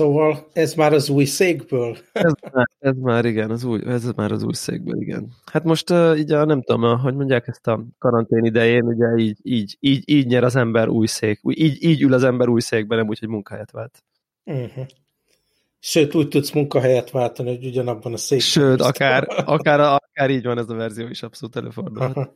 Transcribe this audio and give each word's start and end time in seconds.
Szóval 0.00 0.48
ez 0.52 0.74
már 0.74 0.92
az 0.92 1.08
új 1.08 1.24
székből? 1.24 1.96
ez, 2.12 2.32
már, 2.52 2.68
ez 2.78 2.96
már 2.96 3.24
igen, 3.24 3.50
az 3.50 3.64
új, 3.64 3.80
ez 3.86 4.04
már 4.16 4.32
az 4.32 4.42
új 4.42 4.52
székből, 4.52 5.00
igen. 5.00 5.32
Hát 5.52 5.64
most 5.64 5.90
uh, 5.90 6.18
így 6.18 6.32
a, 6.32 6.44
nem 6.44 6.62
tudom, 6.62 6.98
hogy 6.98 7.14
mondják 7.14 7.48
ezt 7.48 7.66
a 7.66 7.84
karantén 7.98 8.44
idején, 8.44 8.84
ugye 8.84 9.16
így, 9.16 9.38
így, 9.42 9.76
így, 9.80 10.02
így 10.06 10.26
nyer 10.26 10.44
az 10.44 10.56
ember 10.56 10.88
új 10.88 11.06
szék, 11.06 11.40
így, 11.42 11.84
így 11.84 12.02
ül 12.02 12.12
az 12.12 12.24
ember 12.24 12.48
új 12.48 12.60
székben, 12.60 12.98
nem 12.98 13.08
úgy, 13.08 13.18
hogy 13.18 13.28
munkahelyet 13.28 13.70
vált. 13.70 14.02
Uh-huh. 14.44 14.86
Sőt, 15.78 16.14
úgy 16.14 16.28
tudsz 16.28 16.50
munkahelyet 16.50 17.10
váltani, 17.10 17.56
hogy 17.56 17.66
ugyanabban 17.66 18.12
a 18.12 18.16
székben. 18.16 18.46
Sőt, 18.46 18.80
akár, 18.80 19.26
akár, 19.44 19.80
akár 19.80 20.30
így 20.30 20.44
van 20.44 20.58
ez 20.58 20.68
a 20.68 20.74
verzió 20.74 21.08
is 21.08 21.22
abszolút 21.22 21.56
előfordulhat. 21.56 22.30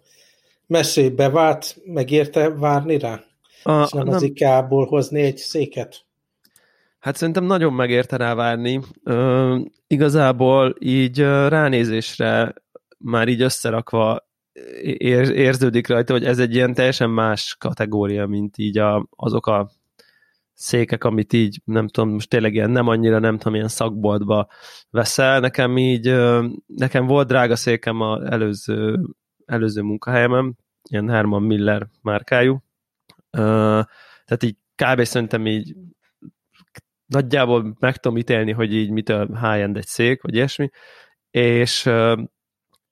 Mesélj, 0.67 1.09
bevált, 1.09 1.77
megérte 1.84 2.51
várni 2.51 2.98
rá? 2.98 3.25
A, 3.62 3.83
és 3.83 3.91
nem, 3.91 4.05
nem 4.05 4.15
az 4.15 4.23
IKEA-ból 4.23 4.87
hozni 4.87 5.20
egy 5.20 5.37
széket? 5.37 6.05
Hát 7.05 7.17
szerintem 7.17 7.45
nagyon 7.45 7.73
megérte 7.73 8.17
rá 8.17 8.35
várni. 8.35 8.81
Igazából 9.87 10.75
így 10.79 11.19
ránézésre 11.49 12.55
már 12.99 13.29
így 13.29 13.43
összerakva 13.43 14.29
ér, 14.83 15.31
érződik 15.31 15.89
rajta, 15.89 16.12
hogy 16.12 16.25
ez 16.25 16.39
egy 16.39 16.55
ilyen 16.55 16.75
teljesen 16.75 17.11
más 17.11 17.56
kategória, 17.59 18.27
mint 18.27 18.59
így 18.59 18.78
a, 18.78 19.06
azok 19.11 19.47
a 19.47 19.70
székek, 20.53 21.05
amit 21.05 21.33
így, 21.33 21.61
nem 21.65 21.89
tudom, 21.89 22.11
most 22.11 22.28
tényleg 22.28 22.55
ilyen 22.55 22.70
nem 22.70 22.89
annyira, 22.89 23.19
nem 23.19 23.39
tudom, 23.39 23.55
ilyen 23.55 23.69
szakboltba 23.69 24.48
veszel. 24.91 25.41
Nekem 25.41 25.77
így, 25.77 26.15
nekem 26.67 27.06
volt 27.06 27.28
drága 27.28 27.56
székem 27.56 28.00
az 28.00 28.23
előző, 28.23 29.00
előző 29.45 29.83
munkahelyemen, 29.83 30.59
ilyen 30.91 31.09
Herman 31.09 31.43
Miller 31.43 31.87
márkájú. 32.03 32.62
Tehát 33.31 34.43
így 34.43 34.56
kb. 34.75 35.03
szerintem 35.03 35.47
így 35.47 35.75
nagyjából 37.15 37.77
meg 37.79 37.97
tudom 37.97 38.19
ítélni, 38.19 38.53
hogy 38.53 38.75
így 38.75 38.91
mitől 38.91 39.27
high-end 39.27 39.77
egy 39.77 39.87
szék, 39.87 40.23
vagy 40.23 40.34
ilyesmi, 40.34 40.70
és, 41.31 41.91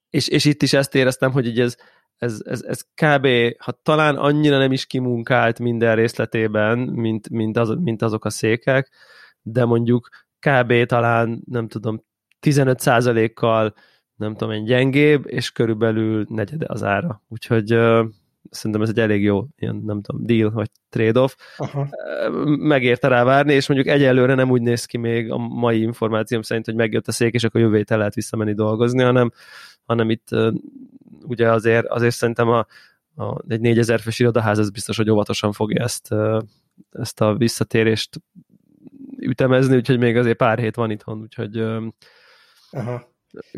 és, 0.09 0.27
és 0.27 0.45
itt 0.45 0.61
is 0.61 0.73
ezt 0.73 0.95
éreztem, 0.95 1.31
hogy 1.31 1.47
így 1.47 1.59
ez, 1.59 1.75
ez, 2.17 2.41
ez, 2.45 2.61
ez 2.61 2.81
kb. 2.81 3.27
ha 3.57 3.71
talán 3.71 4.15
annyira 4.15 4.57
nem 4.57 4.71
is 4.71 4.85
kimunkált 4.85 5.59
minden 5.59 5.95
részletében, 5.95 6.77
mint, 6.79 7.29
mint, 7.29 7.57
az, 7.57 7.69
mint 7.79 8.01
azok 8.01 8.25
a 8.25 8.29
székek, 8.29 8.89
de 9.41 9.65
mondjuk 9.65 10.09
kb. 10.39 10.85
talán, 10.85 11.41
nem 11.45 11.67
tudom, 11.67 12.03
15%-kal 12.41 13.73
nem 14.15 14.35
tudom 14.35 14.53
én 14.53 14.65
gyengébb, 14.65 15.27
és 15.27 15.51
körülbelül 15.51 16.25
negyede 16.29 16.65
az 16.69 16.83
ára. 16.83 17.23
Úgyhogy 17.27 17.79
szerintem 18.49 18.81
ez 18.81 18.89
egy 18.89 18.99
elég 18.99 19.23
jó 19.23 19.45
ilyen, 19.57 19.81
nem 19.85 20.01
tudom, 20.01 20.25
deal, 20.25 20.51
vagy 20.51 20.69
trade-off. 20.89 21.35
Aha. 21.57 21.87
Megérte 22.45 23.07
rá 23.07 23.23
várni, 23.23 23.53
és 23.53 23.67
mondjuk 23.67 23.95
egyelőre 23.95 24.33
nem 24.33 24.51
úgy 24.51 24.61
néz 24.61 24.85
ki 24.85 24.97
még 24.97 25.31
a 25.31 25.37
mai 25.37 25.81
információm 25.81 26.41
szerint, 26.41 26.65
hogy 26.65 26.75
megjött 26.75 27.07
a 27.07 27.11
szék, 27.11 27.33
és 27.33 27.43
akkor 27.43 27.61
jövő 27.61 27.75
héten 27.75 27.97
lehet 27.97 28.13
visszamenni 28.13 28.53
dolgozni, 28.53 29.03
hanem, 29.03 29.31
hanem 29.85 30.09
itt 30.09 30.27
ugye 31.21 31.51
azért, 31.51 31.85
azért 31.85 32.15
szerintem 32.15 32.49
a, 32.49 32.65
a, 33.15 33.41
egy 33.47 33.61
4000 33.61 33.99
fős 33.99 34.19
irodaház, 34.19 34.59
ez 34.59 34.69
biztos, 34.69 34.97
hogy 34.97 35.09
óvatosan 35.09 35.51
fogja 35.51 35.83
ezt, 35.83 36.15
ezt 36.91 37.21
a 37.21 37.35
visszatérést 37.35 38.21
ütemezni, 39.19 39.75
úgyhogy 39.75 39.99
még 39.99 40.17
azért 40.17 40.37
pár 40.37 40.59
hét 40.59 40.75
van 40.75 40.91
itthon, 40.91 41.21
úgyhogy 41.21 41.57
Aha. 42.71 43.11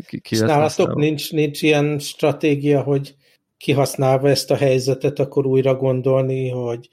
Ki, 0.06 0.20
ki 0.20 0.38
nálatok 0.38 0.94
nincs, 0.94 1.32
nincs 1.32 1.62
ilyen 1.62 1.98
stratégia, 1.98 2.82
hogy 2.82 3.14
kihasználva 3.58 4.28
ezt 4.28 4.50
a 4.50 4.56
helyzetet, 4.56 5.18
akkor 5.18 5.46
újra 5.46 5.74
gondolni, 5.74 6.48
hogy 6.48 6.88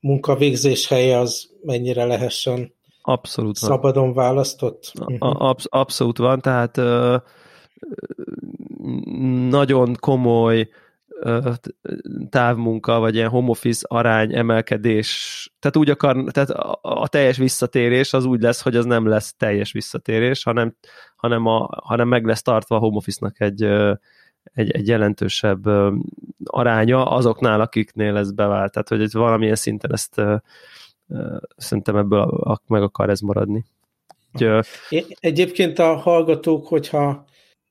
munkavégzés 0.00 0.88
helye 0.88 1.18
az 1.18 1.50
mennyire 1.62 2.04
lehessen 2.04 2.72
abszolút 3.02 3.56
szabadon 3.56 4.04
van. 4.04 4.24
választott? 4.24 4.92
Absz- 5.18 5.66
abszolút 5.70 6.18
van, 6.18 6.40
tehát 6.40 6.76
ö, 6.76 7.16
nagyon 9.48 9.96
komoly 10.00 10.68
ö, 11.08 11.50
távmunka, 12.30 12.98
vagy 12.98 13.14
ilyen 13.14 13.28
home 13.28 13.48
office 13.48 13.86
arány 13.88 14.34
emelkedés, 14.34 15.52
tehát 15.58 15.76
úgy 15.76 15.90
akar, 15.90 16.24
tehát 16.30 16.50
a, 16.50 16.78
a 16.82 17.08
teljes 17.08 17.36
visszatérés 17.36 18.12
az 18.12 18.24
úgy 18.24 18.40
lesz, 18.40 18.62
hogy 18.62 18.76
az 18.76 18.84
nem 18.84 19.06
lesz 19.06 19.34
teljes 19.36 19.72
visszatérés, 19.72 20.42
hanem, 20.42 20.74
hanem, 21.16 21.46
a, 21.46 21.68
hanem 21.84 22.08
meg 22.08 22.24
lesz 22.24 22.42
tartva 22.42 22.76
a 22.76 22.78
home 22.78 22.96
office-nak 22.96 23.40
egy 23.40 23.68
egy, 24.54 24.70
egy 24.70 24.88
jelentősebb 24.88 25.66
aránya 26.44 27.04
azoknál, 27.04 27.60
akiknél 27.60 28.16
ez 28.16 28.32
bevált. 28.32 28.72
Tehát, 28.72 28.88
hogy 28.88 29.12
valamilyen 29.12 29.54
szinten 29.54 29.92
ezt 29.92 30.22
szerintem 31.56 31.96
ebből 31.96 32.58
meg 32.66 32.82
akar 32.82 33.10
ez 33.10 33.20
maradni. 33.20 33.64
Úgy, 34.32 35.06
Egyébként 35.20 35.78
a 35.78 35.96
hallgatók, 35.96 36.66
hogyha 36.66 37.24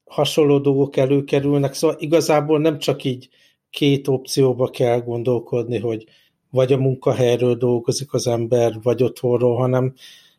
hasonló 0.05 0.59
dolgok 0.59 0.97
előkerülnek, 0.97 1.73
szóval 1.73 1.95
igazából 1.99 2.59
nem 2.59 2.77
csak 2.77 3.03
így 3.03 3.29
két 3.69 4.07
opcióba 4.07 4.69
kell 4.69 5.01
gondolkodni, 5.01 5.79
hogy 5.79 6.05
vagy 6.51 6.73
a 6.73 6.77
munkahelyről 6.77 7.55
dolgozik 7.55 8.13
az 8.13 8.27
ember, 8.27 8.73
vagy 8.81 9.03
otthonról, 9.03 9.57
hanem 9.57 9.93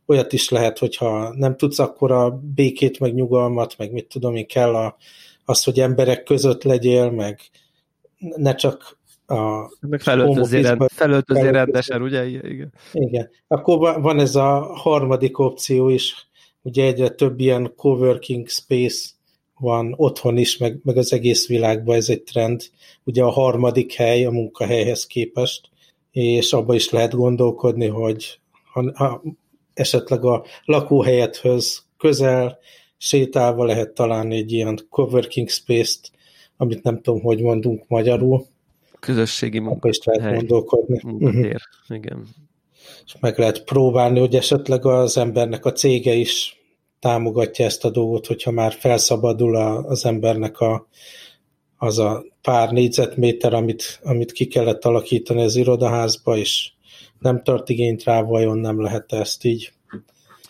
olyat 0.06 0.32
is 0.32 0.48
lehet, 0.48 0.78
hogyha 0.78 1.34
nem 1.34 1.56
tudsz 1.56 1.78
akkor 1.78 2.12
a 2.12 2.40
békét, 2.54 3.00
meg 3.00 3.14
nyugalmat, 3.14 3.78
meg 3.78 3.92
mit 3.92 4.06
tudom 4.06 4.34
én, 4.34 4.46
kell 4.46 4.74
a 4.74 4.96
az, 5.50 5.64
hogy 5.64 5.80
emberek 5.80 6.22
között 6.22 6.62
legyél, 6.62 7.10
meg 7.10 7.40
ne 8.18 8.54
csak 8.54 8.98
a... 9.26 9.70
Meg 9.80 10.00
felöltözél, 10.00 10.62
rend, 10.62 10.90
felöltözél 10.92 11.52
rendesen, 11.52 12.02
ugye? 12.02 12.26
Igen. 12.26 12.72
Igen. 12.92 13.30
Akkor 13.48 14.00
van 14.00 14.20
ez 14.20 14.36
a 14.36 14.60
harmadik 14.74 15.38
opció 15.38 15.88
is, 15.88 16.28
ugye 16.62 16.84
egyre 16.84 17.08
több 17.08 17.40
ilyen 17.40 17.72
coworking 17.76 18.48
space 18.48 19.08
van 19.58 19.94
otthon 19.96 20.36
is, 20.36 20.56
meg, 20.56 20.80
meg 20.82 20.96
az 20.96 21.12
egész 21.12 21.48
világban 21.48 21.96
ez 21.96 22.08
egy 22.08 22.22
trend. 22.22 22.62
Ugye 23.04 23.22
a 23.22 23.30
harmadik 23.30 23.92
hely 23.92 24.24
a 24.24 24.30
munkahelyhez 24.30 25.06
képest, 25.06 25.68
és 26.10 26.52
abba 26.52 26.74
is 26.74 26.90
lehet 26.90 27.14
gondolkodni, 27.14 27.86
hogy 27.86 28.40
ha, 28.72 28.92
ha 28.94 29.22
esetleg 29.74 30.24
a 30.24 30.44
lakóhelyethöz 30.64 31.82
közel 31.98 32.58
sétálva 33.02 33.64
lehet 33.64 33.90
találni 33.90 34.36
egy 34.36 34.52
ilyen 34.52 34.78
coworking 34.88 35.48
space-t, 35.48 36.10
amit 36.56 36.82
nem 36.82 37.00
tudom, 37.00 37.20
hogy 37.20 37.40
mondunk 37.40 37.84
magyarul. 37.88 38.46
Közösségi 38.98 39.58
munka. 39.58 39.88
is 39.88 39.98
lehet 40.04 40.22
hely. 40.22 40.36
gondolkodni. 40.36 41.00
uh-huh. 41.04 41.54
igen. 41.88 42.26
És 43.04 43.16
meg 43.20 43.38
lehet 43.38 43.64
próbálni, 43.64 44.18
hogy 44.18 44.34
esetleg 44.34 44.84
az 44.84 45.16
embernek 45.16 45.64
a 45.64 45.72
cége 45.72 46.12
is 46.12 46.60
támogatja 46.98 47.64
ezt 47.64 47.84
a 47.84 47.90
dolgot, 47.90 48.26
hogyha 48.26 48.50
már 48.50 48.72
felszabadul 48.72 49.56
a, 49.56 49.84
az 49.84 50.04
embernek 50.04 50.60
a, 50.60 50.88
az 51.76 51.98
a 51.98 52.24
pár 52.42 52.70
négyzetméter, 52.72 53.54
amit, 53.54 54.00
amit 54.02 54.32
ki 54.32 54.46
kellett 54.46 54.84
alakítani 54.84 55.42
az 55.42 55.56
irodaházba, 55.56 56.36
és 56.36 56.72
nem 57.18 57.42
tart 57.42 57.68
igényt 57.68 58.04
rá, 58.04 58.22
vajon 58.22 58.58
nem 58.58 58.82
lehet 58.82 59.12
ezt 59.12 59.44
így 59.44 59.72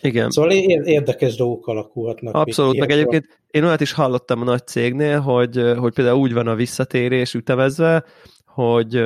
igen. 0.01 0.29
Szóval 0.29 0.51
érdekes 0.51 1.35
dolgok 1.35 1.67
alakulhatnak. 1.67 2.35
Abszolút, 2.35 2.79
meg 2.79 2.91
egyébként 2.91 3.41
én 3.47 3.63
olyat 3.63 3.81
is 3.81 3.91
hallottam 3.91 4.41
a 4.41 4.43
nagy 4.43 4.67
cégnél, 4.67 5.19
hogy, 5.19 5.73
hogy 5.77 5.93
például 5.93 6.19
úgy 6.19 6.33
van 6.33 6.47
a 6.47 6.55
visszatérés 6.55 7.33
ütevezve, 7.33 8.03
hogy, 8.45 9.03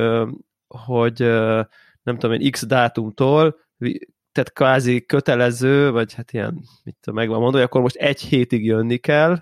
hogy 0.67 1.19
nem 2.03 2.17
tudom 2.17 2.31
én, 2.31 2.51
x 2.51 2.65
dátumtól 2.65 3.55
tehát 4.31 4.53
kvázi 4.53 5.05
kötelező, 5.05 5.91
vagy 5.91 6.13
hát 6.13 6.31
ilyen, 6.31 6.61
mit 6.83 6.95
tudom, 7.01 7.19
megvan 7.19 7.39
mondani, 7.39 7.63
akkor 7.63 7.81
most 7.81 7.95
egy 7.95 8.21
hétig 8.21 8.65
jönni 8.65 8.97
kell, 8.97 9.37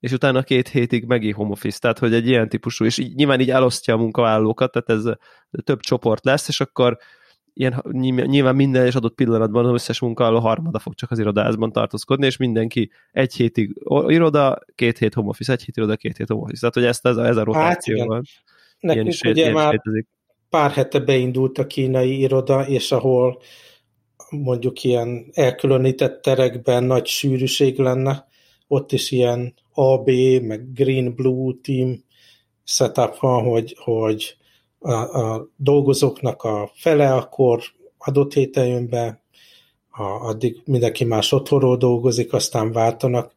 és 0.00 0.12
utána 0.12 0.42
két 0.42 0.68
hétig 0.68 1.04
megint 1.04 1.34
home 1.34 1.50
office, 1.50 1.78
tehát 1.78 1.98
hogy 1.98 2.14
egy 2.14 2.28
ilyen 2.28 2.48
típusú, 2.48 2.84
és 2.84 2.98
így, 2.98 3.14
nyilván 3.14 3.40
így 3.40 3.50
elosztja 3.50 3.94
a 3.94 3.96
munkavállalókat, 3.96 4.72
tehát 4.72 5.04
ez 5.04 5.14
több 5.64 5.80
csoport 5.80 6.24
lesz, 6.24 6.48
és 6.48 6.60
akkor 6.60 6.98
ilyen, 7.58 7.82
nyilván 8.26 8.54
minden 8.54 8.86
és 8.86 8.94
adott 8.94 9.14
pillanatban 9.14 9.64
az 9.64 9.72
összes 9.72 10.00
munkáló 10.00 10.38
harmada 10.38 10.78
fog 10.78 10.94
csak 10.94 11.10
az 11.10 11.18
irodázban 11.18 11.72
tartózkodni, 11.72 12.26
és 12.26 12.36
mindenki 12.36 12.90
egy 13.12 13.34
hétig 13.34 13.82
iroda, 14.06 14.58
két 14.74 14.98
hét 14.98 15.14
home 15.14 15.28
office, 15.28 15.52
egy 15.52 15.62
hét 15.62 15.76
iroda, 15.76 15.96
két 15.96 16.16
hét 16.16 16.28
home 16.28 16.42
office. 16.42 16.60
Tehát, 16.60 16.74
hogy 16.74 16.84
ezt, 16.84 17.06
ez 17.06 17.16
a, 17.16 17.26
ez 17.26 17.36
a 17.36 17.44
rotáció 17.44 17.98
hát 17.98 18.06
van. 18.06 18.22
Nekünk 18.80 19.08
is, 19.08 19.20
ugye 19.20 19.52
már 19.52 19.70
létezik. 19.72 20.06
pár 20.48 20.70
hete 20.70 20.98
beindult 20.98 21.58
a 21.58 21.66
kínai 21.66 22.20
iroda, 22.20 22.66
és 22.66 22.92
ahol 22.92 23.40
mondjuk 24.30 24.84
ilyen 24.84 25.30
elkülönített 25.32 26.22
terekben 26.22 26.84
nagy 26.84 27.06
sűrűség 27.06 27.78
lenne, 27.78 28.26
ott 28.68 28.92
is 28.92 29.10
ilyen 29.10 29.54
AB, 29.72 30.10
meg 30.42 30.72
Green-Blue 30.72 31.54
team 31.62 32.04
setup 32.64 33.18
van, 33.18 33.42
hogy, 33.42 33.76
hogy 33.78 34.36
a, 34.78 34.92
a 34.92 35.48
dolgozóknak 35.56 36.42
a 36.42 36.70
fele 36.74 37.14
akkor 37.14 37.62
adott 37.98 38.32
héten 38.32 38.66
jön 38.66 38.88
be, 38.88 39.22
a, 39.90 40.02
addig 40.02 40.62
mindenki 40.64 41.04
más 41.04 41.32
otthonról 41.32 41.76
dolgozik, 41.76 42.32
aztán 42.32 42.72
váltanak, 42.72 43.34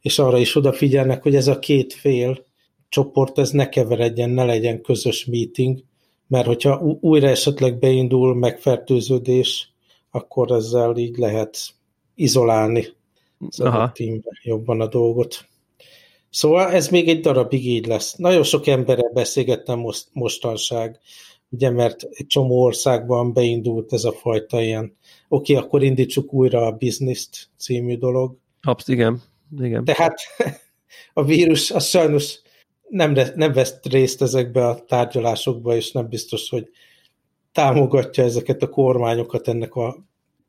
és 0.00 0.18
arra 0.18 0.38
is 0.38 0.56
odafigyelnek, 0.56 1.22
hogy 1.22 1.34
ez 1.34 1.46
a 1.46 1.58
két 1.58 1.92
fél 1.92 2.44
csoport, 2.88 3.38
ez 3.38 3.50
ne 3.50 3.68
keveredjen, 3.68 4.30
ne 4.30 4.44
legyen 4.44 4.82
közös 4.82 5.24
meeting, 5.24 5.84
mert 6.26 6.46
hogyha 6.46 6.98
újra 7.00 7.28
esetleg 7.28 7.78
beindul 7.78 8.34
megfertőződés, 8.34 9.72
akkor 10.10 10.50
ezzel 10.50 10.96
így 10.96 11.16
lehet 11.16 11.58
izolálni 12.14 12.86
az 13.48 13.60
Aha. 13.60 13.92
teambe 13.92 14.30
jobban 14.42 14.80
a 14.80 14.86
dolgot. 14.86 15.48
Szóval 16.34 16.72
ez 16.72 16.88
még 16.88 17.08
egy 17.08 17.20
darabig 17.20 17.66
így 17.66 17.86
lesz. 17.86 18.14
Nagyon 18.14 18.42
sok 18.42 18.66
emberrel 18.66 19.10
beszélgettem 19.12 19.78
most, 19.78 20.06
mostanság, 20.12 20.98
ugye, 21.48 21.70
mert 21.70 22.02
egy 22.10 22.26
csomó 22.26 22.62
országban 22.62 23.32
beindult 23.32 23.92
ez 23.92 24.04
a 24.04 24.12
fajta 24.12 24.60
ilyen, 24.60 24.96
oké, 25.28 25.54
okay, 25.54 25.64
akkor 25.64 25.82
indítsuk 25.82 26.32
újra 26.32 26.66
a 26.66 26.72
bizniszt 26.72 27.48
című 27.58 27.96
dolog. 27.96 28.36
Absz, 28.62 28.88
igen. 28.88 29.22
igen. 29.60 29.84
Tehát 29.84 30.14
a 31.12 31.24
vírus 31.24 31.70
az 31.70 31.86
sajnos 31.86 32.40
nem, 32.88 33.16
nem 33.34 33.52
vesz 33.52 33.74
részt 33.82 34.22
ezekbe 34.22 34.66
a 34.66 34.84
tárgyalásokba, 34.84 35.76
és 35.76 35.92
nem 35.92 36.08
biztos, 36.08 36.48
hogy 36.48 36.68
támogatja 37.52 38.24
ezeket 38.24 38.62
a 38.62 38.68
kormányokat 38.68 39.48
ennek 39.48 39.74
a 39.74 40.04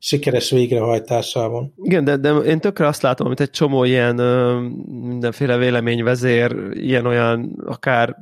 sikeres 0.06 0.50
végrehajtásában. 0.50 1.74
Igen, 1.78 2.04
de, 2.04 2.18
de 2.18 2.34
én 2.34 2.60
tökre 2.60 2.88
azt 2.88 3.02
látom, 3.02 3.28
amit 3.28 3.40
egy 3.40 3.50
csomó 3.50 3.84
ilyen 3.84 4.16
mindenféle 4.86 5.58
véleményvezér, 5.58 6.70
ilyen-olyan 6.72 7.62
akár 7.66 8.16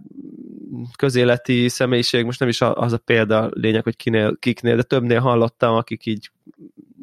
közéleti 0.98 1.70
személyiség, 1.70 2.26
most 2.26 2.40
nem 2.40 2.50
is 2.50 2.62
az 2.62 2.94
a 2.94 2.98
példa 2.98 3.50
lényeg, 3.54 3.84
hogy 3.84 3.96
kinél, 3.96 4.38
kiknél, 4.40 4.76
de 4.76 4.82
többnél 4.84 5.20
hallottam, 5.20 5.76
akik 5.76 6.06
így 6.06 6.30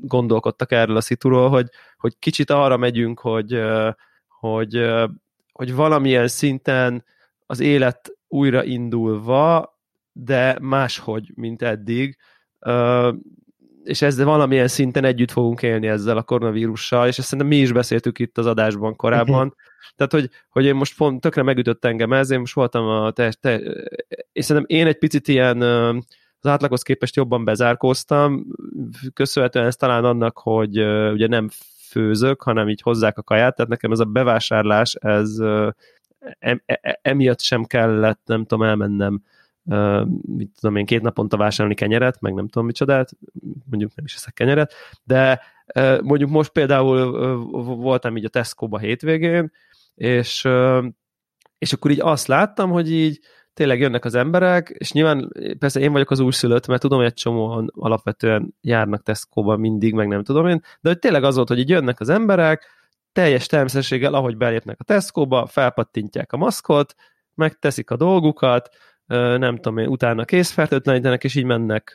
gondolkodtak 0.03 0.73
erről 0.73 0.97
a 0.97 1.01
szituról, 1.01 1.49
hogy, 1.49 1.69
hogy 1.99 2.19
kicsit 2.19 2.51
arra 2.51 2.77
megyünk, 2.77 3.21
hogy, 3.21 3.61
hogy, 4.29 4.85
hogy 5.53 5.75
valamilyen 5.75 6.29
szinten 6.29 7.05
az 7.47 7.61
élet 7.61 8.13
újra 8.29 8.65
indulva, 8.65 9.79
de 10.13 10.57
máshogy, 10.61 11.33
mint 11.35 11.63
eddig, 11.63 12.17
és 13.85 14.03
ezzel 14.03 14.25
valamilyen 14.25 14.69
szinten 14.69 15.05
együtt 15.05 15.31
fogunk 15.31 15.63
élni 15.63 15.87
ezzel 15.87 16.17
a 16.17 16.23
koronavírussal, 16.23 17.07
és 17.07 17.19
ezt 17.19 17.29
szerintem 17.29 17.49
mi 17.49 17.57
is 17.57 17.73
beszéltük 17.73 18.19
itt 18.19 18.39
az 18.39 18.47
adásban 18.47 18.97
korábban. 18.97 19.47
Uh-huh. 19.47 19.59
Tehát, 19.97 20.13
hogy, 20.13 20.31
hogy 20.49 20.65
én 20.65 20.75
most 20.75 20.97
pont 20.97 21.21
tökre 21.21 21.43
megütött 21.43 21.85
engem 21.85 22.13
ez, 22.13 22.31
én 22.31 22.39
most 22.39 22.55
voltam 22.55 22.87
a 22.87 23.11
te, 23.11 23.33
te, 23.41 23.61
és 24.33 24.45
szerintem 24.45 24.77
én 24.79 24.87
egy 24.87 24.99
picit 24.99 25.29
ilyen 25.29 25.63
az 26.41 26.51
átlaghoz 26.51 26.83
képest 26.83 27.17
jobban 27.17 27.45
bezárkóztam, 27.45 28.47
köszönhetően 29.15 29.67
ez 29.67 29.77
talán 29.77 30.05
annak, 30.05 30.39
hogy 30.39 30.79
ugye 31.13 31.27
nem 31.27 31.49
főzök, 31.89 32.43
hanem 32.43 32.69
így 32.69 32.81
hozzák 32.81 33.19
a 33.19 33.23
kaját, 33.23 33.57
tehát 33.57 33.71
nekem 33.71 33.93
ez 33.93 33.99
a 33.99 34.05
bevásárlás, 34.05 34.95
ez 34.95 35.39
em, 36.39 36.63
e, 36.67 36.79
e, 36.83 36.99
emiatt 37.03 37.41
sem 37.41 37.65
kellett, 37.65 38.21
nem 38.25 38.45
tudom, 38.45 38.67
elmennem 38.67 39.23
mit 40.23 40.51
tudom 40.61 40.77
én, 40.77 40.87
két 40.87 41.03
naponta 41.03 41.37
vásárolni 41.37 41.75
kenyeret, 41.75 42.21
meg 42.21 42.35
nem 42.35 42.49
tudom 42.49 42.67
micsodát, 42.67 43.11
mondjuk 43.71 43.95
nem 43.95 44.05
is 44.05 44.15
eszek 44.15 44.35
kenyeret, 44.35 44.75
de 45.05 45.41
mondjuk 46.03 46.31
most 46.31 46.51
például 46.51 47.37
voltam 47.77 48.17
így 48.17 48.25
a 48.25 48.29
Tesco-ba 48.29 48.79
hétvégén, 48.79 49.53
és, 49.95 50.49
és 51.59 51.73
akkor 51.73 51.91
így 51.91 52.01
azt 52.01 52.27
láttam, 52.27 52.71
hogy 52.71 52.93
így 52.93 53.21
tényleg 53.55 53.81
jönnek 53.81 54.05
az 54.05 54.15
emberek, 54.15 54.75
és 54.79 54.93
nyilván 54.93 55.33
persze 55.59 55.81
én 55.81 55.93
vagyok 55.93 56.11
az 56.11 56.21
újszülött, 56.21 56.67
mert 56.67 56.81
tudom, 56.81 56.99
hogy 56.99 57.07
egy 57.07 57.15
csomóan 57.15 57.71
alapvetően 57.75 58.55
járnak 58.61 59.03
Tesco-ba 59.03 59.57
mindig, 59.57 59.95
meg 59.95 60.09
nem 60.09 60.25
tudom 60.25 60.47
én, 60.47 60.63
de 60.81 60.89
hogy 60.89 60.99
tényleg 60.99 61.25
az 61.25 61.35
volt, 61.35 61.49
hogy 61.49 61.59
így 61.59 61.69
jönnek 61.69 62.01
az 62.01 62.09
emberek, 62.09 62.67
teljes 63.13 63.47
természetességgel, 63.47 64.15
ahogy 64.15 64.37
belépnek 64.37 64.77
a 64.81 64.85
Tesco-ba, 64.85 65.47
felpattintják 65.47 66.33
a 66.33 66.37
maszkot, 66.37 66.95
megteszik 67.35 67.91
a 67.91 67.97
dolgukat, 67.97 68.69
nem 69.39 69.57
tudom 69.57 69.79
én, 69.79 69.87
utána 69.87 70.25
készfertőtlenítenek, 70.25 71.25
és 71.25 71.35
így 71.35 71.45
mennek 71.45 71.93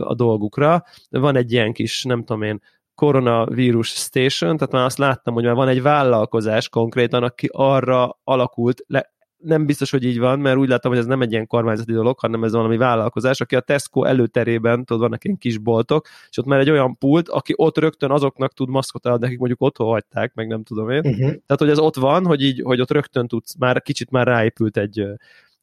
a 0.00 0.14
dolgukra. 0.14 0.84
Van 1.10 1.36
egy 1.36 1.52
ilyen 1.52 1.72
kis, 1.72 2.04
nem 2.04 2.18
tudom 2.18 2.42
én, 2.42 2.60
koronavírus 2.94 3.88
station, 3.88 4.56
tehát 4.56 4.72
már 4.72 4.84
azt 4.84 4.98
láttam, 4.98 5.34
hogy 5.34 5.44
már 5.44 5.54
van 5.54 5.68
egy 5.68 5.82
vállalkozás 5.82 6.68
konkrétan, 6.68 7.22
aki 7.22 7.48
arra 7.52 8.18
alakult, 8.24 8.84
le, 8.86 9.12
nem 9.42 9.66
biztos, 9.66 9.90
hogy 9.90 10.04
így 10.04 10.18
van, 10.18 10.38
mert 10.38 10.56
úgy 10.56 10.68
látom, 10.68 10.92
hogy 10.92 11.00
ez 11.00 11.06
nem 11.06 11.22
egy 11.22 11.32
ilyen 11.32 11.46
kormányzati 11.46 11.92
dolog, 11.92 12.18
hanem 12.18 12.44
ez 12.44 12.52
valami 12.52 12.76
vállalkozás, 12.76 13.40
aki 13.40 13.56
a 13.56 13.60
Tesco 13.60 14.04
előterében, 14.04 14.84
tudod, 14.84 15.02
vannak 15.02 15.24
ilyen 15.24 15.38
kis 15.38 15.58
boltok, 15.58 16.06
és 16.30 16.38
ott 16.38 16.44
már 16.44 16.58
egy 16.58 16.70
olyan 16.70 16.98
pult, 16.98 17.28
aki 17.28 17.52
ott 17.56 17.78
rögtön 17.78 18.10
azoknak 18.10 18.52
tud 18.52 18.68
maszkot 18.68 19.06
adni, 19.06 19.26
akik 19.26 19.38
mondjuk 19.38 19.60
otthon 19.60 19.86
hagyták, 19.86 20.34
meg 20.34 20.46
nem 20.46 20.62
tudom 20.62 20.90
én. 20.90 20.98
Uh-huh. 20.98 21.18
Tehát, 21.18 21.58
hogy 21.58 21.68
ez 21.68 21.78
ott 21.78 21.96
van, 21.96 22.26
hogy 22.26 22.42
így, 22.42 22.60
hogy 22.64 22.80
ott 22.80 22.90
rögtön 22.90 23.28
tudsz, 23.28 23.56
már 23.58 23.82
kicsit 23.82 24.10
már 24.10 24.26
ráépült 24.26 24.76
egy, 24.76 25.06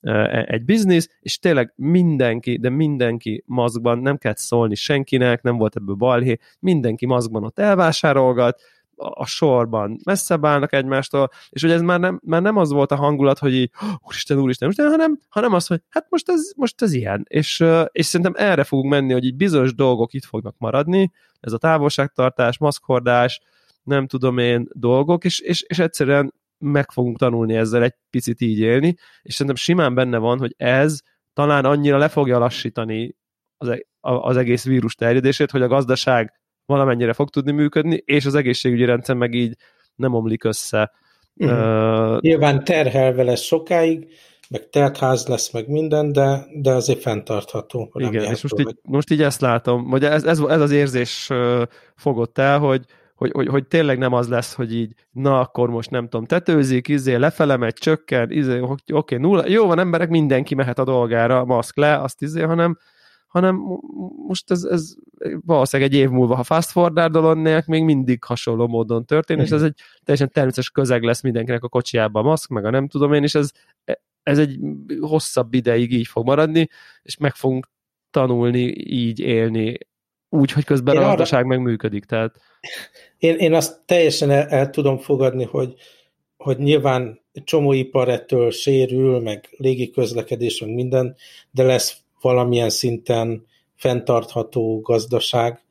e, 0.01 0.45
egy 0.47 0.63
biznisz, 0.63 1.09
és 1.19 1.39
tényleg 1.39 1.73
mindenki, 1.75 2.57
de 2.57 2.69
mindenki 2.69 3.43
maszkban, 3.45 3.99
nem 3.99 4.17
kellett 4.17 4.37
szólni 4.37 4.75
senkinek, 4.75 5.41
nem 5.41 5.57
volt 5.57 5.75
ebből 5.75 5.95
balhé, 5.95 6.37
mindenki 6.59 7.05
maszkban 7.05 7.43
ott 7.43 7.59
elvásárolgat, 7.59 8.61
a 8.97 9.25
sorban. 9.25 9.99
Messzebb 10.03 10.45
állnak 10.45 10.73
egymástól, 10.73 11.29
és 11.49 11.61
hogy 11.61 11.71
ez 11.71 11.81
már 11.81 11.99
nem, 11.99 12.19
már 12.23 12.41
nem 12.41 12.57
az 12.57 12.71
volt 12.71 12.91
a 12.91 12.95
hangulat, 12.95 13.39
hogy 13.39 13.53
így, 13.53 13.71
úristen, 14.07 14.39
úristen, 14.39 14.67
úristen, 14.67 14.89
hanem, 14.89 15.19
hanem 15.29 15.53
az, 15.53 15.67
hogy 15.67 15.81
hát 15.89 16.05
most 16.09 16.29
ez, 16.29 16.51
most 16.55 16.81
ez 16.81 16.93
ilyen, 16.93 17.25
és, 17.27 17.63
és 17.91 18.05
szerintem 18.05 18.33
erre 18.35 18.63
fogunk 18.63 18.89
menni, 18.89 19.13
hogy 19.13 19.25
így 19.25 19.35
bizonyos 19.35 19.75
dolgok 19.75 20.13
itt 20.13 20.25
fognak 20.25 20.55
maradni, 20.57 21.11
ez 21.39 21.53
a 21.53 21.57
távolságtartás, 21.57 22.57
maszkhordás, 22.57 23.41
nem 23.83 24.07
tudom 24.07 24.37
én 24.37 24.67
dolgok, 24.71 25.23
és, 25.23 25.39
és, 25.39 25.61
és 25.61 25.79
egyszerűen 25.79 26.33
meg 26.57 26.91
fogunk 26.91 27.17
tanulni 27.17 27.55
ezzel 27.55 27.83
egy 27.83 27.93
picit 28.09 28.41
így 28.41 28.59
élni, 28.59 28.95
és 29.21 29.33
szerintem 29.33 29.55
simán 29.55 29.93
benne 29.93 30.17
van, 30.17 30.39
hogy 30.39 30.53
ez 30.57 30.99
talán 31.33 31.65
annyira 31.65 31.97
le 31.97 32.07
fogja 32.07 32.37
lassítani 32.37 33.15
az, 33.57 33.67
e, 33.67 33.85
az 33.99 34.37
egész 34.37 34.65
vírus 34.65 34.95
terjedését, 34.95 35.51
hogy 35.51 35.61
a 35.61 35.67
gazdaság 35.67 36.33
valamennyire 36.67 37.13
fog 37.13 37.29
tudni 37.29 37.51
működni, 37.51 38.01
és 38.05 38.25
az 38.25 38.35
egészségügyi 38.35 38.85
rendszer 38.85 39.15
meg 39.15 39.33
így 39.33 39.55
nem 39.95 40.13
omlik 40.13 40.43
össze. 40.43 40.91
Uh-huh. 41.35 42.13
Uh, 42.13 42.19
Nyilván 42.19 42.63
terhelve 42.63 43.23
lesz 43.23 43.41
sokáig, 43.41 44.07
meg 44.49 44.69
teltház 44.69 45.27
lesz, 45.27 45.51
meg 45.51 45.67
minden, 45.67 46.11
de, 46.11 46.45
de 46.53 46.71
azért 46.71 47.01
fenntartható. 47.01 47.91
Igen, 47.93 48.23
és 48.23 48.41
most 48.41 48.59
így, 48.59 48.75
most 48.81 49.11
így 49.11 49.21
ezt 49.21 49.41
látom, 49.41 49.89
vagy 49.89 50.03
ez, 50.03 50.23
ez, 50.23 50.39
ez 50.39 50.61
az 50.61 50.71
érzés 50.71 51.29
fogott 51.95 52.37
el, 52.37 52.59
hogy, 52.59 52.85
hogy, 53.15 53.31
hogy, 53.31 53.47
hogy 53.47 53.67
tényleg 53.67 53.97
nem 53.97 54.13
az 54.13 54.27
lesz, 54.27 54.53
hogy 54.53 54.75
így, 54.75 54.93
na 55.11 55.39
akkor 55.39 55.69
most 55.69 55.89
nem 55.89 56.03
tudom, 56.03 56.25
tetőzik, 56.25 56.87
izé, 56.87 57.15
lefele 57.15 57.57
megy, 57.57 57.73
csökken, 57.73 58.31
izé, 58.31 58.59
oké, 58.59 58.93
okay, 58.93 59.17
nulla, 59.17 59.49
jó 59.49 59.65
van 59.65 59.79
emberek, 59.79 60.09
mindenki 60.09 60.55
mehet 60.55 60.79
a 60.79 60.83
dolgára, 60.83 61.45
maszk 61.45 61.77
le, 61.77 61.97
azt 62.01 62.21
izé, 62.21 62.41
hanem, 62.41 62.77
hanem 63.27 63.55
most 64.27 64.51
ez, 64.51 64.63
ez 64.63 64.95
valószínűleg 65.45 65.91
egy 65.91 65.97
év 65.97 66.09
múlva, 66.09 66.35
ha 66.35 66.43
fast 66.43 66.69
forwardolnék, 66.69 67.65
még 67.65 67.83
mindig 67.83 68.23
hasonló 68.23 68.67
módon 68.67 69.05
történik, 69.05 69.45
és 69.45 69.51
ez 69.51 69.61
egy 69.61 69.79
teljesen 70.03 70.31
természetes 70.31 70.69
közeg 70.69 71.03
lesz 71.03 71.21
mindenkinek 71.21 71.63
a 71.63 71.69
kocsiában 71.69 72.25
a 72.25 72.27
maszk, 72.27 72.49
meg 72.49 72.65
a 72.65 72.69
nem 72.69 72.87
tudom 72.87 73.13
én, 73.13 73.23
és 73.23 73.35
ez, 73.35 73.51
ez 74.23 74.39
egy 74.39 74.59
hosszabb 74.99 75.53
ideig 75.53 75.93
így 75.93 76.07
fog 76.07 76.25
maradni, 76.25 76.69
és 77.01 77.17
meg 77.17 77.35
fogunk 77.35 77.69
tanulni 78.11 78.73
így 78.77 79.19
élni, 79.19 79.77
úgy, 80.29 80.51
hogy 80.51 80.63
közben 80.63 80.95
én 80.95 81.01
a 81.01 81.05
gazdaság 81.05 81.39
arra... 81.39 81.47
meg 81.47 81.61
működik. 81.61 82.05
Tehát... 82.05 82.35
Én, 83.17 83.35
én 83.35 83.53
azt 83.53 83.81
teljesen 83.85 84.29
el, 84.29 84.47
el 84.47 84.69
tudom 84.69 84.97
fogadni, 84.97 85.43
hogy, 85.43 85.73
hogy 86.37 86.57
nyilván 86.57 87.21
csomó 87.43 87.73
ipar 87.73 88.09
ettől 88.09 88.51
sérül, 88.51 89.19
meg 89.19 89.47
légi 89.57 89.89
közlekedés, 89.89 90.59
meg 90.59 90.73
minden, 90.73 91.15
de 91.51 91.63
lesz 91.63 91.97
valamilyen 92.21 92.69
szinten 92.69 93.45
fenntartható 93.75 94.81
gazdaság, 94.81 95.61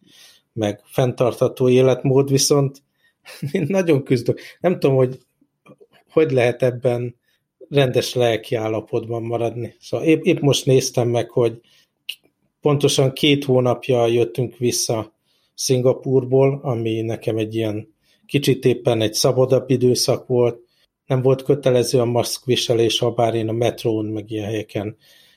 meg 0.52 0.80
fenntartható 0.84 1.68
életmód, 1.68 2.30
viszont 2.30 2.82
én 3.52 3.64
nagyon 3.68 4.02
küzdök. 4.02 4.40
Nem 4.60 4.78
tudom, 4.78 4.96
hogy 4.96 5.18
hogy 6.16 6.30
lehet 6.30 6.62
ebben 6.62 7.16
rendes 7.68 8.14
lelki 8.14 8.54
állapotban 8.54 9.22
maradni. 9.22 9.74
Szóval 9.80 10.06
épp, 10.06 10.22
épp 10.22 10.40
most 10.40 10.66
néztem 10.66 11.08
meg, 11.08 11.30
hogy 11.30 11.60
pontosan 12.60 13.12
két 13.12 13.44
hónapja 13.44 14.06
jöttünk 14.06 14.56
vissza 14.56 15.12
Szingapurból, 15.54 16.60
ami 16.62 17.00
nekem 17.00 17.36
egy 17.36 17.54
ilyen 17.54 17.94
kicsit 18.26 18.64
éppen 18.64 19.00
egy 19.00 19.14
szabadabb 19.14 19.70
időszak 19.70 20.26
volt. 20.26 20.60
Nem 21.06 21.22
volt 21.22 21.42
kötelező 21.42 22.00
a 22.00 22.04
maszkviselés, 22.04 22.98
ha 22.98 23.10
bár 23.10 23.34
én 23.34 23.48
a 23.48 23.52
metrón, 23.52 24.04
meg 24.04 24.30
ilyen 24.30 24.44
helyeken 24.44 24.96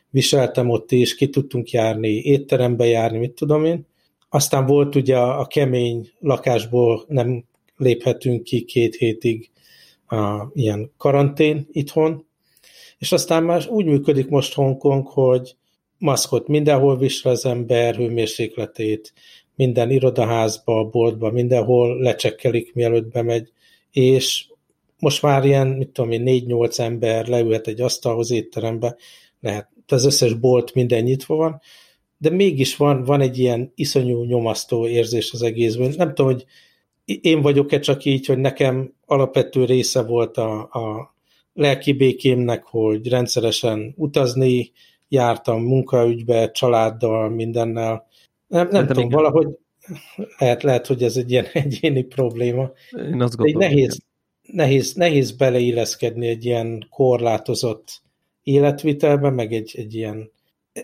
viseltem 0.09 0.69
ott 0.69 0.91
is, 0.91 1.15
ki 1.15 1.29
tudtunk 1.29 1.71
járni, 1.71 2.09
étterembe 2.09 2.85
járni, 2.85 3.17
mit 3.17 3.31
tudom 3.31 3.65
én. 3.65 3.85
Aztán 4.29 4.65
volt 4.65 4.95
ugye 4.95 5.17
a, 5.17 5.45
kemény 5.45 6.09
lakásból 6.19 7.05
nem 7.07 7.43
léphetünk 7.77 8.43
ki 8.43 8.65
két 8.65 8.95
hétig 8.95 9.49
a, 10.07 10.47
ilyen 10.53 10.91
karantén 10.97 11.67
itthon, 11.71 12.25
és 12.97 13.11
aztán 13.11 13.43
már 13.43 13.67
úgy 13.69 13.85
működik 13.85 14.29
most 14.29 14.53
Hongkong, 14.53 15.07
hogy 15.07 15.55
maszkot 15.97 16.47
mindenhol 16.47 16.97
visel 16.97 17.31
az 17.31 17.45
ember, 17.45 17.95
hőmérsékletét, 17.95 19.13
minden 19.55 19.89
irodaházba, 19.89 20.83
boltba, 20.83 21.31
mindenhol 21.31 21.99
lecsekkelik, 22.01 22.73
mielőtt 22.73 23.11
bemegy, 23.11 23.51
és 23.91 24.47
most 24.99 25.21
már 25.21 25.45
ilyen, 25.45 25.67
mit 25.67 25.89
tudom 25.89 26.11
én, 26.11 26.21
négy-nyolc 26.21 26.79
ember 26.79 27.27
leülhet 27.27 27.67
egy 27.67 27.81
asztalhoz 27.81 28.31
étterembe, 28.31 28.95
lehet 29.39 29.69
az 29.91 30.05
összes 30.05 30.33
bolt 30.33 30.73
minden 30.73 31.03
nyitva 31.03 31.35
van, 31.35 31.61
de 32.17 32.29
mégis 32.29 32.75
van, 32.75 33.03
van 33.03 33.21
egy 33.21 33.37
ilyen 33.37 33.71
iszonyú 33.75 34.23
nyomasztó 34.23 34.87
érzés 34.87 35.31
az 35.31 35.41
egészben. 35.41 35.93
Nem 35.97 36.13
tudom, 36.13 36.31
hogy 36.31 36.45
én 37.21 37.41
vagyok-e 37.41 37.79
csak 37.79 38.05
így, 38.05 38.25
hogy 38.25 38.37
nekem 38.37 38.93
alapvető 39.05 39.65
része 39.65 40.03
volt 40.03 40.37
a, 40.37 40.59
a 40.59 41.15
lelki 41.53 41.93
békémnek, 41.93 42.63
hogy 42.63 43.07
rendszeresen 43.07 43.93
utazni, 43.97 44.71
jártam 45.07 45.63
munkaügybe, 45.63 46.51
családdal, 46.51 47.29
mindennel. 47.29 48.07
Nem, 48.47 48.67
nem 48.71 48.87
tudom, 48.87 49.05
igen. 49.05 49.17
valahogy 49.21 49.57
lehet, 50.37 50.63
lehet, 50.63 50.87
hogy 50.87 51.03
ez 51.03 51.17
egy 51.17 51.31
ilyen 51.31 51.45
egyéni 51.53 52.03
probléma. 52.03 52.71
Én 52.91 53.21
azt 53.21 53.35
gondolom, 53.35 53.69
nehéz, 53.69 54.01
nehéz, 54.41 54.93
nehéz 54.93 55.31
beleilleszkedni 55.31 56.27
egy 56.27 56.45
ilyen 56.45 56.87
korlátozott 56.89 58.01
életvitelbe, 58.49 59.29
meg 59.29 59.53
egy, 59.53 59.73
egy 59.77 59.95
ilyen 59.95 60.31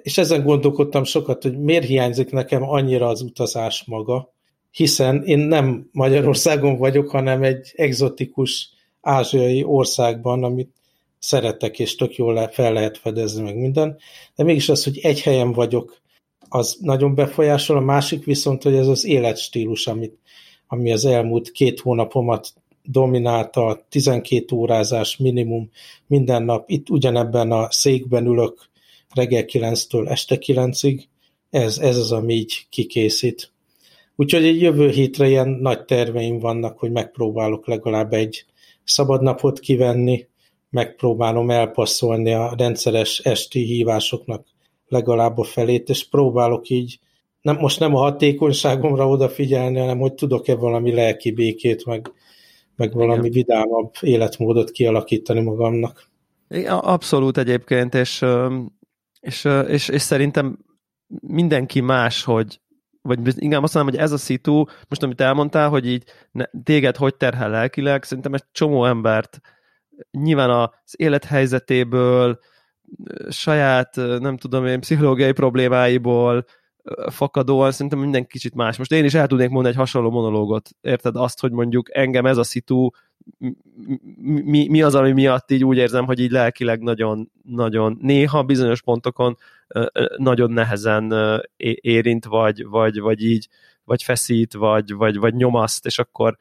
és 0.01 0.17
ezen 0.17 0.43
gondolkodtam 0.43 1.03
sokat, 1.03 1.43
hogy 1.43 1.59
miért 1.59 1.85
hiányzik 1.85 2.31
nekem 2.31 2.63
annyira 2.63 3.07
az 3.07 3.21
utazás 3.21 3.83
maga, 3.83 4.33
hiszen 4.71 5.23
én 5.23 5.39
nem 5.39 5.89
Magyarországon 5.91 6.77
vagyok, 6.77 7.09
hanem 7.09 7.43
egy 7.43 7.71
egzotikus 7.75 8.69
ázsiai 9.01 9.63
országban, 9.63 10.43
amit 10.43 10.73
szeretek, 11.19 11.79
és 11.79 11.95
tök 11.95 12.15
jól 12.15 12.47
fel 12.47 12.73
lehet 12.73 12.97
fedezni 12.97 13.43
meg 13.43 13.57
minden, 13.57 13.97
de 14.35 14.43
mégis 14.43 14.69
az, 14.69 14.83
hogy 14.83 14.99
egy 15.01 15.21
helyen 15.21 15.51
vagyok, 15.51 16.03
az 16.49 16.77
nagyon 16.81 17.15
befolyásol, 17.15 17.77
a 17.77 17.81
másik 17.81 18.23
viszont, 18.23 18.63
hogy 18.63 18.75
ez 18.75 18.87
az 18.87 19.05
életstílus, 19.05 19.87
amit, 19.87 20.17
ami 20.67 20.91
az 20.91 21.05
elmúlt 21.05 21.51
két 21.51 21.79
hónapomat 21.79 22.53
dominálta, 22.85 23.85
12 23.89 24.55
órázás 24.55 25.17
minimum 25.17 25.69
minden 26.07 26.43
nap, 26.43 26.69
itt 26.69 26.89
ugyanebben 26.89 27.51
a 27.51 27.71
székben 27.71 28.25
ülök 28.25 28.69
reggel 29.13 29.43
9-től 29.47 30.09
este 30.09 30.37
9-ig, 30.39 31.03
ez, 31.49 31.77
ez 31.77 31.97
az, 31.97 32.11
ami 32.11 32.33
így 32.33 32.67
kikészít. 32.69 33.51
Úgyhogy 34.15 34.45
egy 34.45 34.61
jövő 34.61 34.89
hétre 34.89 35.27
ilyen 35.27 35.49
nagy 35.49 35.85
terveim 35.85 36.39
vannak, 36.39 36.79
hogy 36.79 36.91
megpróbálok 36.91 37.67
legalább 37.67 38.13
egy 38.13 38.45
szabad 38.83 39.21
napot 39.21 39.59
kivenni, 39.59 40.27
megpróbálom 40.69 41.49
elpasszolni 41.49 42.33
a 42.33 42.53
rendszeres 42.57 43.19
esti 43.19 43.59
hívásoknak 43.59 44.45
legalább 44.87 45.37
a 45.37 45.43
felét, 45.43 45.89
és 45.89 46.07
próbálok 46.07 46.69
így, 46.69 46.99
nem, 47.41 47.57
most 47.57 47.79
nem 47.79 47.95
a 47.95 47.99
hatékonyságomra 47.99 49.07
odafigyelni, 49.07 49.79
hanem 49.79 49.99
hogy 49.99 50.13
tudok-e 50.13 50.55
valami 50.55 50.93
lelki 50.93 51.31
békét, 51.31 51.85
meg, 51.85 52.11
meg 52.75 52.93
valami 52.93 53.27
Igen. 53.27 53.31
vidámabb 53.31 53.93
életmódot 54.01 54.71
kialakítani 54.71 55.41
magamnak. 55.41 56.09
Abszolút 56.67 57.37
egyébként, 57.37 57.93
és, 57.93 58.25
és, 59.19 59.47
és, 59.67 59.89
és 59.89 60.01
szerintem 60.01 60.57
mindenki 61.21 61.81
más, 61.81 62.23
hogy 62.23 62.59
vagy 63.01 63.19
inkább 63.35 63.63
azt 63.63 63.73
mondom, 63.73 63.93
hogy 63.93 64.03
ez 64.03 64.11
a 64.11 64.17
szitu, 64.17 64.63
most 64.87 65.03
amit 65.03 65.21
elmondtál, 65.21 65.69
hogy 65.69 65.87
így 65.87 66.03
ne, 66.31 66.45
téged 66.63 66.95
hogy 66.95 67.15
terhel 67.15 67.49
lelkileg, 67.49 68.03
szerintem 68.03 68.33
egy 68.33 68.43
csomó 68.51 68.85
embert 68.85 69.41
nyilván 70.11 70.49
az 70.49 70.93
élethelyzetéből, 70.97 72.39
saját, 73.29 73.95
nem 73.95 74.37
tudom 74.37 74.65
én, 74.65 74.79
pszichológiai 74.79 75.31
problémáiból 75.31 76.45
fakadóan, 77.09 77.71
szerintem 77.71 77.99
minden 77.99 78.27
kicsit 78.27 78.53
más. 78.53 78.77
Most 78.77 78.91
én 78.91 79.05
is 79.05 79.13
el 79.13 79.27
tudnék 79.27 79.49
mondani 79.49 79.73
egy 79.73 79.79
hasonló 79.79 80.09
monológot, 80.09 80.69
érted? 80.81 81.15
Azt, 81.15 81.39
hogy 81.39 81.51
mondjuk 81.51 81.95
engem 81.97 82.25
ez 82.25 82.37
a 82.37 82.43
szitu, 82.43 82.89
mi, 84.21 84.67
mi 84.67 84.81
az, 84.81 84.95
ami 84.95 85.11
miatt 85.11 85.51
így 85.51 85.63
úgy 85.63 85.77
érzem, 85.77 86.05
hogy 86.05 86.19
így 86.19 86.31
lelkileg 86.31 86.81
nagyon, 86.81 87.31
nagyon 87.43 87.97
néha 88.01 88.43
bizonyos 88.43 88.81
pontokon 88.81 89.37
nagyon 90.17 90.51
nehezen 90.51 91.13
érint, 91.81 92.25
vagy, 92.25 92.65
vagy, 92.65 92.99
vagy 92.99 93.23
így, 93.23 93.47
vagy 93.83 94.03
feszít, 94.03 94.53
vagy, 94.53 94.93
vagy, 94.93 95.17
vagy 95.17 95.33
nyomaszt, 95.33 95.85
és 95.85 95.99
akkor 95.99 96.37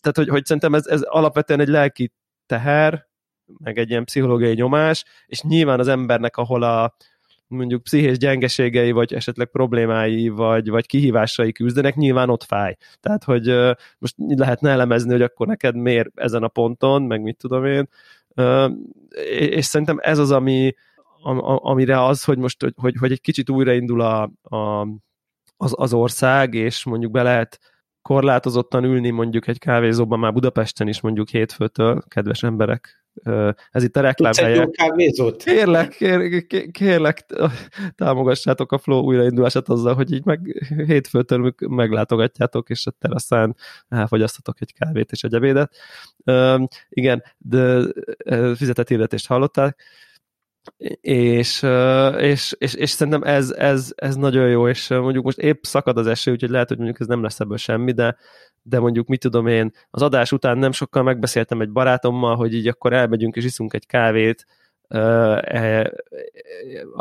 tehát, 0.00 0.16
hogy, 0.16 0.28
hogy 0.28 0.44
szerintem 0.44 0.74
ez, 0.74 0.86
ez 0.86 1.02
alapvetően 1.02 1.60
egy 1.60 1.68
lelki 1.68 2.12
teher, 2.46 3.06
meg 3.58 3.78
egy 3.78 3.90
ilyen 3.90 4.04
pszichológiai 4.04 4.54
nyomás, 4.54 5.04
és 5.26 5.42
nyilván 5.42 5.78
az 5.78 5.88
embernek, 5.88 6.36
ahol 6.36 6.62
a 6.62 6.96
mondjuk 7.48 7.82
pszichés 7.82 8.18
gyengeségei, 8.18 8.90
vagy 8.90 9.14
esetleg 9.14 9.46
problémái, 9.46 10.28
vagy, 10.28 10.68
vagy 10.68 10.86
kihívásai 10.86 11.52
küzdenek, 11.52 11.94
nyilván 11.94 12.30
ott 12.30 12.44
fáj. 12.44 12.76
Tehát, 13.00 13.24
hogy 13.24 13.74
most 13.98 14.14
lehetne 14.16 14.70
elemezni, 14.70 15.12
hogy 15.12 15.22
akkor 15.22 15.46
neked 15.46 15.76
miért 15.76 16.08
ezen 16.14 16.42
a 16.42 16.48
ponton, 16.48 17.02
meg 17.02 17.22
mit 17.22 17.36
tudom 17.36 17.64
én, 17.64 17.88
és 19.38 19.64
szerintem 19.64 19.98
ez 20.00 20.18
az, 20.18 20.30
ami, 20.30 20.74
amire 21.56 22.04
az, 22.04 22.24
hogy 22.24 22.38
most, 22.38 22.72
hogy, 22.76 22.94
hogy, 22.98 23.10
egy 23.12 23.20
kicsit 23.20 23.50
újraindul 23.50 24.00
a, 24.00 24.22
a, 24.42 24.88
az, 25.56 25.74
az 25.76 25.92
ország, 25.92 26.54
és 26.54 26.84
mondjuk 26.84 27.10
be 27.12 27.22
lehet 27.22 27.58
korlátozottan 28.02 28.84
ülni 28.84 29.10
mondjuk 29.10 29.46
egy 29.46 29.58
kávézóban 29.58 30.18
már 30.18 30.32
Budapesten 30.32 30.88
is 30.88 31.00
mondjuk 31.00 31.28
hétfőtől, 31.28 32.02
kedves 32.08 32.42
emberek, 32.42 33.05
ez 33.70 33.82
itt 33.82 33.96
a 33.96 34.00
reklámhelye. 34.00 34.68
Kérlek, 35.36 36.04
kérlek, 36.72 37.26
támogassátok 37.94 38.72
a 38.72 38.78
Flow 38.78 39.02
újraindulását 39.02 39.68
azzal, 39.68 39.94
hogy 39.94 40.12
így 40.12 40.24
meg 40.24 40.66
hétfőtől 40.86 41.54
meglátogatjátok, 41.58 42.70
és 42.70 42.86
a 42.86 42.90
teraszán 42.90 43.56
elfogyasztatok 43.88 44.60
egy 44.60 44.72
kávét 44.72 45.12
és 45.12 45.22
egy 45.22 45.34
ebédet. 45.34 45.76
Igen, 46.88 47.22
de 47.38 47.82
fizetett 48.54 48.88
hirdetést 48.88 49.26
hallották 49.26 49.82
és, 51.00 51.62
és, 52.18 52.54
és, 52.58 52.74
és 52.74 52.90
szerintem 52.90 53.22
ez, 53.22 53.50
ez, 53.50 53.92
ez 53.94 54.16
nagyon 54.16 54.48
jó, 54.48 54.68
és 54.68 54.88
mondjuk 54.88 55.24
most 55.24 55.38
épp 55.38 55.62
szakad 55.62 55.98
az 55.98 56.06
eső, 56.06 56.30
úgyhogy 56.32 56.50
lehet, 56.50 56.68
hogy 56.68 56.76
mondjuk 56.76 57.00
ez 57.00 57.06
nem 57.06 57.22
lesz 57.22 57.40
ebből 57.40 57.56
semmi, 57.56 57.92
de, 57.92 58.16
de 58.62 58.78
mondjuk 58.78 59.06
mit 59.06 59.20
tudom 59.20 59.46
én, 59.46 59.72
az 59.90 60.02
adás 60.02 60.32
után 60.32 60.58
nem 60.58 60.72
sokkal 60.72 61.02
megbeszéltem 61.02 61.60
egy 61.60 61.70
barátommal, 61.70 62.36
hogy 62.36 62.54
így 62.54 62.68
akkor 62.68 62.92
elmegyünk 62.92 63.36
és 63.36 63.44
iszunk 63.44 63.74
egy 63.74 63.86
kávét, 63.86 64.46
e, 64.88 65.92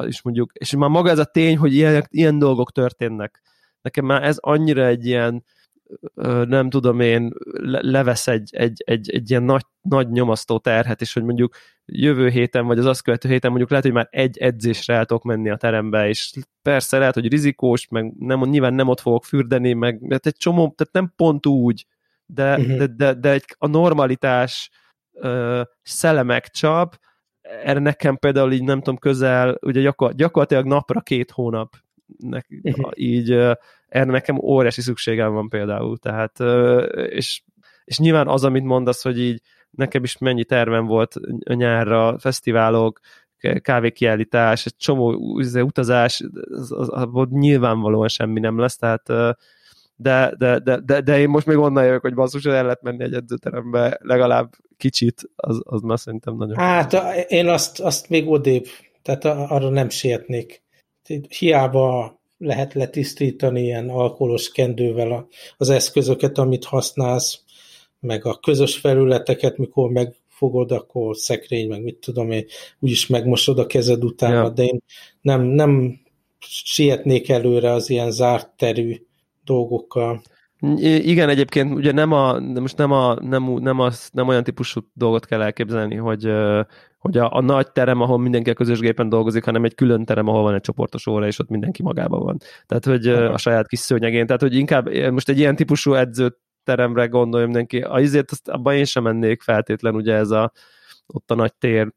és 0.07 0.22
mondjuk, 0.22 0.51
és 0.53 0.75
már 0.75 0.89
maga 0.89 1.10
ez 1.10 1.19
a 1.19 1.25
tény, 1.25 1.57
hogy 1.57 1.74
ilyen, 1.74 2.05
ilyen 2.10 2.39
dolgok 2.39 2.72
történnek. 2.72 3.41
Nekem 3.81 4.05
már 4.05 4.24
ez 4.24 4.38
annyira 4.39 4.86
egy 4.86 5.05
ilyen, 5.05 5.43
nem 6.45 6.69
tudom 6.69 6.99
én, 6.99 7.33
levesz 7.81 8.27
egy, 8.27 8.49
egy, 8.51 8.83
egy, 8.85 9.09
egy 9.09 9.29
ilyen 9.29 9.43
nagy, 9.43 9.65
nagy 9.81 10.09
nyomasztó 10.09 10.57
terhet, 10.57 11.01
és 11.01 11.13
hogy 11.13 11.23
mondjuk 11.23 11.55
jövő 11.85 12.29
héten, 12.29 12.65
vagy 12.65 12.79
az 12.79 12.85
azt 12.85 13.01
követő 13.01 13.29
héten 13.29 13.49
mondjuk 13.49 13.69
lehet, 13.69 13.85
hogy 13.85 13.93
már 13.93 14.07
egy 14.11 14.37
edzésre 14.37 14.93
el 14.93 15.05
tudok 15.05 15.23
menni 15.23 15.49
a 15.49 15.55
terembe, 15.55 16.07
és 16.07 16.33
persze 16.61 16.97
lehet, 16.97 17.13
hogy 17.13 17.29
rizikós, 17.29 17.87
meg 17.87 18.13
nem, 18.17 18.39
nyilván 18.39 18.73
nem 18.73 18.87
ott 18.87 18.99
fogok 18.99 19.23
fürdeni, 19.23 19.73
meg 19.73 19.99
tehát 20.07 20.25
egy 20.25 20.37
csomó, 20.37 20.73
tehát 20.77 20.93
nem 20.93 21.13
pont 21.15 21.45
úgy, 21.45 21.85
de, 22.25 22.57
uh-huh. 22.57 22.77
de, 22.77 22.87
de, 22.87 23.13
de 23.13 23.31
egy, 23.31 23.45
a 23.57 23.67
normalitás 23.67 24.69
uh, 25.11 25.61
szellemek 25.81 26.47
csap, 26.47 26.99
erre 27.41 27.79
nekem 27.79 28.17
például 28.17 28.51
így 28.51 28.63
nem 28.63 28.77
tudom, 28.77 28.97
közel, 28.97 29.57
ugye 29.61 29.81
gyakor, 29.81 30.13
gyakorlatilag 30.13 30.65
napra 30.65 31.01
két 31.01 31.31
hónap 31.31 31.75
nek, 32.17 32.47
uh-huh. 32.63 32.91
így 32.93 33.31
erre 33.95 34.11
nekem 34.11 34.39
óriási 34.39 34.81
szükségem 34.81 35.33
van 35.33 35.49
például, 35.49 35.97
tehát 35.97 36.39
és, 37.09 37.41
és 37.83 37.97
nyilván 37.97 38.27
az, 38.27 38.43
amit 38.43 38.63
mondasz, 38.63 39.03
hogy 39.03 39.19
így 39.19 39.41
nekem 39.69 40.03
is 40.03 40.17
mennyi 40.17 40.43
tervem 40.43 40.85
volt 40.85 41.15
nyárra, 41.43 42.19
fesztiválok, 42.19 42.99
kávékiállítás, 43.61 44.65
egy 44.65 44.75
csomó 44.75 45.09
utazás, 45.55 46.23
az, 46.49 46.71
az, 46.71 46.89
az, 47.13 47.27
nyilvánvalóan 47.29 48.07
semmi 48.07 48.39
nem 48.39 48.59
lesz, 48.59 48.77
tehát 48.77 49.07
de, 49.95 50.33
de, 50.37 50.59
de, 50.59 50.79
de, 50.79 51.01
de 51.01 51.19
én 51.19 51.29
most 51.29 51.45
még 51.45 51.57
onnan 51.57 51.85
jövök, 51.85 52.01
hogy 52.01 52.13
basszus, 52.13 52.45
el 52.45 52.63
lehet 52.63 52.81
menni 52.81 53.03
egy 53.03 53.13
edzőterembe 53.13 53.99
legalább 54.01 54.53
kicsit, 54.77 55.21
az, 55.35 55.61
az 55.63 55.81
már 55.81 55.99
szerintem 55.99 56.35
nagyon... 56.35 56.57
Hát 56.57 56.93
én 57.27 57.47
azt, 57.47 57.79
azt 57.79 58.09
még 58.09 58.29
odébb, 58.29 58.65
tehát 59.01 59.25
arra 59.25 59.69
nem 59.69 59.89
sietnék. 59.89 60.63
Hiába 61.37 62.19
lehet 62.37 62.73
letisztítani 62.73 63.61
ilyen 63.61 63.89
alkoholos 63.89 64.51
kendővel 64.51 65.27
az 65.57 65.69
eszközöket, 65.69 66.37
amit 66.37 66.65
használsz, 66.65 67.43
meg 67.99 68.25
a 68.25 68.39
közös 68.39 68.77
felületeket, 68.77 69.57
mikor 69.57 69.89
megfogod, 69.89 70.71
akkor 70.71 71.17
szekrény, 71.17 71.67
meg 71.67 71.83
mit 71.83 71.97
tudom 71.97 72.31
én, 72.31 72.45
úgyis 72.79 73.07
megmosod 73.07 73.59
a 73.59 73.65
kezed 73.65 74.03
utána, 74.03 74.35
ja. 74.35 74.49
de 74.49 74.63
én 74.63 74.79
nem, 75.21 75.41
nem 75.41 75.99
sietnék 76.63 77.29
előre 77.29 77.71
az 77.71 77.89
ilyen 77.89 78.11
zárt 78.11 78.49
terű 78.57 79.01
dolgokkal. 79.43 80.21
Igen, 80.59 81.29
egyébként 81.29 81.74
ugye 81.74 81.91
nem 81.91 82.12
a, 82.12 82.39
most 82.39 82.77
nem, 82.77 82.91
a, 82.91 83.13
nem, 83.21 83.43
nem, 83.43 83.79
az, 83.79 84.09
nem 84.13 84.27
olyan 84.27 84.43
típusú 84.43 84.81
dolgot 84.93 85.25
kell 85.25 85.41
elképzelni, 85.41 85.95
hogy, 85.95 86.31
hogy 86.97 87.17
a, 87.17 87.35
a 87.35 87.41
nagy 87.41 87.71
terem, 87.71 88.01
ahol 88.01 88.17
mindenki 88.17 88.50
a 88.50 88.53
közös 88.53 88.79
gépen 88.79 89.09
dolgozik, 89.09 89.43
hanem 89.43 89.63
egy 89.63 89.75
külön 89.75 90.05
terem, 90.05 90.27
ahol 90.27 90.41
van 90.41 90.53
egy 90.53 90.62
csoportos 90.62 91.07
óra, 91.07 91.27
és 91.27 91.39
ott 91.39 91.50
mindenki 91.50 91.81
magában 91.83 92.24
van. 92.24 92.38
Tehát, 92.65 92.85
hogy 92.85 93.07
a 93.07 93.38
saját 93.38 93.67
kis 93.67 93.79
szőnyegén. 93.79 94.25
Tehát, 94.25 94.41
hogy 94.41 94.55
inkább 94.55 94.89
most 95.12 95.29
egy 95.29 95.39
ilyen 95.39 95.55
típusú 95.55 95.93
edzőteremre 95.93 97.05
gondolja 97.05 97.45
mindenki. 97.45 97.81
A 97.81 98.00
izért 98.00 98.31
azt, 98.31 98.50
abban 98.50 98.75
én 98.75 98.85
sem 98.85 99.03
mennék 99.03 99.41
feltétlen, 99.41 99.95
ugye 99.95 100.13
ez 100.13 100.29
a 100.29 100.51
ott 101.07 101.31
a 101.31 101.35
nagy 101.35 101.53
tér 101.53 101.93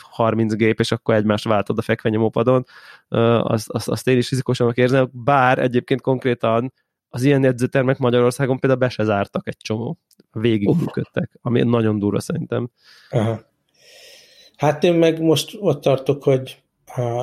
30 0.00 0.54
gép, 0.54 0.80
és 0.80 0.92
akkor 0.92 1.14
egymást 1.14 1.44
váltod 1.44 1.78
a 1.78 1.82
fekvenyomópadon, 1.82 2.64
azt, 3.08 3.70
azt, 3.70 3.88
azt 3.88 4.08
én 4.08 4.16
is 4.16 4.28
fizikusan 4.28 4.72
érzem, 4.74 5.08
bár 5.12 5.58
egyébként 5.58 6.00
konkrétan 6.00 6.72
az 7.14 7.22
ilyen 7.22 7.44
edzőtermek 7.44 7.98
Magyarországon 7.98 8.58
például 8.58 8.80
be 8.80 8.88
se 8.88 9.04
zártak 9.04 9.48
egy 9.48 9.56
csomó. 9.56 9.98
Végig 10.32 10.68
működtek, 10.68 11.38
ami 11.42 11.62
nagyon 11.62 11.98
durva 11.98 12.20
szerintem. 12.20 12.70
Aha. 13.10 13.40
Hát 14.56 14.84
én 14.84 14.94
meg 14.94 15.22
most 15.22 15.56
ott 15.60 15.80
tartok, 15.80 16.22
hogy 16.22 16.62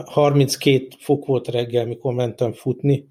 32 0.05 0.87
fok 0.99 1.25
volt 1.25 1.47
reggel, 1.47 1.85
mikor 1.85 2.13
mentem 2.13 2.53
futni, 2.53 3.07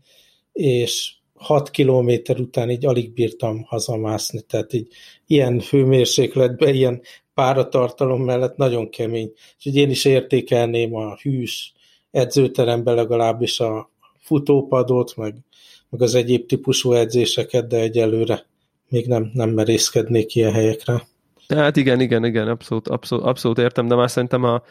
és 0.53 1.15
6 1.35 1.71
kilométer 1.71 2.41
után 2.41 2.71
így 2.71 2.87
alig 2.87 3.13
bírtam 3.13 3.63
hazamászni, 3.63 4.41
tehát 4.41 4.73
így 4.73 4.89
ilyen 5.27 5.61
hőmérsékletben, 5.61 6.75
ilyen 6.75 7.01
páratartalom 7.35 8.23
mellett 8.23 8.57
nagyon 8.57 8.91
kemény. 8.91 9.33
Úgyhogy 9.57 9.77
én 9.77 9.91
is 9.91 10.05
értékelném 10.05 10.95
a 10.95 11.17
hűs 11.17 11.73
edzőteremben 12.11 12.95
legalábbis 12.95 13.61
a 13.61 13.91
futópadot, 14.19 15.17
meg, 15.17 15.35
meg 15.91 16.03
az 16.03 16.15
egyéb 16.15 16.47
típusú 16.47 16.93
edzéseket, 16.93 17.67
de 17.67 17.77
egyelőre 17.77 18.47
még 18.89 19.07
nem, 19.07 19.31
nem 19.33 19.51
merészkednék 19.51 20.35
ilyen 20.35 20.53
helyekre. 20.53 21.03
Hát 21.49 21.77
igen, 21.77 22.01
igen, 22.01 22.25
igen, 22.25 22.49
abszolút, 22.49 22.89
abszolút, 22.89 23.25
abszolút 23.25 23.59
értem, 23.59 23.87
de 23.87 23.95
már 23.95 24.11
szerintem 24.11 24.45
a, 24.45 24.63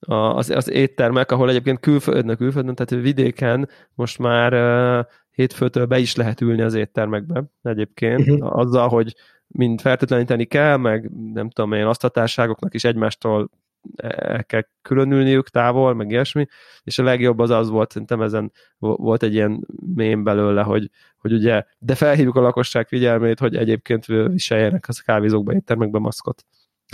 a, 0.00 0.14
az, 0.14 0.50
az 0.50 0.70
éttermek, 0.70 1.32
ahol 1.32 1.50
egyébként 1.50 1.80
külföldön, 1.80 2.36
külföldön, 2.36 2.74
tehát 2.74 3.04
vidéken 3.04 3.68
most 3.94 4.18
már 4.18 4.52
uh, 4.52 5.06
hétfőtől 5.30 5.86
be 5.86 5.98
is 5.98 6.16
lehet 6.16 6.40
ülni 6.40 6.62
az 6.62 6.74
éttermekbe 6.74 7.44
egyébként, 7.62 8.28
uh-huh. 8.28 8.58
azzal, 8.58 8.88
hogy 8.88 9.14
mind 9.46 9.80
fertőtleníteni 9.80 10.44
kell, 10.44 10.76
meg 10.76 11.10
nem 11.32 11.50
tudom 11.50 11.72
én, 11.72 11.84
asztatárságoknak 11.84 12.74
is 12.74 12.84
egymástól 12.84 13.50
el 13.96 14.44
kell 14.44 14.62
különülniük 14.82 15.48
távol, 15.48 15.94
meg 15.94 16.10
ilyesmi, 16.10 16.46
és 16.82 16.98
a 16.98 17.02
legjobb 17.02 17.38
az 17.38 17.50
az 17.50 17.68
volt, 17.68 17.90
szerintem 17.90 18.22
ezen 18.22 18.52
volt 18.78 19.22
egy 19.22 19.34
ilyen 19.34 19.66
mém 19.94 20.24
belőle, 20.24 20.62
hogy, 20.62 20.90
hogy 21.16 21.32
ugye, 21.32 21.64
de 21.78 21.94
felhívjuk 21.94 22.36
a 22.36 22.40
lakosság 22.40 22.88
figyelmét, 22.88 23.38
hogy 23.38 23.56
egyébként 23.56 24.06
viseljenek 24.06 24.88
az 24.88 25.00
kávézókba, 25.00 25.52
éttermekbe 25.52 25.98
maszkot. 25.98 26.44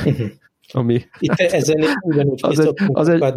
Ami, 0.72 1.02
Itt 1.18 1.30
hát, 1.30 1.52
ezen 1.52 1.84
ugyanúgy 2.00 2.40
az 2.42 2.58
egy, 2.58 2.74
az, 2.86 3.08
egy, 3.08 3.34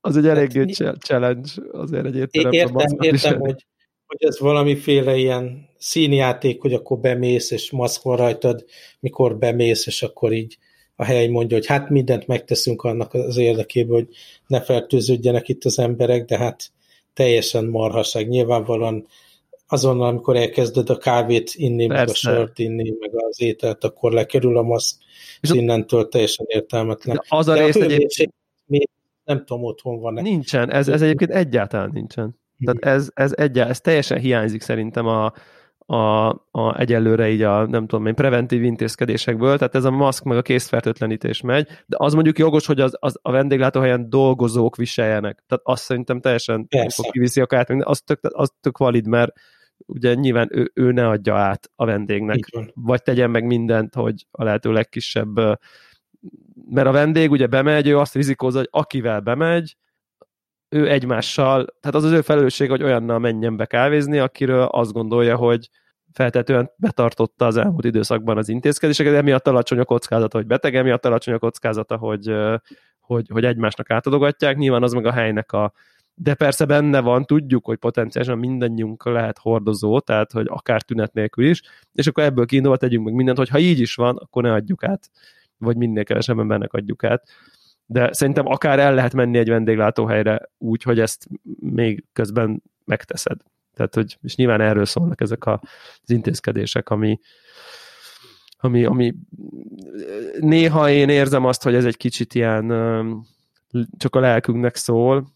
az 0.00 0.16
egy 0.16 0.26
eléggé 0.26 0.66
hát, 0.84 0.98
challenge 0.98 1.48
azért 1.72 2.06
egy 2.06 2.16
étteremben 2.16 2.54
Értem, 2.54 2.96
értem 3.00 3.40
hogy, 3.40 3.66
hogy 4.06 4.28
ez 4.28 4.38
valamiféle 4.38 5.16
ilyen 5.16 5.68
színjáték, 5.78 6.60
hogy 6.60 6.72
akkor 6.72 6.98
bemész, 6.98 7.50
és 7.50 7.70
maszk 7.70 8.02
van 8.02 8.16
rajtad, 8.16 8.64
mikor 9.00 9.38
bemész, 9.38 9.86
és 9.86 10.02
akkor 10.02 10.32
így 10.32 10.58
a 11.02 11.04
hely 11.04 11.26
mondja, 11.26 11.56
hogy 11.56 11.66
hát 11.66 11.88
mindent 11.88 12.26
megteszünk 12.26 12.82
annak 12.82 13.14
az 13.14 13.36
érdekében, 13.36 13.94
hogy 13.94 14.08
ne 14.46 14.60
fertőződjenek 14.60 15.48
itt 15.48 15.64
az 15.64 15.78
emberek, 15.78 16.24
de 16.24 16.38
hát 16.38 16.70
teljesen 17.14 17.64
marhaság. 17.64 18.28
Nyilvánvalóan 18.28 19.06
azonnal, 19.68 20.06
amikor 20.06 20.36
elkezded 20.36 20.90
a 20.90 20.98
kávét 20.98 21.50
inni, 21.54 21.86
Persze. 21.86 22.02
meg 22.02 22.08
a 22.08 22.14
sört 22.14 22.58
inni, 22.58 22.94
meg 22.98 23.10
az 23.14 23.40
ételt, 23.40 23.84
akkor 23.84 24.12
lekerül 24.12 24.56
a 24.56 24.62
maszk, 24.62 24.96
és 25.40 25.50
innentől 25.50 26.08
teljesen 26.08 26.46
értelmetlen. 26.48 27.16
De 27.16 27.22
az 27.28 27.48
a, 27.48 27.54
rész 27.54 27.76
a 27.76 27.82
egyébként... 27.82 28.34
nem 29.24 29.44
tudom, 29.44 29.64
otthon 29.64 30.00
van 30.00 30.18
-e. 30.18 30.22
Nincsen, 30.22 30.70
ez, 30.70 30.88
ez 30.88 31.02
egyébként 31.02 31.30
egyáltalán 31.30 31.90
nincsen. 31.92 32.40
Tehát 32.64 32.96
ez, 32.96 33.08
ez, 33.14 33.32
egyáltalán, 33.34 33.70
ez 33.70 33.80
teljesen 33.80 34.18
hiányzik 34.18 34.60
szerintem 34.60 35.06
a, 35.06 35.32
a, 35.92 36.28
a 36.50 36.78
egyelőre 36.78 37.30
így 37.30 37.42
a, 37.42 37.66
nem 37.66 37.86
tudom 37.86 38.06
én, 38.06 38.14
preventív 38.14 38.62
intézkedésekből, 38.62 39.56
tehát 39.56 39.74
ez 39.74 39.84
a 39.84 39.90
maszk 39.90 40.24
meg 40.24 40.36
a 40.36 40.42
készfertőtlenítés 40.42 41.40
megy, 41.40 41.68
de 41.86 41.96
az 41.98 42.14
mondjuk 42.14 42.38
jogos, 42.38 42.66
hogy 42.66 42.80
az, 42.80 42.96
az 42.98 43.18
a 43.22 43.30
vendéglátóhelyen 43.30 44.08
dolgozók 44.08 44.76
viseljenek. 44.76 45.44
Tehát 45.46 45.64
azt 45.64 45.82
szerintem 45.82 46.20
teljesen 46.20 46.68
kiviszi 47.10 47.40
a 47.40 47.46
kárt, 47.46 47.70
az 47.70 48.00
tök, 48.00 48.18
az 48.22 48.52
tök 48.60 48.78
valid, 48.78 49.06
mert 49.06 49.32
ugye 49.86 50.14
nyilván 50.14 50.48
ő, 50.50 50.70
ő 50.74 50.92
ne 50.92 51.08
adja 51.08 51.34
át 51.34 51.70
a 51.74 51.84
vendégnek, 51.84 52.38
vagy 52.74 53.02
tegyen 53.02 53.30
meg 53.30 53.44
mindent, 53.44 53.94
hogy 53.94 54.26
a 54.30 54.44
lehető 54.44 54.72
legkisebb 54.72 55.58
mert 56.68 56.86
a 56.86 56.92
vendég 56.92 57.30
ugye 57.30 57.46
bemegy, 57.46 57.88
ő 57.88 57.98
azt 57.98 58.14
rizikózza, 58.14 58.58
hogy 58.58 58.68
akivel 58.70 59.20
bemegy, 59.20 59.76
ő 60.68 60.90
egymással, 60.90 61.66
tehát 61.80 61.96
az 61.96 62.04
az 62.04 62.12
ő 62.12 62.20
felelősség, 62.20 62.70
hogy 62.70 62.82
olyannal 62.82 63.18
menjen 63.18 63.56
be 63.56 63.66
kávézni, 63.66 64.18
akiről 64.18 64.62
azt 64.62 64.92
gondolja, 64.92 65.36
hogy 65.36 65.68
feltetően 66.12 66.70
betartotta 66.76 67.46
az 67.46 67.56
elmúlt 67.56 67.84
időszakban 67.84 68.36
az 68.38 68.48
intézkedéseket, 68.48 69.14
emiatt 69.14 69.46
alacsony 69.46 69.78
a 69.78 69.84
kockázata, 69.84 70.36
hogy 70.36 70.46
beteg, 70.46 70.76
emiatt 70.76 71.06
alacsony 71.06 71.34
a 71.34 71.38
kockázata, 71.38 71.96
hogy, 71.96 72.34
hogy, 73.00 73.26
hogy 73.32 73.44
egymásnak 73.44 73.90
átadogatják, 73.90 74.56
nyilván 74.56 74.82
az 74.82 74.92
meg 74.92 75.06
a 75.06 75.12
helynek 75.12 75.52
a 75.52 75.72
de 76.14 76.34
persze 76.34 76.64
benne 76.64 77.00
van, 77.00 77.24
tudjuk, 77.24 77.64
hogy 77.64 77.78
potenciálisan 77.78 78.38
mindannyiunk 78.38 79.04
lehet 79.04 79.38
hordozó, 79.38 80.00
tehát 80.00 80.32
hogy 80.32 80.46
akár 80.48 80.82
tünet 80.82 81.12
nélkül 81.12 81.44
is, 81.44 81.62
és 81.92 82.06
akkor 82.06 82.24
ebből 82.24 82.46
kiindulva 82.46 82.76
tegyünk 82.76 83.04
meg 83.04 83.14
mindent, 83.14 83.38
hogy 83.38 83.48
ha 83.48 83.58
így 83.58 83.80
is 83.80 83.94
van, 83.94 84.16
akkor 84.16 84.42
ne 84.42 84.52
adjuk 84.52 84.84
át, 84.84 85.10
vagy 85.58 85.76
minél 85.76 86.04
kevesebb 86.04 86.38
embernek 86.38 86.72
adjuk 86.72 87.04
át. 87.04 87.28
De 87.86 88.12
szerintem 88.12 88.46
akár 88.46 88.78
el 88.78 88.94
lehet 88.94 89.14
menni 89.14 89.38
egy 89.38 89.48
vendéglátóhelyre 89.48 90.50
úgy, 90.58 90.82
hogy 90.82 91.00
ezt 91.00 91.26
még 91.58 92.04
közben 92.12 92.62
megteszed. 92.84 93.40
Tehát, 93.74 93.94
hogy, 93.94 94.18
és 94.22 94.34
nyilván 94.34 94.60
erről 94.60 94.84
szólnak 94.84 95.20
ezek 95.20 95.44
a, 95.44 95.60
az 96.02 96.10
intézkedések, 96.10 96.88
ami, 96.88 97.18
ami, 98.58 98.84
ami 98.84 99.14
néha 100.40 100.90
én 100.90 101.08
érzem 101.08 101.44
azt, 101.44 101.62
hogy 101.62 101.74
ez 101.74 101.84
egy 101.84 101.96
kicsit 101.96 102.34
ilyen 102.34 102.66
csak 103.98 104.16
a 104.16 104.20
lelkünknek 104.20 104.76
szól. 104.76 105.26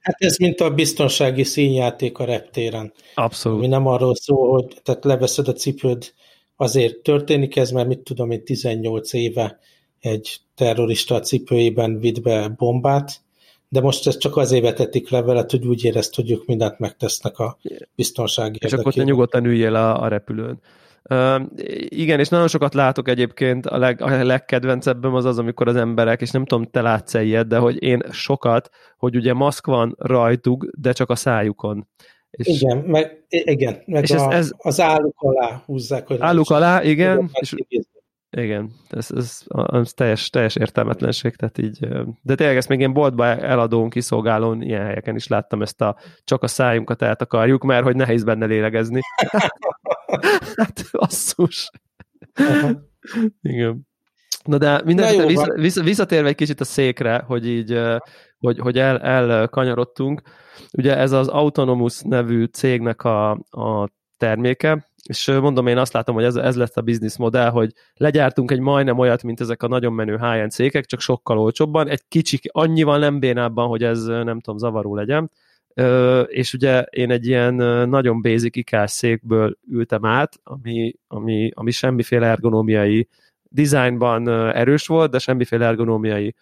Hát 0.00 0.16
ez 0.18 0.36
mint 0.36 0.60
a 0.60 0.70
biztonsági 0.70 1.42
színjáték 1.42 2.18
a 2.18 2.24
reptéren. 2.24 2.92
Abszolút. 3.14 3.58
Ami 3.58 3.66
nem 3.66 3.86
arról 3.86 4.14
szól, 4.14 4.50
hogy 4.50 4.80
tehát 4.82 5.04
leveszed 5.04 5.48
a 5.48 5.52
cipőd, 5.52 6.12
azért 6.56 6.98
történik 6.98 7.56
ez, 7.56 7.70
mert 7.70 7.88
mit 7.88 7.98
tudom 7.98 8.30
én 8.30 8.44
18 8.44 9.12
éve 9.12 9.58
egy 10.00 10.36
terrorista 10.54 11.20
cipőjében 11.20 11.98
vitt 11.98 12.22
be 12.22 12.48
bombát, 12.48 13.23
de 13.74 13.80
most 13.80 14.06
ezt 14.06 14.18
csak 14.18 14.36
azért 14.36 14.62
vetetik 14.62 15.10
le 15.10 15.22
veled, 15.22 15.50
hogy 15.50 15.66
úgy 15.66 15.84
érezt, 15.84 16.14
hogy 16.14 16.30
ők 16.30 16.46
mindent 16.46 16.78
megtesznek 16.78 17.38
a 17.38 17.58
biztonsági 17.94 18.58
És 18.62 18.72
akkor 18.72 18.92
te 18.92 19.02
nyugodtan 19.02 19.44
üljél 19.44 19.74
a, 19.74 20.02
a 20.02 20.08
repülőn. 20.08 20.60
Uh, 21.10 21.40
igen, 21.88 22.18
és 22.18 22.28
nagyon 22.28 22.48
sokat 22.48 22.74
látok 22.74 23.08
egyébként, 23.08 23.66
a, 23.66 23.78
leg, 23.78 24.02
a 24.02 24.24
legkedvencebbem 24.24 25.14
az 25.14 25.24
az, 25.24 25.38
amikor 25.38 25.68
az 25.68 25.76
emberek, 25.76 26.20
és 26.20 26.30
nem 26.30 26.44
tudom, 26.44 26.64
te 26.64 26.80
látsz 26.80 27.14
-e 27.14 27.22
ilyet, 27.22 27.46
de 27.46 27.58
hogy 27.58 27.82
én 27.82 28.02
sokat, 28.10 28.70
hogy 28.96 29.16
ugye 29.16 29.32
maszk 29.32 29.66
van 29.66 29.94
rajtuk, 29.98 30.66
de 30.78 30.92
csak 30.92 31.10
a 31.10 31.16
szájukon. 31.16 31.88
És, 32.30 32.46
igen, 32.46 32.78
meg, 32.78 33.24
igen, 33.28 33.82
meg 33.86 34.02
és 34.02 34.10
a, 34.10 34.14
ez, 34.14 34.36
ez, 34.36 34.50
az 34.56 34.80
álluk 34.80 35.16
alá 35.16 35.62
húzzák. 35.66 36.06
Hogy 36.06 36.16
álluk 36.20 36.50
alá, 36.50 36.82
igen, 36.82 37.30
és, 37.32 37.54
igen, 38.36 38.70
ez, 38.90 39.10
ez, 39.10 39.42
ez 39.72 39.92
teljes, 39.92 40.30
teljes 40.30 40.56
értelmetlenség, 40.56 41.36
tehát 41.36 41.58
így, 41.58 41.88
de 42.22 42.34
tényleg 42.34 42.56
ezt 42.56 42.68
még 42.68 42.80
én 42.80 42.92
boltba 42.92 43.26
eladón, 43.26 43.90
kiszolgálón, 43.90 44.62
ilyen 44.62 44.84
helyeken 44.84 45.14
is 45.14 45.26
láttam 45.26 45.62
ezt 45.62 45.80
a 45.80 45.96
csak 46.24 46.42
a 46.42 46.46
szájunkat 46.46 47.02
el 47.02 47.16
akarjuk, 47.18 47.62
mert 47.64 47.84
hogy 47.84 47.96
nehéz 47.96 48.24
benne 48.24 48.46
lélegezni. 48.46 49.00
hát 50.56 50.84
asszus. 50.92 51.70
Igen. 53.42 53.86
Na 54.44 54.58
de 54.58 54.82
minden 54.84 55.26
vissza, 55.26 55.52
vissza, 55.54 55.82
visszatérve 55.82 56.28
egy 56.28 56.34
kicsit 56.34 56.60
a 56.60 56.64
székre, 56.64 57.24
hogy 57.26 57.48
így, 57.48 57.80
hogy, 58.38 58.58
hogy 58.58 58.78
el, 58.78 59.00
elkanyarodtunk. 59.00 60.22
Ugye 60.72 60.96
ez 60.96 61.12
az 61.12 61.28
Autonomous 61.28 62.00
nevű 62.00 62.44
cégnek 62.44 63.04
a, 63.04 63.30
a 63.50 63.88
terméke, 64.16 64.88
és 65.08 65.26
mondom, 65.26 65.66
én 65.66 65.78
azt 65.78 65.92
látom, 65.92 66.14
hogy 66.14 66.24
ez, 66.24 66.36
ez 66.36 66.56
lesz 66.56 66.76
a 66.76 66.80
business 66.80 67.16
modell, 67.16 67.50
hogy 67.50 67.72
legyártunk 67.96 68.50
egy 68.50 68.60
majdnem 68.60 68.98
olyat, 68.98 69.22
mint 69.22 69.40
ezek 69.40 69.62
a 69.62 69.68
nagyon 69.68 69.92
menő 69.92 70.16
high-end 70.16 70.50
cégek, 70.50 70.84
csak 70.84 71.00
sokkal 71.00 71.38
olcsóbban, 71.38 71.88
egy 71.88 72.02
kicsi, 72.08 72.40
annyival 72.42 72.98
nem 72.98 73.18
bénábban, 73.18 73.68
hogy 73.68 73.82
ez 73.82 74.04
nem 74.04 74.40
tudom, 74.40 74.58
zavaró 74.58 74.94
legyen, 74.94 75.30
és 76.26 76.52
ugye 76.52 76.82
én 76.82 77.10
egy 77.10 77.26
ilyen 77.26 77.54
nagyon 77.88 78.22
basic 78.22 78.56
ikás 78.56 78.90
székből 78.90 79.58
ültem 79.70 80.04
át, 80.04 80.40
ami, 80.42 80.94
ami, 81.08 81.50
ami 81.54 81.70
semmiféle 81.70 82.26
ergonómiai 82.26 83.08
designban 83.42 84.28
erős 84.28 84.86
volt, 84.86 85.10
de 85.10 85.18
semmiféle 85.18 85.66
ergonómiai 85.66 86.34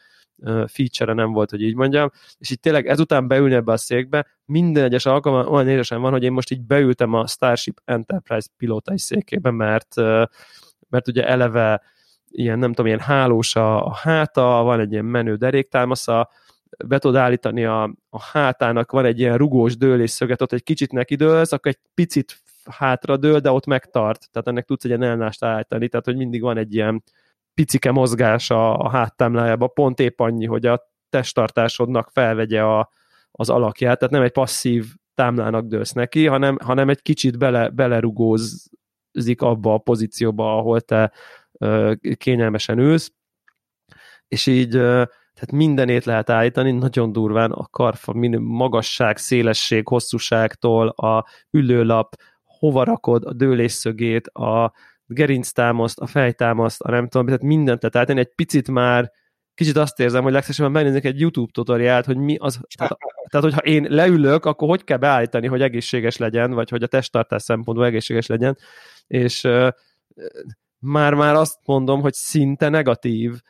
feature 0.66 1.12
nem 1.12 1.32
volt, 1.32 1.50
hogy 1.50 1.62
így 1.62 1.74
mondjam, 1.74 2.10
és 2.38 2.50
itt 2.50 2.62
tényleg 2.62 2.86
ezután 2.86 3.28
beülni 3.28 3.54
ebbe 3.54 3.72
a 3.72 3.76
székbe, 3.76 4.26
minden 4.44 4.84
egyes 4.84 5.06
alkalommal 5.06 5.48
olyan 5.48 5.68
érzésem 5.68 6.00
van, 6.00 6.12
hogy 6.12 6.22
én 6.22 6.32
most 6.32 6.50
így 6.50 6.60
beültem 6.60 7.12
a 7.14 7.26
Starship 7.26 7.80
Enterprise 7.84 8.48
pilótai 8.56 8.98
székébe, 8.98 9.50
mert, 9.50 9.94
mert 10.88 11.08
ugye 11.08 11.26
eleve 11.26 11.82
ilyen, 12.30 12.58
nem 12.58 12.68
tudom, 12.68 12.86
ilyen 12.86 13.00
hálós 13.00 13.56
a, 13.56 13.94
háta, 13.94 14.62
van 14.62 14.80
egy 14.80 14.92
ilyen 14.92 15.04
menő 15.04 15.34
deréktámasza, 15.34 16.30
be 16.86 16.98
tudod 16.98 17.16
állítani 17.16 17.64
a, 17.64 17.82
a 18.10 18.22
hátának, 18.22 18.90
van 18.90 19.04
egy 19.04 19.18
ilyen 19.20 19.36
rugós 19.36 19.74
szöget, 20.04 20.42
ott 20.42 20.52
egy 20.52 20.62
kicsit 20.62 20.92
neki 20.92 21.14
dőlsz, 21.14 21.52
akkor 21.52 21.70
egy 21.70 21.80
picit 21.94 22.42
hátra 22.70 23.16
dől, 23.16 23.38
de 23.38 23.50
ott 23.50 23.66
megtart, 23.66 24.28
tehát 24.30 24.48
ennek 24.48 24.64
tudsz 24.64 24.84
egy 24.84 24.90
ilyen 24.90 25.02
elnást 25.02 25.44
állítani, 25.44 25.88
tehát 25.88 26.06
hogy 26.06 26.16
mindig 26.16 26.40
van 26.40 26.56
egy 26.56 26.74
ilyen 26.74 27.02
picike 27.54 27.90
mozgás 27.90 28.50
a, 28.50 28.78
a 28.78 28.90
háttámlájába, 28.90 29.66
pont 29.66 30.00
épp 30.00 30.20
annyi, 30.20 30.46
hogy 30.46 30.66
a 30.66 30.82
testtartásodnak 31.08 32.10
felvegye 32.12 32.62
a, 32.62 32.90
az 33.30 33.50
alakját, 33.50 33.98
tehát 33.98 34.14
nem 34.14 34.22
egy 34.22 34.32
passzív 34.32 34.86
támlának 35.14 35.66
dőlsz 35.66 35.92
neki, 35.92 36.26
hanem, 36.26 36.58
hanem 36.64 36.88
egy 36.88 37.02
kicsit 37.02 37.38
bele, 37.38 37.68
belerugózik 37.68 39.40
abba 39.42 39.74
a 39.74 39.78
pozícióba, 39.78 40.56
ahol 40.56 40.80
te 40.80 41.12
ö, 41.52 41.92
kényelmesen 42.16 42.78
ülsz, 42.78 43.12
és 44.28 44.46
így 44.46 44.74
ö, 44.74 45.02
tehát 45.34 45.52
mindenét 45.52 46.04
lehet 46.04 46.30
állítani, 46.30 46.70
nagyon 46.70 47.12
durván 47.12 47.50
a 47.50 47.66
karfa 47.70 48.12
magasság, 48.38 49.16
szélesség, 49.16 49.88
hosszúságtól, 49.88 50.88
a 50.88 51.26
ülőlap, 51.50 52.16
hova 52.44 52.84
rakod 52.84 53.24
a 53.24 53.32
dőlésszögét, 53.32 54.26
a 54.26 54.72
gerinctámaszt, 55.12 55.98
a 55.98 56.06
fejtámaszt, 56.06 56.80
a 56.80 56.90
nem 56.90 57.08
tudom, 57.08 57.26
tehát 57.26 57.42
mindent 57.42 57.82
lehet 57.82 57.96
állítani, 57.96 58.20
egy 58.20 58.34
picit 58.34 58.70
már 58.70 59.12
kicsit 59.54 59.76
azt 59.76 60.00
érzem, 60.00 60.22
hogy 60.22 60.32
legszívesebben 60.32 60.72
megnézek 60.72 61.04
egy 61.04 61.20
YouTube 61.20 61.52
tutoriált, 61.52 62.04
hogy 62.04 62.16
mi 62.16 62.36
az, 62.40 62.60
tehát, 62.76 62.98
tehát 63.28 63.46
hogyha 63.46 63.60
én 63.60 63.86
leülök, 63.88 64.44
akkor 64.44 64.68
hogy 64.68 64.84
kell 64.84 64.96
beállítani, 64.96 65.46
hogy 65.46 65.62
egészséges 65.62 66.16
legyen, 66.16 66.52
vagy 66.52 66.70
hogy 66.70 66.82
a 66.82 66.86
testtartás 66.86 67.42
szempontból 67.42 67.86
egészséges 67.86 68.26
legyen, 68.26 68.58
és 69.06 69.48
már-már 70.78 71.34
azt 71.34 71.58
mondom, 71.64 72.00
hogy 72.00 72.12
szinte 72.12 72.68
negatív 72.68 73.40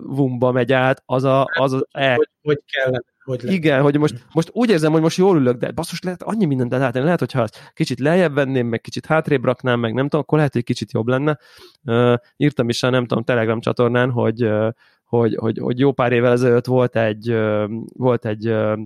vumba 0.00 0.52
megy 0.52 0.72
át, 0.72 1.02
az 1.06 1.24
a, 1.24 1.44
az, 1.52 1.72
az 1.72 1.86
e... 1.90 2.14
hogy, 2.14 2.28
hogy 2.42 2.60
kellene. 2.66 3.02
Hogy 3.24 3.52
Igen, 3.52 3.82
hogy 3.82 3.98
most, 3.98 4.24
most 4.32 4.50
úgy 4.52 4.70
érzem, 4.70 4.92
hogy 4.92 5.00
most 5.00 5.16
jól 5.16 5.36
ülök, 5.36 5.56
de 5.56 5.70
basszus, 5.70 6.02
lehet 6.02 6.22
annyi 6.22 6.44
mindent 6.44 6.70
lehet, 6.70 6.94
lehet, 6.94 7.18
hogyha 7.18 7.46
kicsit 7.72 7.98
lejjebb 8.00 8.34
venném, 8.34 8.66
meg 8.66 8.80
kicsit 8.80 9.06
hátrébb 9.06 9.44
raknám, 9.44 9.80
meg 9.80 9.94
nem 9.94 10.04
tudom, 10.04 10.20
akkor 10.20 10.38
lehet, 10.38 10.52
hogy 10.52 10.64
kicsit 10.64 10.92
jobb 10.92 11.08
lenne. 11.08 11.38
Uh, 11.84 12.14
írtam 12.36 12.68
is 12.68 12.82
a, 12.82 12.90
nem 12.90 13.06
tudom, 13.06 13.24
Telegram 13.24 13.60
csatornán, 13.60 14.10
hogy, 14.10 14.44
uh, 14.44 14.68
hogy, 15.04 15.34
hogy, 15.34 15.58
hogy 15.58 15.78
jó 15.78 15.92
pár 15.92 16.12
évvel 16.12 16.32
ezelőtt 16.32 16.66
volt 16.66 16.96
egy, 16.96 17.32
uh, 17.32 17.70
volt 17.92 18.24
egy, 18.24 18.48
uh, 18.48 18.78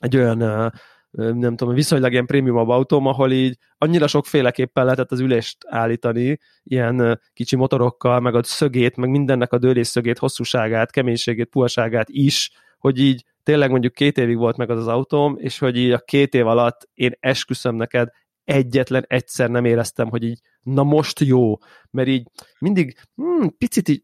egy 0.00 0.16
olyan 0.16 0.42
uh, 0.42 0.70
nem 1.12 1.56
tudom, 1.56 1.74
viszonylag 1.74 2.12
ilyen 2.12 2.26
prémium 2.26 2.56
autóm, 2.56 3.06
ahol 3.06 3.32
így 3.32 3.58
annyira 3.78 4.06
sokféleképpen 4.06 4.84
lehetett 4.84 5.12
az 5.12 5.20
ülést 5.20 5.56
állítani, 5.68 6.38
ilyen 6.62 7.20
kicsi 7.32 7.56
motorokkal, 7.56 8.20
meg 8.20 8.34
a 8.34 8.42
szögét, 8.42 8.96
meg 8.96 9.10
mindennek 9.10 9.52
a 9.52 9.58
dőlés 9.58 9.86
szögét, 9.86 10.18
hosszúságát, 10.18 10.90
keménységét, 10.90 11.48
puhaságát 11.48 12.08
is, 12.08 12.50
hogy 12.78 12.98
így 12.98 13.24
tényleg 13.42 13.70
mondjuk 13.70 13.92
két 13.92 14.18
évig 14.18 14.36
volt 14.36 14.56
meg 14.56 14.70
az 14.70 14.78
az 14.78 14.88
autóm, 14.88 15.36
és 15.38 15.58
hogy 15.58 15.76
így 15.76 15.90
a 15.90 15.98
két 15.98 16.34
év 16.34 16.46
alatt 16.46 16.88
én 16.94 17.12
esküszöm 17.20 17.74
neked, 17.74 18.08
egyetlen 18.44 19.04
egyszer 19.08 19.50
nem 19.50 19.64
éreztem, 19.64 20.08
hogy 20.08 20.22
így 20.22 20.40
na 20.62 20.82
most 20.82 21.20
jó, 21.20 21.58
mert 21.90 22.08
így 22.08 22.26
mindig 22.58 22.98
hmm, 23.14 23.56
picit 23.58 23.88
így, 23.88 24.02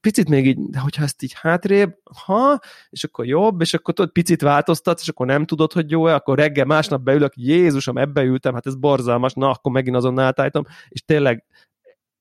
picit 0.00 0.28
még 0.28 0.46
így, 0.46 0.58
de 0.58 0.78
hogyha 0.78 1.02
ezt 1.02 1.22
így 1.22 1.32
hátrébb, 1.32 1.94
ha, 2.24 2.58
és 2.90 3.04
akkor 3.04 3.26
jobb, 3.26 3.60
és 3.60 3.74
akkor 3.74 3.94
tudod, 3.94 4.12
picit 4.12 4.42
változtatsz, 4.42 5.02
és 5.02 5.08
akkor 5.08 5.26
nem 5.26 5.44
tudod, 5.44 5.72
hogy 5.72 5.90
jó-e, 5.90 6.14
akkor 6.14 6.38
reggel 6.38 6.64
másnap 6.64 7.02
beülök, 7.02 7.32
Jézusom, 7.36 7.98
ebbe 7.98 8.22
ültem, 8.22 8.54
hát 8.54 8.66
ez 8.66 8.74
borzalmas, 8.76 9.32
na 9.32 9.50
akkor 9.50 9.72
megint 9.72 9.96
azon 9.96 10.18
átállítom, 10.18 10.64
és 10.88 11.04
tényleg 11.04 11.44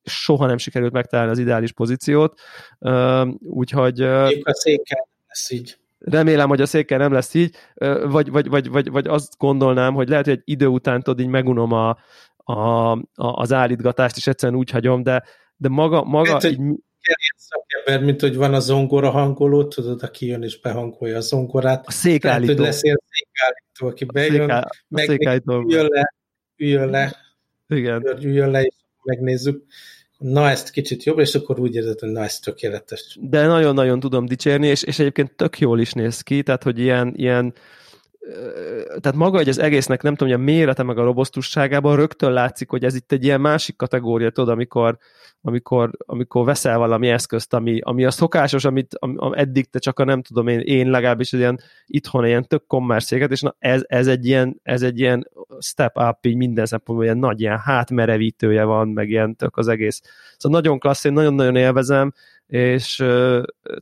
soha 0.04 0.46
nem 0.46 0.58
sikerült 0.58 0.94
megtalálni 0.94 1.32
az 1.32 1.40
ideális 1.40 1.72
pozíciót, 1.72 2.40
úgyhogy... 3.40 4.02
Uh, 4.02 4.30
a 4.42 4.54
széken 4.54 5.06
lesz 5.28 5.50
így. 5.50 5.78
Remélem, 6.04 6.50
hogy 6.50 6.62
a 6.62 6.66
székkel 6.66 6.98
nem 6.98 7.12
lesz 7.12 7.34
így, 7.34 7.56
vagy, 8.04 8.30
vagy, 8.30 8.50
vagy, 8.50 8.70
vagy, 8.70 8.90
vagy 8.90 9.08
azt 9.08 9.38
gondolnám, 9.38 9.94
hogy 9.94 10.10
lehet, 10.10 10.26
hogy 10.26 10.34
egy 10.34 10.42
idő 10.54 10.68
után 10.68 11.02
tudod, 11.02 11.20
így 11.20 11.28
megunom 11.28 11.72
a, 11.72 11.98
a, 12.38 12.92
a, 12.92 13.02
az 13.16 13.54
állítgatást, 13.54 14.18
és 14.18 14.28
egyszerűen 14.28 14.58
úgy 14.58 14.70
hagyom, 14.70 15.04
de, 15.04 15.24
de 15.56 15.70
maga, 15.70 16.04
maga 16.04 16.32
hát, 16.32 16.44
így... 16.44 16.60
szakember, 17.36 18.06
mint 18.06 18.22
hogy 18.22 18.36
van 18.36 18.54
a 18.54 18.60
zongora 18.60 19.10
hangoló, 19.10 19.68
tudod, 19.68 20.04
aki 20.04 20.26
jön 20.26 20.44
és 20.44 20.60
behangolja 20.60 21.18
a 21.18 21.22
zongorát. 21.22 21.88
A 21.88 21.92
székállító. 21.92 22.46
Lehet, 22.46 22.58
hogy 22.58 22.66
lesz 22.66 22.84
ilyen 22.84 23.02
székállító, 23.10 23.88
aki 23.88 24.06
bejön, 24.06 24.50
a 24.50 24.68
meg 24.88 25.10
üljön 25.10 25.88
le, 25.88 26.14
üljön 26.58 26.90
le, 26.90 27.16
Igen. 27.68 28.18
üljön 28.22 28.52
le, 28.52 28.62
és 28.62 28.76
megnézzük 29.04 29.64
na 30.24 30.50
ezt 30.50 30.72
kicsit 30.72 31.04
jobb, 31.04 31.20
és 31.20 31.36
akkor 31.36 31.60
úgy 31.60 31.76
érzed, 31.76 32.00
hogy 32.00 32.10
na 32.10 32.24
ez 32.24 32.40
tökéletes. 32.40 33.18
De 33.22 33.48
nagyon-nagyon 33.48 34.00
tudom 34.00 34.26
dicsérni, 34.26 34.68
és, 34.68 34.84
és 34.84 35.00
egyébként 35.00 35.32
tök 35.32 35.60
jól 35.60 35.80
is 35.80 35.92
néz 35.92 36.22
ki, 36.22 36.44
tehát 36.44 36.64
hogy 36.64 36.80
ilyen, 36.80 37.14
ilyen 37.16 37.54
tehát 38.88 39.16
maga 39.16 39.38
hogy 39.38 39.50
az 39.50 39.60
egésznek 39.60 40.02
nem 40.02 40.16
tudom, 40.16 40.34
hogy 40.34 40.42
a 40.42 40.44
mérete 40.44 40.84
meg 40.84 40.98
a 40.98 41.04
robosztusságában 41.04 41.96
rögtön 41.96 42.32
látszik, 42.32 42.70
hogy 42.70 42.84
ez 42.84 42.96
itt 42.96 43.12
egy 43.12 43.24
ilyen 43.24 43.42
másik 43.42 43.76
kategória, 43.76 44.30
tudod, 44.30 44.50
amikor, 44.50 44.98
amikor, 45.42 45.92
amikor 46.06 46.46
veszel 46.46 46.78
valami 46.78 47.10
eszközt, 47.10 47.54
ami, 47.54 47.80
ami 47.82 48.06
a 48.06 48.12
szokásos, 48.12 48.66
amit 48.66 48.96
am, 49.00 49.14
am, 49.18 49.34
eddig 49.34 49.70
te 49.70 49.80
csak 49.80 50.00
a 50.00 50.04
nem 50.04 50.22
tudom 50.22 50.48
én, 50.48 50.60
én 50.60 50.90
legalábbis 50.90 51.32
ilyen 51.32 51.60
itthon 51.86 52.26
ilyen 52.26 52.48
tök 52.48 52.68
kommerszéket, 52.68 53.32
és 53.32 53.42
na 53.42 53.56
ez, 53.60 53.82
ez, 53.86 54.08
egy 54.08 54.26
ilyen, 54.26 54.60
ez 54.64 54.82
egy 54.82 55.00
ilyen 55.00 55.30
step 55.60 55.98
up 55.98 56.26
így 56.26 56.36
minden 56.36 56.66
szempontból, 56.66 57.06
ilyen 57.06 57.18
nagy 57.18 57.42
ilyen 57.42 57.60
hátmerevítője 57.60 58.64
van, 58.64 58.88
meg 58.88 59.10
ilyen 59.10 59.36
tök 59.36 59.58
az 59.58 59.68
egész. 59.68 60.02
Szóval 60.38 60.60
nagyon 60.60 60.80
klassz, 60.80 61.04
én 61.04 61.14
nagyon-nagyon 61.14 61.56
élvezem, 61.56 62.14
és 62.48 62.96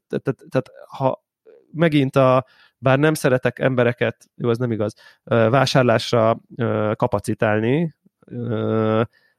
tehát, 0.07 0.35
tehát 0.49 0.71
ha 0.87 1.23
megint 1.71 2.15
a, 2.15 2.45
bár 2.81 2.99
nem 2.99 3.13
szeretek 3.13 3.59
embereket, 3.59 4.29
jó, 4.35 4.49
az 4.49 4.57
nem 4.57 4.71
igaz, 4.71 4.93
vásárlásra 5.23 6.39
kapacitálni, 6.95 7.95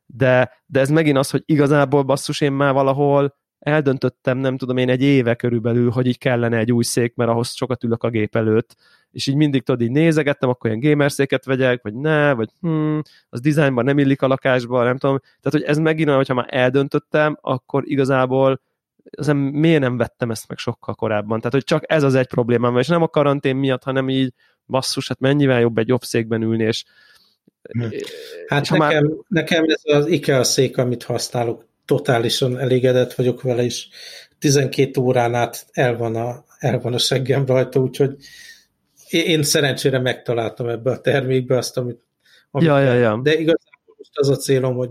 de, 0.06 0.50
de 0.66 0.80
ez 0.80 0.90
megint 0.90 1.16
az, 1.16 1.30
hogy 1.30 1.42
igazából 1.44 2.02
basszus, 2.02 2.40
én 2.40 2.52
már 2.52 2.72
valahol 2.72 3.36
eldöntöttem, 3.58 4.38
nem 4.38 4.56
tudom 4.56 4.76
én, 4.76 4.88
egy 4.88 5.02
éve 5.02 5.34
körülbelül, 5.34 5.90
hogy 5.90 6.06
így 6.06 6.18
kellene 6.18 6.56
egy 6.56 6.72
új 6.72 6.82
szék, 6.82 7.14
mert 7.14 7.30
ahhoz 7.30 7.54
sokat 7.54 7.84
ülök 7.84 8.02
a 8.02 8.10
gép 8.10 8.36
előtt, 8.36 8.76
és 9.10 9.26
így 9.26 9.36
mindig 9.36 9.62
tudod, 9.62 9.80
így 9.80 9.90
nézegettem, 9.90 10.48
akkor 10.48 10.70
ilyen 10.70 10.90
gamerszéket 10.90 11.44
vegyek, 11.44 11.82
vagy 11.82 11.94
ne, 11.94 12.32
vagy 12.32 12.50
hm, 12.60 12.98
az 13.28 13.40
dizájnban 13.40 13.84
nem 13.84 13.98
illik 13.98 14.22
a 14.22 14.26
lakásba, 14.26 14.84
nem 14.84 14.96
tudom. 14.96 15.18
Tehát, 15.18 15.58
hogy 15.58 15.62
ez 15.62 15.78
megint 15.78 16.06
olyan, 16.06 16.18
hogyha 16.18 16.34
már 16.34 16.46
eldöntöttem, 16.48 17.38
akkor 17.40 17.82
igazából 17.86 18.60
az 19.16 19.26
miért 19.52 19.80
nem 19.80 19.96
vettem 19.96 20.30
ezt 20.30 20.48
meg 20.48 20.58
sokkal 20.58 20.94
korábban? 20.94 21.38
Tehát, 21.38 21.52
hogy 21.52 21.64
csak 21.64 21.82
ez 21.86 22.02
az 22.02 22.14
egy 22.14 22.26
problémám, 22.26 22.78
és 22.78 22.86
nem 22.86 23.02
a 23.02 23.08
karantén 23.08 23.56
miatt, 23.56 23.82
hanem 23.82 24.08
így 24.08 24.32
basszus, 24.66 25.08
hát 25.08 25.20
mennyivel 25.20 25.60
jobb 25.60 25.78
egy 25.78 25.88
jobb 25.88 26.02
székben 26.02 26.42
ülni, 26.42 26.64
és 26.64 26.84
hm. 27.62 27.86
Hát 28.46 28.62
és 28.62 28.68
nekem, 28.68 29.04
már... 29.04 29.12
nekem 29.28 29.64
ez 29.66 29.96
az 29.96 30.06
IKEA 30.06 30.44
szék, 30.44 30.78
amit 30.78 31.02
használok, 31.02 31.66
totálisan 31.84 32.58
elégedett 32.58 33.14
vagyok 33.14 33.42
vele, 33.42 33.62
és 33.62 33.88
12 34.38 35.00
órán 35.00 35.34
át 35.34 35.66
el 35.72 35.96
van 35.96 36.16
a, 36.16 36.44
el 36.58 36.78
van 36.78 36.94
a 36.94 36.98
seggem 36.98 37.46
rajta, 37.46 37.80
úgyhogy 37.80 38.16
én 39.10 39.42
szerencsére 39.42 39.98
megtaláltam 39.98 40.68
ebbe 40.68 40.90
a 40.90 41.00
termékbe 41.00 41.56
azt, 41.56 41.76
amit, 41.76 42.00
amit 42.50 42.68
ja, 42.68 42.78
ja, 42.78 42.92
ja. 42.92 43.20
de 43.22 43.32
igazából 43.32 43.94
most 43.96 44.18
az 44.18 44.28
a 44.28 44.36
célom, 44.36 44.74
hogy 44.74 44.90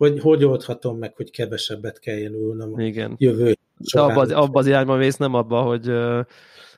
hogy 0.00 0.20
hogy 0.20 0.44
oldhatom 0.44 0.98
meg, 0.98 1.16
hogy 1.16 1.30
kevesebbet 1.30 1.98
kelljen 1.98 2.32
ülnöm 2.32 2.78
Igen. 2.78 3.14
jövő 3.18 3.56
során. 3.84 4.10
Abba 4.10 4.20
az, 4.20 4.30
abba 4.30 4.58
az 4.58 4.66
irányban 4.66 4.98
mész, 4.98 5.16
nem 5.16 5.34
abba, 5.34 5.60
hogy 5.60 5.88
uh, 5.88 6.24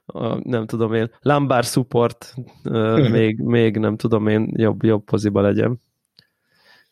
a, 0.06 0.48
nem 0.48 0.66
tudom 0.66 0.94
én, 0.94 1.10
lumbar 1.20 1.64
support 1.64 2.34
uh, 2.64 3.08
még, 3.08 3.38
még 3.38 3.76
nem 3.76 3.96
tudom 3.96 4.26
én 4.26 4.52
jobb, 4.56 4.82
jobb 4.82 5.04
poziba 5.04 5.40
legyen. 5.40 5.80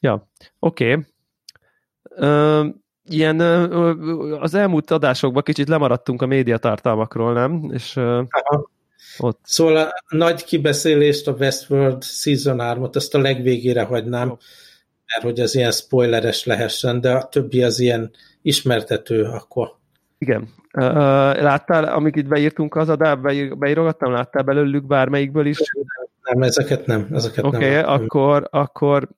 Ja, 0.00 0.30
oké. 0.58 0.92
Okay. 0.92 1.04
Uh, 2.02 2.74
ilyen 3.04 3.40
az 4.40 4.54
elmúlt 4.54 4.90
adásokban 4.90 5.42
kicsit 5.42 5.68
lemaradtunk 5.68 6.22
a 6.22 6.26
médiatartalmakról, 6.26 7.32
nem? 7.32 7.70
És 7.72 7.96
uh, 7.96 8.22
ott. 9.18 9.40
Szóval 9.42 9.76
a 9.76 9.94
nagy 10.08 10.44
kibeszélést, 10.44 11.28
a 11.28 11.32
Westworld 11.32 12.02
Season 12.02 12.56
3-ot, 12.60 12.96
ezt 12.96 13.14
a 13.14 13.20
legvégére 13.20 13.82
hagynám. 13.82 14.28
Jó 14.28 14.36
mert 15.12 15.24
hogy 15.24 15.40
az 15.40 15.54
ilyen 15.54 15.70
spoileres 15.70 16.44
lehessen, 16.44 17.00
de 17.00 17.12
a 17.12 17.28
többi 17.28 17.62
az 17.62 17.80
ilyen 17.80 18.10
ismertető 18.42 19.22
akkor. 19.24 19.78
Igen. 20.18 20.48
Láttál, 20.72 21.84
amik 21.84 22.16
itt 22.16 22.28
beírtunk 22.28 22.74
az 22.74 22.88
adásba, 22.88 23.56
beírogattam, 23.56 24.12
láttál 24.12 24.42
belőlük 24.42 24.86
bármelyikből 24.86 25.46
is? 25.46 25.58
Nem, 26.22 26.42
ezeket 26.42 26.86
nem. 26.86 27.08
Ezeket 27.12 27.44
Oké, 27.44 27.56
okay, 27.56 27.94
akkor, 27.94 28.48
akkor, 28.50 29.08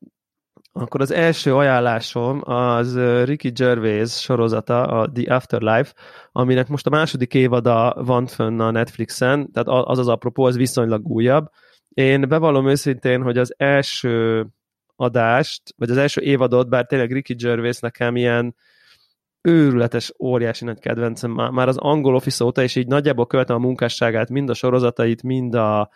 akkor 0.73 1.01
az 1.01 1.11
első 1.11 1.55
ajánlásom 1.55 2.41
az 2.45 2.99
Ricky 3.25 3.51
Gervais 3.51 4.21
sorozata, 4.21 4.83
a 4.83 5.11
The 5.13 5.35
Afterlife, 5.35 5.93
aminek 6.33 6.69
most 6.69 6.87
a 6.87 6.91
második 6.91 7.35
évada 7.35 7.95
van 8.05 8.27
fönn 8.27 8.61
a 8.61 8.71
Netflixen, 8.71 9.51
tehát 9.53 9.69
az 9.89 9.99
az 9.99 10.09
apropó, 10.09 10.45
az 10.45 10.57
viszonylag 10.57 11.07
újabb. 11.07 11.51
Én 11.89 12.29
bevallom 12.29 12.69
őszintén, 12.69 13.23
hogy 13.23 13.39
az 13.39 13.55
első 13.57 14.47
adást, 15.03 15.63
vagy 15.77 15.91
az 15.91 15.97
első 15.97 16.21
évadot, 16.21 16.69
bár 16.69 16.87
tényleg 16.87 17.13
Ricky 17.13 17.35
Gervais 17.35 17.79
nekem 17.79 18.17
ilyen 18.17 18.55
őrületes, 19.41 20.13
óriási 20.19 20.65
nagy 20.65 20.79
kedvencem 20.79 21.31
már 21.31 21.69
az 21.69 21.77
angol 21.77 22.15
office 22.15 22.45
óta, 22.45 22.63
és 22.63 22.77
így 22.77 22.87
nagyjából 22.87 23.27
követem 23.27 23.57
a 23.57 23.59
munkásságát, 23.59 24.31
mind 24.31 24.49
a 24.49 24.55
sorozatait, 24.55 25.23
mind 25.23 25.55
a, 25.55 25.91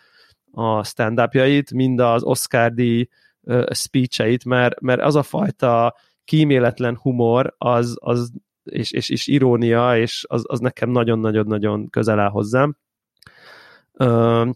a 0.51 0.83
stand-upjait, 0.83 1.73
mind 1.73 1.99
az 1.99 2.23
Oscar 2.23 2.73
díj 2.73 3.07
uh, 3.41 3.71
speecheit, 3.73 4.45
mert, 4.45 4.81
mert 4.81 5.01
az 5.01 5.15
a 5.15 5.23
fajta 5.23 5.95
kíméletlen 6.25 6.97
humor, 6.97 7.55
az, 7.57 7.97
az 7.99 8.31
és, 8.63 8.91
és, 8.91 9.09
és 9.09 9.27
irónia, 9.27 9.97
és 9.97 10.25
az, 10.27 10.43
az 10.47 10.59
nekem 10.59 10.89
nagyon-nagyon-nagyon 10.89 11.89
közel 11.89 12.19
áll 12.19 12.29
hozzám. 12.29 12.77
Uh, 13.93 14.49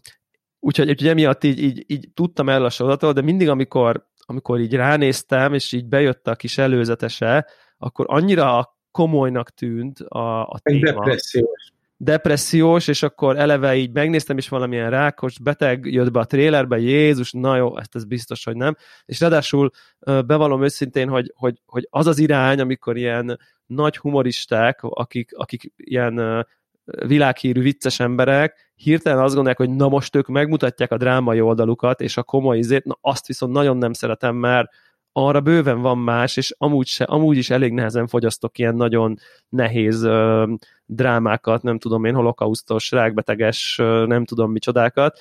úgyhogy, 0.60 0.88
úgyhogy 0.88 1.08
emiatt 1.08 1.44
így, 1.44 1.62
így, 1.62 1.84
így 1.86 2.08
tudtam 2.14 2.48
el 2.48 2.64
a 2.64 2.70
sorozatot, 2.70 3.14
de 3.14 3.20
mindig, 3.20 3.48
amikor, 3.48 4.06
amikor 4.32 4.60
így 4.60 4.74
ránéztem, 4.74 5.54
és 5.54 5.72
így 5.72 5.86
bejött 5.86 6.28
a 6.28 6.34
kis 6.34 6.58
előzetese, 6.58 7.46
akkor 7.78 8.06
annyira 8.08 8.76
komolynak 8.90 9.50
tűnt 9.50 10.00
a, 10.00 10.42
a 10.42 10.58
téma. 10.62 10.84
Depressziós. 10.84 11.72
Depressziós, 11.96 12.88
és 12.88 13.02
akkor 13.02 13.36
eleve 13.36 13.76
így 13.76 13.92
megnéztem 13.92 14.38
is 14.38 14.48
valamilyen 14.48 14.90
rákos 14.90 15.38
beteg 15.38 15.84
jött 15.84 16.10
be 16.10 16.20
a 16.20 16.24
trélerbe, 16.24 16.78
Jézus, 16.78 17.32
na 17.32 17.56
jó, 17.56 17.78
ezt 17.78 17.94
ez 17.94 18.04
biztos, 18.04 18.44
hogy 18.44 18.56
nem. 18.56 18.76
És 19.04 19.20
ráadásul 19.20 19.70
bevallom 20.00 20.62
őszintén, 20.62 21.08
hogy, 21.08 21.32
hogy, 21.36 21.60
hogy 21.66 21.86
az 21.90 22.06
az 22.06 22.18
irány, 22.18 22.60
amikor 22.60 22.96
ilyen 22.96 23.38
nagy 23.66 23.96
humoristák, 23.96 24.82
akik, 24.82 25.36
akik 25.36 25.72
ilyen 25.76 26.46
világhírű 26.84 27.60
vicces 27.60 28.00
emberek, 28.00 28.71
hirtelen 28.82 29.18
azt 29.18 29.34
gondolják, 29.34 29.58
hogy 29.58 29.70
na 29.70 29.88
most 29.88 30.16
ők 30.16 30.26
megmutatják 30.26 30.92
a 30.92 30.96
drámai 30.96 31.40
oldalukat, 31.40 32.00
és 32.00 32.16
a 32.16 32.22
komoly 32.22 32.58
izét, 32.58 32.84
na 32.84 32.98
azt 33.00 33.26
viszont 33.26 33.52
nagyon 33.52 33.76
nem 33.76 33.92
szeretem, 33.92 34.36
mert 34.36 34.68
arra 35.12 35.40
bőven 35.40 35.80
van 35.80 35.98
más, 35.98 36.36
és 36.36 36.54
amúgy, 36.58 36.86
se, 36.86 37.04
amúgy 37.04 37.36
is 37.36 37.50
elég 37.50 37.72
nehezen 37.72 38.06
fogyasztok 38.06 38.58
ilyen 38.58 38.74
nagyon 38.74 39.18
nehéz 39.48 40.02
ö, 40.02 40.52
drámákat, 40.94 41.62
nem 41.62 41.78
tudom 41.78 42.04
én, 42.04 42.14
holokausztos, 42.14 42.90
rákbeteges, 42.90 43.76
nem 44.06 44.24
tudom 44.24 44.50
micsodákat, 44.50 45.20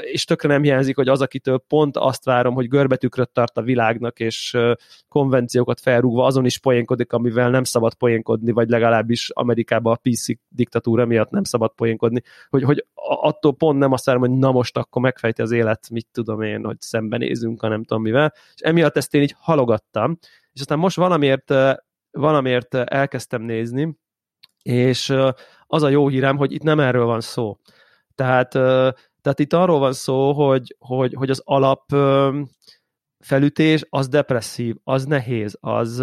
és 0.00 0.24
tökre 0.24 0.48
nem 0.48 0.62
hiányzik, 0.62 0.96
hogy 0.96 1.08
az, 1.08 1.20
akitől 1.20 1.64
pont 1.68 1.96
azt 1.96 2.24
várom, 2.24 2.54
hogy 2.54 2.68
görbetükröt 2.68 3.30
tart 3.30 3.58
a 3.58 3.62
világnak, 3.62 4.20
és 4.20 4.58
konvenciókat 5.08 5.80
felrúgva 5.80 6.24
azon 6.24 6.44
is 6.44 6.58
poénkodik, 6.58 7.12
amivel 7.12 7.50
nem 7.50 7.64
szabad 7.64 7.94
poénkodni, 7.94 8.52
vagy 8.52 8.68
legalábbis 8.68 9.30
Amerikában 9.30 9.92
a 9.92 10.08
PC 10.10 10.26
diktatúra 10.48 11.06
miatt 11.06 11.30
nem 11.30 11.44
szabad 11.44 11.72
poénkodni, 11.74 12.22
hogy, 12.48 12.62
hogy 12.62 12.86
attól 12.94 13.54
pont 13.54 13.78
nem 13.78 13.92
azt 13.92 14.04
várom, 14.04 14.20
hogy 14.20 14.30
na 14.30 14.52
most 14.52 14.76
akkor 14.76 15.02
megfejti 15.02 15.42
az 15.42 15.50
élet, 15.50 15.90
mit 15.90 16.06
tudom 16.12 16.42
én, 16.42 16.64
hogy 16.64 16.80
szembenézünk, 16.80 17.62
a 17.62 17.68
nem 17.68 17.84
tudom 17.84 18.02
mivel, 18.02 18.32
és 18.54 18.60
emiatt 18.60 18.96
ezt 18.96 19.14
én 19.14 19.22
így 19.22 19.34
halogattam, 19.38 20.18
és 20.52 20.60
aztán 20.60 20.78
most 20.78 20.96
valamiért, 20.96 21.54
valamiért 22.10 22.74
elkezdtem 22.74 23.42
nézni, 23.42 24.00
és 24.62 25.14
az 25.66 25.82
a 25.82 25.88
jó 25.88 26.08
hírem, 26.08 26.36
hogy 26.36 26.52
itt 26.52 26.62
nem 26.62 26.80
erről 26.80 27.04
van 27.04 27.20
szó. 27.20 27.58
Tehát 28.14 28.58
tehát 29.22 29.38
itt 29.38 29.52
arról 29.52 29.78
van 29.78 29.92
szó, 29.92 30.32
hogy, 30.32 30.76
hogy, 30.78 31.14
hogy 31.14 31.30
az 31.30 31.42
alap 31.44 31.82
felütés 33.18 33.84
az 33.88 34.08
depresszív, 34.08 34.76
az 34.84 35.04
nehéz, 35.04 35.56
az, 35.60 35.98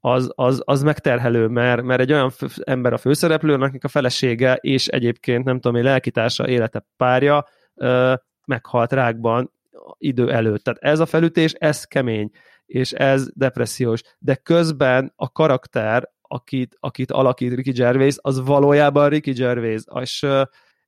az, 0.00 0.30
az, 0.34 0.62
az 0.64 0.82
megterhelő, 0.82 1.46
mert, 1.46 1.82
mert 1.82 2.00
egy 2.00 2.12
olyan 2.12 2.30
ember 2.64 2.92
a 2.92 2.98
főszereplő, 2.98 3.54
akik 3.54 3.84
a 3.84 3.88
felesége 3.88 4.54
és 4.54 4.86
egyébként 4.86 5.44
nem 5.44 5.60
tudom, 5.60 5.76
egy 5.76 5.82
lelkitársa, 5.82 6.48
élete 6.48 6.86
párja 6.96 7.46
meghalt 8.46 8.92
rákban 8.92 9.52
idő 9.98 10.32
előtt. 10.32 10.64
Tehát 10.64 10.82
ez 10.82 11.00
a 11.00 11.06
felütés, 11.06 11.52
ez 11.52 11.84
kemény, 11.84 12.30
és 12.66 12.92
ez 12.92 13.28
depressziós. 13.34 14.02
De 14.18 14.34
közben 14.34 15.12
a 15.16 15.32
karakter, 15.32 16.10
akit, 16.32 16.76
akit 16.80 17.10
alakít 17.10 17.54
Ricky 17.54 17.70
Gervais, 17.70 18.16
az 18.20 18.44
valójában 18.44 19.08
Ricky 19.08 19.32
Gervais, 19.32 19.82
és, 20.00 20.26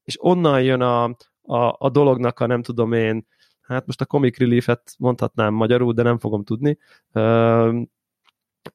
és 0.02 0.16
onnan 0.20 0.62
jön 0.62 0.80
a, 0.80 1.04
a, 1.42 1.76
a 1.78 1.90
dolognak 1.90 2.40
a 2.40 2.46
nem 2.46 2.62
tudom 2.62 2.92
én, 2.92 3.26
hát 3.60 3.86
most 3.86 4.00
a 4.00 4.06
comic 4.06 4.38
relief-et 4.38 4.94
mondhatnám 4.98 5.54
magyarul, 5.54 5.92
de 5.92 6.02
nem 6.02 6.18
fogom 6.18 6.44
tudni. 6.44 6.78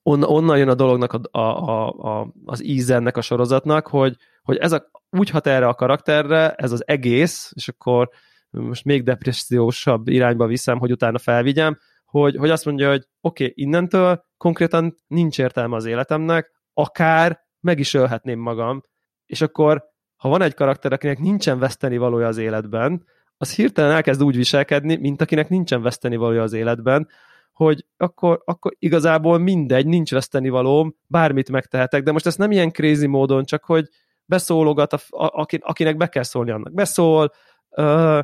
On, 0.04 0.24
onnan 0.24 0.58
jön 0.58 0.70
a 0.70 0.76
dolognak 0.76 1.14
a, 1.14 1.40
a, 1.40 1.70
a, 1.70 1.88
a, 1.88 2.34
az 2.46 2.64
íze 2.64 2.96
ennek 2.96 3.18
a 3.18 3.22
sorozatnak, 3.22 3.88
hogy, 3.88 4.16
hogy 4.42 4.58
ez 4.58 4.72
a, 4.72 4.90
úgy 5.10 5.30
hat 5.30 5.48
erre 5.48 5.68
a 5.68 5.74
karakterre, 5.74 6.54
ez 6.54 6.72
az 6.72 6.88
egész, 6.88 7.52
és 7.56 7.68
akkor 7.68 8.10
most 8.50 8.86
még 8.86 9.04
depressziósabb 9.04 10.08
irányba 10.08 10.46
viszem, 10.46 10.80
hogy 10.80 10.92
utána 10.92 11.18
felvigyem, 11.18 11.78
hogy, 12.06 12.36
hogy 12.36 12.50
azt 12.50 12.66
mondja, 12.66 12.90
hogy 12.90 13.08
oké, 13.22 13.44
okay, 13.44 13.64
innentől 13.64 14.26
konkrétan 14.38 14.96
nincs 15.08 15.40
értelme 15.40 15.76
az 15.76 15.86
életemnek, 15.86 16.57
akár 16.78 17.46
meg 17.60 17.80
is 17.80 17.94
ölhetném 17.94 18.40
magam, 18.40 18.84
és 19.26 19.42
akkor 19.42 19.84
ha 20.16 20.30
van 20.30 20.42
egy 20.42 20.54
karakter, 20.54 20.94
akinek 20.94 21.20
nincsen 21.20 21.60
veszteni 21.60 21.98
valója 21.98 22.28
az 22.28 22.38
életben, 22.38 23.06
az 23.38 23.56
hirtelen 23.56 23.92
elkezd 23.92 24.24
úgy 24.24 24.36
viselkedni, 24.36 24.96
mint 24.96 25.22
akinek 25.22 25.50
nincsen 25.50 25.82
veszteni 25.82 26.16
valója 26.16 26.42
az 26.42 26.54
életben, 26.54 27.08
hogy 27.52 27.86
akkor, 27.98 28.42
akkor 28.46 28.76
igazából 28.80 29.38
mindegy, 29.38 29.86
nincs 29.86 30.12
veszteni 30.12 30.50
valóm, 30.50 30.96
bármit 31.08 31.52
megtehetek, 31.52 32.04
de 32.04 32.12
most 32.12 32.26
ezt 32.26 32.38
nem 32.38 32.52
ilyen 32.52 32.72
crazy 32.72 33.08
módon, 33.08 33.46
csak 33.46 33.64
hogy 33.64 33.90
beszólogat, 34.26 34.94
a, 34.94 35.00
a, 35.10 35.46
akinek 35.60 35.98
be 35.98 36.08
kell 36.08 36.24
szólni, 36.24 36.52
annak 36.52 36.74
beszól, 36.74 37.32
uh, 37.70 38.20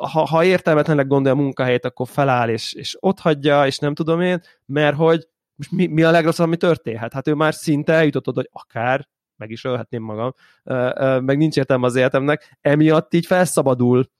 ha, 0.00 0.24
ha 0.26 0.44
értelmetlenek 0.44 1.06
gondolja 1.06 1.38
a 1.38 1.42
munkahelyét, 1.42 1.84
akkor 1.84 2.08
feláll 2.08 2.48
és, 2.48 2.72
és 2.72 2.96
ott 3.00 3.18
hagyja, 3.18 3.66
és 3.66 3.78
nem 3.78 3.94
tudom 3.94 4.20
én, 4.20 4.40
mert 4.66 4.96
hogy 4.96 5.28
most 5.58 5.70
mi, 5.70 5.86
mi 5.86 6.02
a 6.02 6.10
legrosszabb, 6.10 6.46
ami 6.46 6.56
történhet? 6.56 7.12
Hát 7.12 7.28
ő 7.28 7.34
már 7.34 7.54
szinte 7.54 7.92
eljutott 7.92 8.28
oda, 8.28 8.40
hogy 8.40 8.50
akár 8.52 9.08
meg 9.36 9.50
is 9.50 9.64
ölhetném 9.64 10.02
magam, 10.02 10.34
meg 11.24 11.36
nincs 11.36 11.56
értelme 11.56 11.86
az 11.86 11.96
életemnek, 11.96 12.58
emiatt 12.60 13.14
így 13.14 13.26
felszabadul 13.26 14.10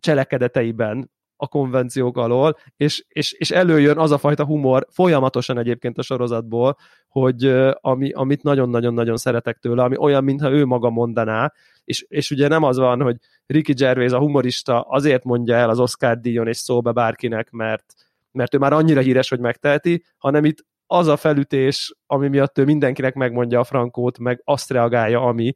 cselekedeteiben 0.00 1.10
a 1.36 1.46
konvenciók 1.46 2.16
alól, 2.16 2.56
és, 2.76 3.04
és, 3.08 3.32
és 3.32 3.50
előjön 3.50 3.98
az 3.98 4.10
a 4.10 4.18
fajta 4.18 4.44
humor 4.44 4.86
folyamatosan 4.90 5.58
egyébként 5.58 5.98
a 5.98 6.02
sorozatból, 6.02 6.76
hogy 7.08 7.44
ami, 7.72 8.12
amit 8.12 8.42
nagyon-nagyon-nagyon 8.42 9.16
szeretek 9.16 9.58
tőle, 9.58 9.82
ami 9.82 9.96
olyan, 9.98 10.24
mintha 10.24 10.50
ő 10.50 10.64
maga 10.64 10.90
mondaná, 10.90 11.52
és, 11.84 12.04
és 12.08 12.30
ugye 12.30 12.48
nem 12.48 12.62
az 12.62 12.76
van, 12.76 13.02
hogy 13.02 13.16
Ricky 13.46 13.72
Gervais 13.72 14.12
a 14.12 14.18
humorista 14.18 14.80
azért 14.80 15.24
mondja 15.24 15.54
el 15.54 15.70
az 15.70 15.78
Oscar 15.78 16.20
díjon 16.20 16.46
és 16.46 16.56
szóba 16.56 16.92
bárkinek, 16.92 17.50
mert, 17.50 17.94
mert 18.32 18.54
ő 18.54 18.58
már 18.58 18.72
annyira 18.72 19.00
híres, 19.00 19.28
hogy 19.28 19.40
megteheti, 19.40 20.04
hanem 20.18 20.44
itt 20.44 20.64
az 20.92 21.06
a 21.06 21.16
felütés, 21.16 21.94
ami 22.06 22.28
miatt 22.28 22.58
ő 22.58 22.64
mindenkinek 22.64 23.14
megmondja 23.14 23.60
a 23.60 23.64
frankót, 23.64 24.18
meg 24.18 24.40
azt 24.44 24.70
reagálja, 24.70 25.20
ami, 25.20 25.54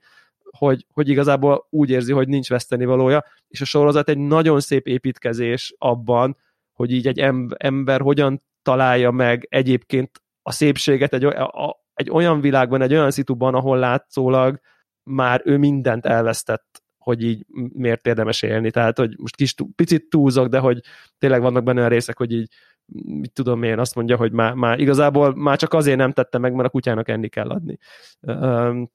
hogy, 0.50 0.86
hogy 0.92 1.08
igazából 1.08 1.66
úgy 1.70 1.90
érzi, 1.90 2.12
hogy 2.12 2.28
nincs 2.28 2.48
veszteni 2.48 2.84
valója, 2.84 3.24
és 3.48 3.60
a 3.60 3.64
sorozat 3.64 4.08
egy 4.08 4.18
nagyon 4.18 4.60
szép 4.60 4.86
építkezés 4.86 5.74
abban, 5.78 6.36
hogy 6.72 6.92
így 6.92 7.06
egy 7.06 7.18
ember 7.56 8.00
hogyan 8.00 8.42
találja 8.62 9.10
meg 9.10 9.46
egyébként 9.50 10.22
a 10.42 10.52
szépséget 10.52 11.12
egy, 11.12 11.24
a, 11.24 11.76
egy 11.94 12.10
olyan 12.10 12.40
világban, 12.40 12.82
egy 12.82 12.94
olyan 12.94 13.10
szituban, 13.10 13.54
ahol 13.54 13.78
látszólag 13.78 14.60
már 15.02 15.40
ő 15.44 15.56
mindent 15.56 16.06
elvesztett, 16.06 16.82
hogy 16.98 17.22
így 17.22 17.44
miért 17.72 18.06
érdemes 18.06 18.42
élni. 18.42 18.70
Tehát, 18.70 18.98
hogy 18.98 19.14
most 19.18 19.36
kis 19.36 19.54
picit 19.74 20.08
túlzok, 20.08 20.48
de 20.48 20.58
hogy 20.58 20.80
tényleg 21.18 21.40
vannak 21.40 21.64
benne 21.64 21.78
olyan 21.78 21.90
részek, 21.90 22.16
hogy 22.16 22.32
így 22.32 22.48
mit 22.92 23.32
tudom 23.32 23.62
én, 23.62 23.78
azt 23.78 23.94
mondja, 23.94 24.16
hogy 24.16 24.32
már, 24.32 24.54
már 24.54 24.78
igazából 24.78 25.34
már 25.34 25.58
csak 25.58 25.72
azért 25.72 25.96
nem 25.96 26.12
tette 26.12 26.38
meg, 26.38 26.52
mert 26.54 26.68
a 26.68 26.70
kutyának 26.70 27.08
enni 27.08 27.28
kell 27.28 27.48
adni. 27.50 27.78
Um, 28.20 28.90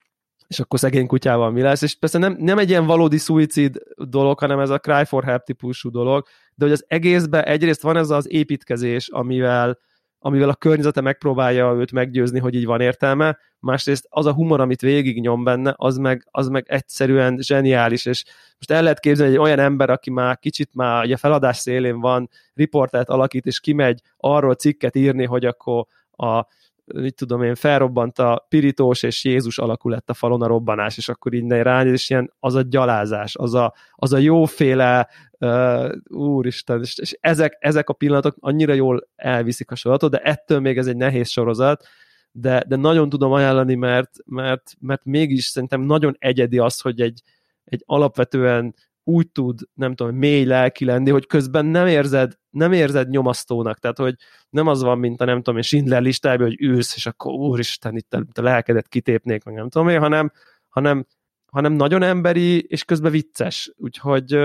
és 0.48 0.60
akkor 0.60 0.80
szegény 0.80 1.08
kutyával 1.08 1.52
mi 1.52 1.62
lesz, 1.62 1.82
és 1.82 1.96
persze 1.96 2.18
nem, 2.18 2.36
nem 2.40 2.58
egy 2.58 2.70
ilyen 2.70 2.86
valódi 2.86 3.18
szuicid 3.18 3.78
dolog, 3.96 4.40
hanem 4.40 4.60
ez 4.60 4.70
a 4.70 4.80
cry 4.80 5.06
for 5.06 5.24
help 5.24 5.44
típusú 5.44 5.90
dolog, 5.90 6.26
de 6.56 6.66
hogy 6.66 6.74
az 6.74 6.86
egészben 6.88 7.44
egyrészt 7.44 7.82
van 7.82 7.98
ez 7.98 8.10
az 8.10 8.32
építkezés, 8.32 9.08
amivel 9.10 9.80
amivel 10.20 10.50
a 10.50 10.56
környezete 10.56 11.02
megpróbálja 11.02 11.74
őt 11.74 11.92
meggyőzni, 11.92 12.40
hogy 12.40 12.54
így 12.54 12.66
van 12.66 12.82
értelme, 12.82 13.38
másrészt 13.60 14.08
az 14.10 14.26
a 14.26 14.34
humor, 14.34 14.60
amit 14.60 14.82
végig 14.82 15.22
nyom 15.22 15.44
benne, 15.44 15.74
az 15.76 15.98
meg, 15.98 16.28
az 16.32 16.48
meg 16.48 16.66
egyszerűen 16.68 17.38
zseniális, 17.42 18.06
és 18.06 18.24
most 18.58 18.72
el 18.72 18.82
lehet 18.82 19.00
képzelni, 19.00 19.36
hogy 19.36 19.42
egy 19.42 19.48
olyan 19.48 19.66
ember, 19.66 19.90
aki 19.90 20.10
már 20.10 20.40
kicsit 20.40 20.70
már 20.74 21.04
ugye 21.04 21.18
feladás 21.18 21.58
szélén 21.58 22.00
van, 22.00 22.30
riportát 22.54 23.10
alakít, 23.10 23.46
és 23.46 23.60
kimegy 23.60 24.02
arról 24.18 24.54
cikket 24.54 24.96
írni, 24.96 25.26
hogy 25.26 25.46
akkor 25.46 25.86
a 26.12 26.46
mit 26.94 27.16
tudom 27.16 27.44
én, 27.44 27.56
felrobbant 27.56 28.20
a 28.20 28.46
pirítós, 28.50 29.04
és 29.04 29.24
Jézus 29.24 29.58
alakul 29.58 29.92
lett 29.92 30.10
a 30.10 30.14
falon 30.14 30.42
a 30.42 30.48
robbanás, 30.48 30.98
és 30.98 31.10
akkor 31.10 31.34
így 31.34 31.50
rány, 31.50 31.88
és 31.88 32.10
ilyen 32.10 32.34
az 32.40 32.56
a 32.56 32.62
gyalázás, 32.62 33.36
az 33.36 33.54
a, 33.54 33.74
az 33.96 34.14
a 34.14 34.18
jóféle 34.18 35.08
uh, 35.40 35.92
úristen, 36.08 36.82
és, 36.82 36.98
és 36.98 37.18
ezek, 37.20 37.58
ezek 37.60 37.90
a 37.90 37.94
pillanatok 37.94 38.36
annyira 38.40 38.74
jól 38.74 39.08
elviszik 39.16 39.72
a 39.72 39.76
sorozatot, 39.76 40.12
de 40.12 40.18
ettől 40.18 40.60
még 40.60 40.78
ez 40.78 40.88
egy 40.88 40.98
nehéz 40.98 41.30
sorozat, 41.30 41.88
de, 42.32 42.64
de 42.68 42.76
nagyon 42.76 43.10
tudom 43.10 43.32
ajánlani, 43.32 43.76
mert, 43.76 44.12
mert, 44.26 44.74
mert 44.80 45.06
mégis 45.06 45.46
szerintem 45.46 45.82
nagyon 45.82 46.16
egyedi 46.20 46.58
az, 46.58 46.80
hogy 46.80 47.02
egy, 47.02 47.22
egy 47.64 47.84
alapvetően 47.86 48.74
úgy 49.04 49.32
tud, 49.32 49.60
nem 49.74 49.96
tudom, 49.96 50.16
mély 50.16 50.44
lelki 50.44 50.86
lenni, 50.86 51.10
hogy 51.10 51.28
közben 51.28 51.66
nem 51.66 51.88
érzed, 51.88 52.34
nem 52.50 52.72
érzed 52.72 53.10
nyomasztónak, 53.10 53.80
tehát 53.80 53.98
hogy 53.98 54.16
nem 54.50 54.68
az 54.68 54.82
van, 54.82 55.00
mint 55.00 55.22
a 55.22 55.26
nem 55.26 55.38
tudom, 55.38 55.56
én 55.56 55.62
Schindler 55.62 56.02
listájában, 56.02 56.48
hogy 56.48 56.62
ülsz, 56.62 56.96
és 56.96 57.06
akkor 57.06 57.34
úristen, 57.34 57.96
itt 57.96 58.14
a, 58.14 58.26
a 58.34 58.42
lelkedet 58.42 58.88
kitépnék, 58.88 59.44
meg 59.44 59.56
nem 59.56 59.70
tudom 59.70 59.90
én, 59.90 60.00
hanem, 60.00 60.32
hanem, 60.70 61.06
hanem 61.52 61.74
nagyon 61.74 62.04
emberi, 62.04 62.60
és 62.62 62.84
közben 62.84 63.12
vicces, 63.12 63.74
úgyhogy 63.78 64.38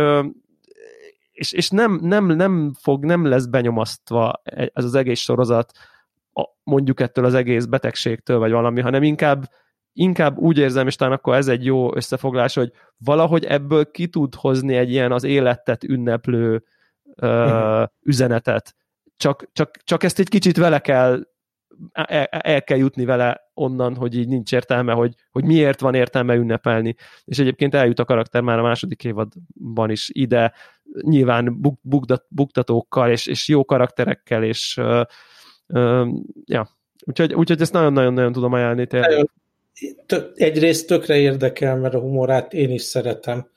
és, 1.34 1.52
és 1.52 1.70
nem, 1.70 1.98
nem, 2.02 2.26
nem 2.26 2.72
fog, 2.80 3.04
nem 3.04 3.24
lesz 3.24 3.46
benyomasztva 3.46 4.42
ez 4.72 4.84
az 4.84 4.94
egész 4.94 5.20
sorozat 5.20 5.72
mondjuk 6.62 7.00
ettől 7.00 7.24
az 7.24 7.34
egész 7.34 7.64
betegségtől, 7.64 8.38
vagy 8.38 8.50
valami, 8.50 8.80
hanem 8.80 9.02
inkább, 9.02 9.44
inkább 9.92 10.38
úgy 10.38 10.58
érzem, 10.58 10.86
és 10.86 10.96
talán 10.96 11.14
akkor 11.14 11.34
ez 11.34 11.48
egy 11.48 11.64
jó 11.64 11.96
összefoglás, 11.96 12.54
hogy 12.54 12.72
valahogy 12.96 13.44
ebből 13.44 13.90
ki 13.90 14.08
tud 14.08 14.34
hozni 14.34 14.74
egy 14.74 14.90
ilyen 14.90 15.12
az 15.12 15.24
életet 15.24 15.84
ünneplő 15.84 16.64
uh, 17.16 17.84
üzenetet. 18.02 18.74
Csak, 19.16 19.48
csak, 19.52 19.70
csak 19.84 20.02
ezt 20.02 20.18
egy 20.18 20.28
kicsit 20.28 20.56
vele 20.56 20.78
kell 20.78 21.22
el, 21.92 22.24
el 22.24 22.62
kell 22.62 22.78
jutni 22.78 23.04
vele 23.04 23.50
onnan, 23.54 23.96
hogy 23.96 24.16
így 24.16 24.28
nincs 24.28 24.52
értelme, 24.52 24.92
hogy, 24.92 25.14
hogy 25.30 25.44
miért 25.44 25.80
van 25.80 25.94
értelme 25.94 26.34
ünnepelni. 26.34 26.94
És 27.24 27.38
egyébként 27.38 27.74
eljut 27.74 27.98
a 27.98 28.04
karakter 28.04 28.42
már 28.42 28.58
a 28.58 28.62
második 28.62 29.04
évadban 29.04 29.90
is 29.90 30.08
ide, 30.12 30.52
nyilván 31.00 31.60
buk, 31.60 31.78
bukdat, 31.82 32.24
buktatókkal, 32.28 33.10
és, 33.10 33.26
és 33.26 33.48
jó 33.48 33.64
karakterekkel, 33.64 34.44
és 34.44 34.76
uh, 34.76 35.00
uh, 35.68 36.08
ja, 36.44 36.68
úgyhogy, 37.04 37.34
úgyhogy 37.34 37.60
ezt 37.60 37.72
nagyon-nagyon-nagyon 37.72 38.32
tudom 38.32 38.52
ajánlani. 38.52 38.86
Tényleg. 38.86 39.30
Egyrészt 40.34 40.86
tökre 40.86 41.16
érdekel, 41.16 41.76
mert 41.76 41.94
a 41.94 42.00
humorát 42.00 42.52
én 42.52 42.70
is 42.70 42.82
szeretem, 42.82 43.48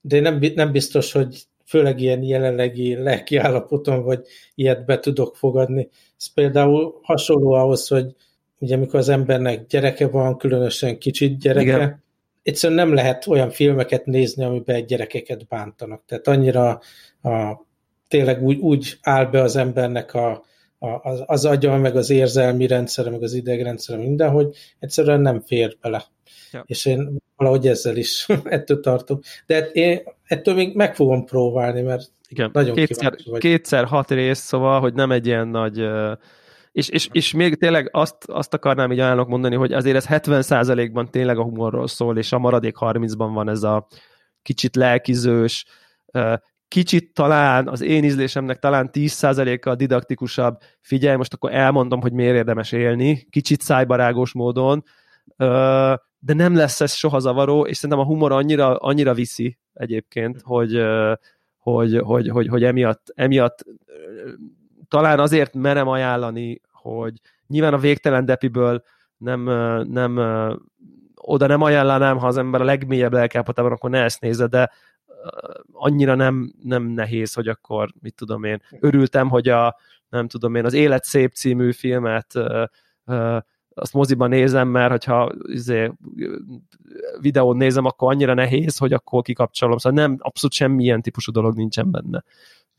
de 0.00 0.20
nem, 0.20 0.40
nem 0.54 0.72
biztos, 0.72 1.12
hogy 1.12 1.46
főleg 1.66 2.00
ilyen 2.00 2.22
jelenlegi 2.22 2.94
lelki 2.94 3.36
állapoton, 3.36 4.02
vagy 4.02 4.26
ilyet 4.54 4.84
be 4.84 4.98
tudok 4.98 5.36
fogadni. 5.36 5.88
Ez 6.18 6.32
például 6.32 6.98
hasonló 7.02 7.52
ahhoz, 7.52 7.88
hogy 7.88 8.14
ugye 8.58 8.74
amikor 8.74 8.98
az 8.98 9.08
embernek 9.08 9.66
gyereke 9.66 10.08
van, 10.08 10.36
különösen 10.36 10.98
kicsit 10.98 11.38
gyereke, 11.38 11.62
Igen. 11.62 12.02
Egyszerűen 12.42 12.86
nem 12.86 12.94
lehet 12.94 13.26
olyan 13.26 13.50
filmeket 13.50 14.06
nézni, 14.06 14.44
amiben 14.44 14.86
gyerekeket 14.86 15.46
bántanak. 15.46 16.02
Tehát 16.06 16.28
annyira 16.28 16.80
a, 17.22 17.66
tényleg 18.08 18.42
úgy, 18.42 18.58
úgy 18.58 18.98
áll 19.02 19.24
be 19.24 19.42
az 19.42 19.56
embernek 19.56 20.14
a, 20.14 20.44
a, 20.78 21.08
az, 21.08 21.22
az 21.26 21.44
agya, 21.44 21.76
meg 21.76 21.96
az 21.96 22.10
érzelmi 22.10 22.66
rendszere, 22.66 23.10
meg 23.10 23.22
az 23.22 23.34
idegrendszere, 23.34 23.98
minden, 23.98 24.30
hogy 24.30 24.56
egyszerűen 24.78 25.20
nem 25.20 25.40
fér 25.40 25.76
bele. 25.80 26.04
Ja. 26.52 26.62
És 26.66 26.86
én 26.86 27.16
valahogy 27.36 27.66
ezzel 27.66 27.96
is 27.96 28.26
ettől 28.44 28.80
tartom. 28.80 29.20
De 29.46 29.58
én 29.58 30.02
ettől 30.24 30.54
még 30.54 30.74
meg 30.74 30.94
fogom 30.94 31.24
próbálni, 31.24 31.80
mert 31.80 32.10
Igen. 32.28 32.50
nagyon 32.52 32.74
kétszer, 32.74 33.14
vagy. 33.24 33.40
Kétszer 33.40 33.84
hat 33.84 34.10
rész, 34.10 34.38
szóval, 34.38 34.80
hogy 34.80 34.94
nem 34.94 35.10
egy 35.10 35.26
ilyen 35.26 35.48
nagy... 35.48 35.84
És, 36.78 36.88
és, 36.88 37.08
és 37.12 37.32
még 37.32 37.56
tényleg 37.56 37.88
azt, 37.92 38.16
azt 38.26 38.54
akarnám 38.54 38.92
így 38.92 38.98
ajánlok 38.98 39.28
mondani, 39.28 39.54
hogy 39.54 39.72
azért 39.72 39.96
ez 39.96 40.06
70%-ban 40.08 41.10
tényleg 41.10 41.38
a 41.38 41.42
humorról 41.42 41.86
szól, 41.86 42.18
és 42.18 42.32
a 42.32 42.38
maradék 42.38 42.76
30-ban 42.80 43.30
van 43.32 43.48
ez 43.48 43.62
a 43.62 43.86
kicsit 44.42 44.76
lelkizős, 44.76 45.64
kicsit 46.68 47.14
talán 47.14 47.68
az 47.68 47.80
én 47.80 48.04
ízlésemnek 48.04 48.58
talán 48.58 48.90
10%-kal 48.92 49.74
didaktikusabb, 49.74 50.58
figyelj, 50.80 51.16
most 51.16 51.34
akkor 51.34 51.54
elmondom, 51.54 52.00
hogy 52.00 52.12
miért 52.12 52.36
érdemes 52.36 52.72
élni, 52.72 53.26
kicsit 53.30 53.60
szájbarágos 53.60 54.32
módon, 54.32 54.84
de 56.18 56.34
nem 56.34 56.54
lesz 56.54 56.80
ez 56.80 56.92
soha 56.92 57.18
zavaró, 57.18 57.66
és 57.66 57.76
szerintem 57.76 58.04
a 58.04 58.08
humor 58.08 58.32
annyira, 58.32 58.76
annyira 58.76 59.14
viszi 59.14 59.58
egyébként, 59.72 60.40
hogy, 60.42 60.82
hogy, 61.56 61.98
hogy, 61.98 62.28
hogy, 62.28 62.48
hogy 62.48 62.64
emiatt, 62.64 63.12
emiatt 63.14 63.64
talán 64.88 65.20
azért 65.20 65.54
merem 65.54 65.88
ajánlani, 65.88 66.60
hogy 66.96 67.20
nyilván 67.46 67.74
a 67.74 67.78
végtelen 67.78 68.24
depiből 68.24 68.82
nem, 69.16 69.42
nem 69.90 70.18
oda 71.14 71.46
nem 71.46 71.62
ajánlanám, 71.62 72.18
ha 72.18 72.26
az 72.26 72.36
ember 72.36 72.60
a 72.60 72.64
legmélyebb 72.64 73.12
lelkápotában, 73.12 73.72
akkor 73.72 73.90
ne 73.90 74.02
ezt 74.02 74.20
nézze, 74.20 74.46
de 74.46 74.70
annyira 75.72 76.14
nem, 76.14 76.52
nem 76.62 76.82
nehéz, 76.82 77.32
hogy 77.32 77.48
akkor, 77.48 77.88
mit 78.00 78.14
tudom 78.14 78.44
én, 78.44 78.62
örültem, 78.80 79.28
hogy 79.28 79.48
a, 79.48 79.76
nem 80.08 80.28
tudom 80.28 80.54
én, 80.54 80.64
az 80.64 80.72
Élet 80.72 81.04
szép 81.04 81.32
című 81.32 81.72
filmet 81.72 82.34
azt 83.78 83.92
moziban 83.92 84.28
nézem, 84.28 84.68
mert 84.68 84.90
hogyha 84.90 85.32
izé, 85.42 85.92
videón 87.20 87.56
nézem, 87.56 87.84
akkor 87.84 88.12
annyira 88.12 88.34
nehéz, 88.34 88.76
hogy 88.76 88.92
akkor 88.92 89.22
kikapcsolom. 89.22 89.78
Szóval 89.78 90.06
nem, 90.06 90.16
abszolút 90.18 90.54
semmilyen 90.54 91.02
típusú 91.02 91.32
dolog 91.32 91.56
nincsen 91.56 91.90
benne. 91.90 92.24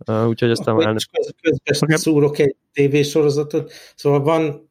Uh, 0.07 0.27
úgyhogy 0.27 0.51
aztán 0.51 0.75
már... 0.75 0.95
Közben 1.63 1.89
okay. 1.89 1.97
szúrok 1.97 2.39
egy 2.39 2.55
tévésorozatot, 2.73 3.71
szóval 3.95 4.21
van, 4.21 4.69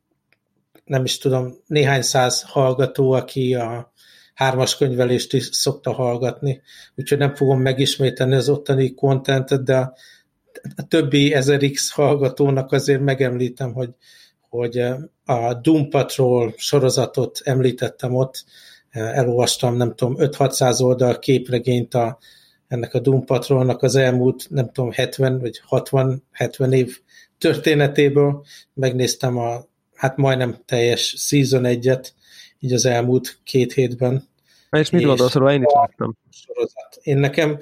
nem 0.84 1.04
is 1.04 1.18
tudom, 1.18 1.54
néhány 1.66 2.02
száz 2.02 2.42
hallgató, 2.42 3.12
aki 3.12 3.54
a 3.54 3.92
hármas 4.34 4.76
könyvelést 4.76 5.32
is 5.32 5.44
szokta 5.44 5.92
hallgatni, 5.92 6.60
úgyhogy 6.94 7.18
nem 7.18 7.34
fogom 7.34 7.60
megismételni 7.60 8.34
az 8.34 8.48
ottani 8.48 8.94
kontentet, 8.94 9.64
de 9.64 9.76
a, 9.76 9.94
a 10.76 10.86
többi 10.88 11.32
1000x 11.34 11.88
hallgatónak 11.92 12.72
azért 12.72 13.00
megemlítem, 13.00 13.72
hogy 13.72 13.90
hogy 14.48 14.78
a 15.24 15.54
Doom 15.54 15.88
Patrol 15.88 16.54
sorozatot 16.56 17.40
említettem 17.44 18.14
ott, 18.14 18.44
elolvastam, 18.90 19.76
nem 19.76 19.94
tudom, 19.94 20.14
5-600 20.18 20.82
oldal 20.82 21.18
képregényt 21.18 21.94
a, 21.94 22.18
ennek 22.68 22.94
a 22.94 22.98
Doom 22.98 23.24
Patrolnak 23.24 23.82
az 23.82 23.96
elmúlt, 23.96 24.46
nem 24.50 24.70
tudom, 24.72 24.90
70 24.92 25.38
vagy 25.38 25.60
60-70 25.70 26.72
év 26.72 26.98
történetéből, 27.38 28.44
megnéztem 28.74 29.38
a, 29.38 29.64
hát 29.94 30.16
majdnem 30.16 30.56
teljes 30.64 31.14
Season 31.16 31.62
1-et, 31.66 32.08
így 32.60 32.72
az 32.72 32.86
elmúlt 32.86 33.38
két 33.44 33.72
hétben. 33.72 34.28
És 34.70 34.90
mit 34.90 35.04
gondolsz 35.04 35.34
róla? 35.34 35.52
Én 35.52 35.62
is 35.62 35.72
láttam. 35.74 36.16
Sorozat. 36.30 36.98
Én 37.02 37.18
nekem 37.18 37.60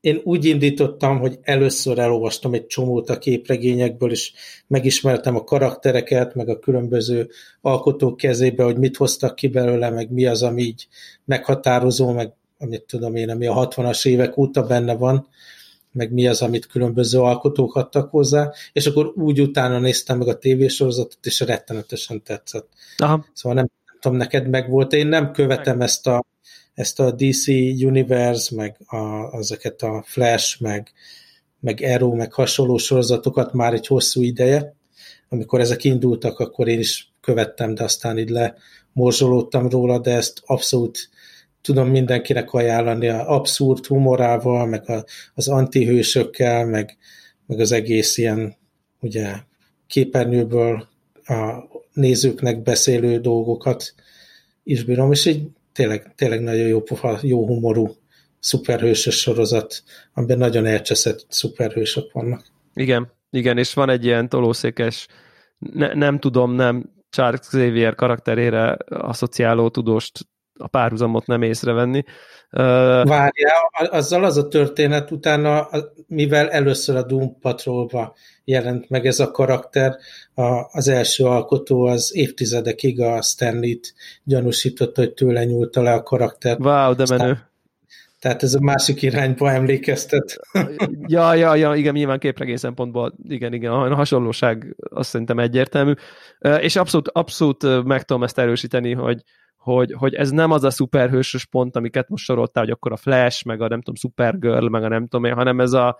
én 0.00 0.20
úgy 0.24 0.44
indítottam, 0.44 1.18
hogy 1.18 1.38
először 1.42 1.98
elolvastam 1.98 2.54
egy 2.54 2.66
csomót 2.66 3.10
a 3.10 3.18
képregényekből, 3.18 4.10
és 4.10 4.32
megismertem 4.66 5.36
a 5.36 5.44
karaktereket, 5.44 6.34
meg 6.34 6.48
a 6.48 6.58
különböző 6.58 7.30
alkotók 7.60 8.16
kezébe, 8.16 8.64
hogy 8.64 8.76
mit 8.76 8.96
hoztak 8.96 9.34
ki 9.34 9.48
belőle, 9.48 9.90
meg 9.90 10.10
mi 10.10 10.26
az, 10.26 10.42
ami 10.42 10.62
így 10.62 10.88
meghatározó, 11.24 12.12
meg 12.12 12.32
amit 12.58 12.82
tudom 12.82 13.16
én, 13.16 13.30
ami 13.30 13.46
a 13.46 13.68
60-as 13.68 14.06
évek 14.06 14.36
óta 14.36 14.62
benne 14.62 14.94
van, 14.94 15.28
meg 15.92 16.12
mi 16.12 16.26
az, 16.26 16.42
amit 16.42 16.66
különböző 16.66 17.20
alkotók 17.20 17.74
adtak 17.74 18.10
hozzá, 18.10 18.52
és 18.72 18.86
akkor 18.86 19.12
úgy 19.16 19.40
utána 19.40 19.78
néztem 19.78 20.18
meg 20.18 20.28
a 20.28 20.38
tévésorozatot, 20.38 21.26
és 21.26 21.40
rettenetesen 21.40 22.22
tetszett. 22.22 22.68
Aha. 22.96 23.24
Szóval 23.32 23.56
nem, 23.58 23.70
nem 23.86 23.98
tudom, 24.00 24.16
neked 24.16 24.48
meg 24.48 24.70
volt, 24.70 24.92
én 24.92 25.06
nem 25.06 25.32
követem 25.32 25.76
meg. 25.76 25.86
ezt 25.86 26.06
a 26.06 26.24
ezt 26.78 27.00
a 27.00 27.10
DC 27.10 27.46
Universe, 27.82 28.54
meg 28.56 28.76
a, 28.86 29.36
ezeket 29.36 29.82
a 29.82 30.02
Flash, 30.06 30.62
meg, 30.62 30.92
meg 31.60 31.80
Arrow, 31.82 32.14
meg 32.14 32.32
hasonló 32.32 32.76
sorozatokat 32.76 33.52
már 33.52 33.72
egy 33.72 33.86
hosszú 33.86 34.22
ideje. 34.22 34.74
Amikor 35.28 35.60
ezek 35.60 35.84
indultak, 35.84 36.38
akkor 36.38 36.68
én 36.68 36.78
is 36.78 37.12
követtem, 37.20 37.74
de 37.74 37.84
aztán 37.84 38.18
így 38.18 38.30
lemorzsolódtam 38.30 39.68
róla, 39.68 39.98
de 39.98 40.10
ezt 40.10 40.42
abszolút 40.46 41.08
tudom 41.60 41.88
mindenkinek 41.88 42.52
ajánlani 42.52 43.08
a 43.08 43.34
abszurd 43.34 43.86
humorával, 43.86 44.66
meg 44.66 44.90
a, 44.90 45.04
az 45.34 45.48
antihősökkel, 45.48 46.66
meg, 46.66 46.96
meg 47.46 47.60
az 47.60 47.72
egész 47.72 48.18
ilyen 48.18 48.56
ugye 49.00 49.34
képernyőből 49.86 50.88
a 51.24 51.68
nézőknek 51.92 52.62
beszélő 52.62 53.18
dolgokat 53.20 53.94
is 54.62 54.84
bírom, 54.84 55.12
és 55.12 55.26
így 55.26 55.48
tényleg, 55.72 56.12
tényleg 56.14 56.42
nagyon 56.42 56.66
jó 56.66 56.82
jó 57.20 57.46
humorú 57.46 57.96
szuperhősös 58.40 59.18
sorozat, 59.18 59.82
amiben 60.14 60.38
nagyon 60.38 60.66
elcseszett 60.66 61.26
szuperhősök 61.28 62.12
vannak. 62.12 62.46
Igen, 62.74 63.12
igen, 63.30 63.58
és 63.58 63.74
van 63.74 63.90
egy 63.90 64.04
ilyen 64.04 64.28
tolószékes, 64.28 65.06
ne, 65.58 65.94
nem 65.94 66.18
tudom, 66.18 66.54
nem 66.54 66.92
Charles 67.10 67.40
Xavier 67.40 67.94
karakterére 67.94 68.76
asszociáló 68.88 69.68
tudóst 69.68 70.28
a 70.58 70.66
párhuzamot 70.66 71.26
nem 71.26 71.42
észrevenni. 71.42 72.04
Várjál, 72.50 73.30
azzal 73.90 74.24
az 74.24 74.36
a 74.36 74.48
történet 74.48 75.10
utána, 75.10 75.68
mivel 76.06 76.50
először 76.50 76.96
a 76.96 77.02
Doom 77.02 77.38
Patrolba 77.40 78.14
jelent 78.44 78.88
meg 78.88 79.06
ez 79.06 79.20
a 79.20 79.30
karakter, 79.30 79.96
az 80.72 80.88
első 80.88 81.24
alkotó 81.24 81.84
az 81.84 82.10
évtizedekig 82.14 83.00
a 83.00 83.22
Stanley-t 83.22 83.94
gyanúsította, 84.24 85.00
hogy 85.00 85.12
tőle 85.12 85.44
nyúlta 85.44 85.82
le 85.82 85.92
a 85.92 86.02
karakter. 86.02 86.56
Wow, 86.60 86.94
de 86.94 87.04
menő. 87.16 87.38
Tehát 88.18 88.42
ez 88.42 88.54
a 88.54 88.60
másik 88.60 89.02
irányba 89.02 89.50
emlékeztet. 89.50 90.40
ja, 91.06 91.34
ja, 91.34 91.54
ja, 91.54 91.74
igen, 91.74 91.94
nyilván 91.94 92.18
képregény 92.18 92.56
szempontból, 92.56 93.14
igen, 93.28 93.52
igen, 93.52 93.72
a 93.72 93.94
hasonlóság 93.94 94.76
azt 94.90 95.08
szerintem 95.08 95.38
egyértelmű. 95.38 95.92
És 96.60 96.76
abszolút, 96.76 97.08
abszolút 97.08 97.84
meg 97.84 98.02
tudom 98.02 98.22
ezt 98.22 98.38
erősíteni, 98.38 98.92
hogy, 98.92 99.22
hogy, 99.74 99.92
hogy 99.92 100.14
ez 100.14 100.30
nem 100.30 100.50
az 100.50 100.64
a 100.64 100.70
szuperhősös 100.70 101.44
pont, 101.44 101.76
amiket 101.76 102.08
most 102.08 102.24
soroltál, 102.24 102.62
hogy 102.64 102.72
akkor 102.72 102.92
a 102.92 102.96
Flash, 102.96 103.46
meg 103.46 103.60
a 103.60 103.68
nem 103.68 103.78
tudom, 103.78 103.94
Supergirl, 103.94 104.68
meg 104.68 104.84
a 104.84 104.88
nem 104.88 105.06
tudom 105.06 105.24
én, 105.24 105.34
hanem 105.34 105.60
ez 105.60 105.72
a 105.72 105.98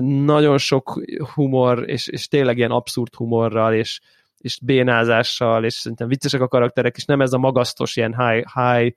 nagyon 0.00 0.58
sok 0.58 1.02
humor, 1.34 1.88
és, 1.88 2.06
és 2.06 2.28
tényleg 2.28 2.56
ilyen 2.56 2.70
abszurd 2.70 3.14
humorral, 3.14 3.74
és, 3.74 4.00
és 4.38 4.58
bénázással, 4.62 5.64
és 5.64 5.74
szerintem 5.74 6.08
viccesek 6.08 6.40
a 6.40 6.48
karakterek, 6.48 6.96
és 6.96 7.04
nem 7.04 7.20
ez 7.20 7.32
a 7.32 7.38
magasztos 7.38 7.96
ilyen 7.96 8.14
high, 8.16 8.44
high 8.54 8.96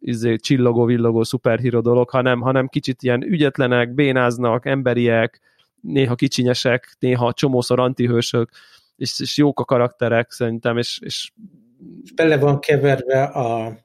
izé, 0.00 0.36
csillogó, 0.36 0.84
villogó 0.84 1.22
szuperhíró 1.22 1.80
dolog, 1.80 2.10
hanem, 2.10 2.40
hanem 2.40 2.68
kicsit 2.68 3.02
ilyen 3.02 3.22
ügyetlenek, 3.22 3.94
bénáznak, 3.94 4.66
emberiek, 4.66 5.40
néha 5.80 6.14
kicsinyesek, 6.14 6.96
néha 6.98 7.32
csomószor 7.32 7.80
antihősök, 7.80 8.50
és, 8.96 9.20
és 9.20 9.36
jók 9.36 9.60
a 9.60 9.64
karakterek 9.64 10.30
szerintem, 10.30 10.78
és, 10.78 10.98
és 11.02 11.32
bele 12.14 12.38
van 12.38 12.60
keverve 12.60 13.22
a, 13.22 13.78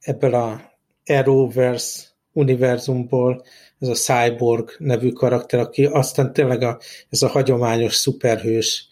ebből 0.00 0.34
a 0.34 0.60
Arrowverse 1.06 2.02
univerzumból 2.32 3.44
ez 3.78 3.88
a 3.88 3.94
Cyborg 3.94 4.74
nevű 4.78 5.10
karakter, 5.10 5.60
aki 5.60 5.84
aztán 5.84 6.32
tényleg 6.32 6.62
a, 6.62 6.80
ez 7.08 7.22
a 7.22 7.28
hagyományos 7.28 7.94
szuperhős, 7.94 8.88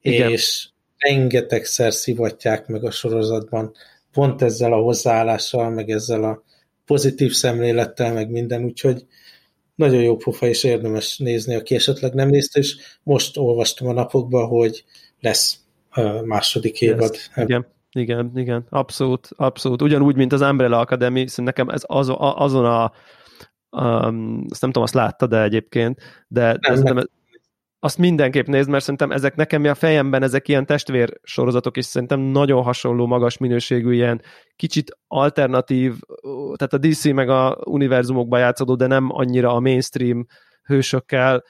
Igen. 0.00 0.30
és 0.30 0.68
rengetegszer 0.98 1.92
szivatják 1.92 2.66
meg 2.66 2.84
a 2.84 2.90
sorozatban, 2.90 3.74
pont 4.12 4.42
ezzel 4.42 4.72
a 4.72 4.82
hozzáállással, 4.82 5.70
meg 5.70 5.90
ezzel 5.90 6.24
a 6.24 6.42
pozitív 6.84 7.32
szemlélettel, 7.32 8.12
meg 8.12 8.30
minden, 8.30 8.64
úgyhogy 8.64 9.06
nagyon 9.74 10.02
jó 10.02 10.16
pofa, 10.16 10.46
és 10.46 10.64
érdemes 10.64 11.18
nézni, 11.18 11.54
aki 11.54 11.74
esetleg 11.74 12.14
nem 12.14 12.28
nézte, 12.28 12.58
és 12.60 12.76
most 13.02 13.36
olvastam 13.36 13.88
a 13.88 13.92
napokban, 13.92 14.46
hogy 14.46 14.84
lesz 15.20 15.63
második 16.24 16.80
évad. 16.80 17.16
Igen, 17.34 17.66
igen, 17.92 18.30
igen, 18.34 18.66
abszolút, 18.68 19.28
abszolút. 19.36 19.82
Ugyanúgy, 19.82 20.16
mint 20.16 20.32
az 20.32 20.40
Umbrella 20.40 20.78
Academy, 20.78 21.26
nekem 21.36 21.68
ez 21.68 21.82
az, 21.86 22.12
azon 22.18 22.64
a 22.64 22.92
um, 23.74 24.46
azt 24.50 24.60
nem 24.60 24.70
tudom, 24.70 24.82
azt 24.82 24.94
látta, 24.94 25.26
de 25.26 25.42
egyébként, 25.42 26.00
de, 26.28 26.56
de 26.60 26.74
nem, 26.74 26.94
nem. 26.94 27.08
azt 27.78 27.98
mindenképp 27.98 28.46
nézd, 28.46 28.68
mert 28.68 28.82
szerintem 28.82 29.10
ezek 29.10 29.34
nekem 29.36 29.64
a 29.64 29.74
fejemben 29.74 30.22
ezek 30.22 30.48
ilyen 30.48 30.66
testvér 30.66 31.20
sorozatok, 31.22 31.76
és 31.76 31.84
szerintem 31.84 32.20
nagyon 32.20 32.62
hasonló 32.62 33.06
magas 33.06 33.38
minőségű 33.38 33.92
ilyen 33.92 34.22
kicsit 34.56 34.98
alternatív, 35.06 35.94
tehát 36.56 36.72
a 36.72 36.78
DC 36.78 37.04
meg 37.04 37.28
a 37.28 37.58
univerzumokban 37.64 38.40
játszódó, 38.40 38.74
de 38.74 38.86
nem 38.86 39.06
annyira 39.10 39.54
a 39.54 39.60
mainstream 39.60 40.26
hősökkel 40.62 41.44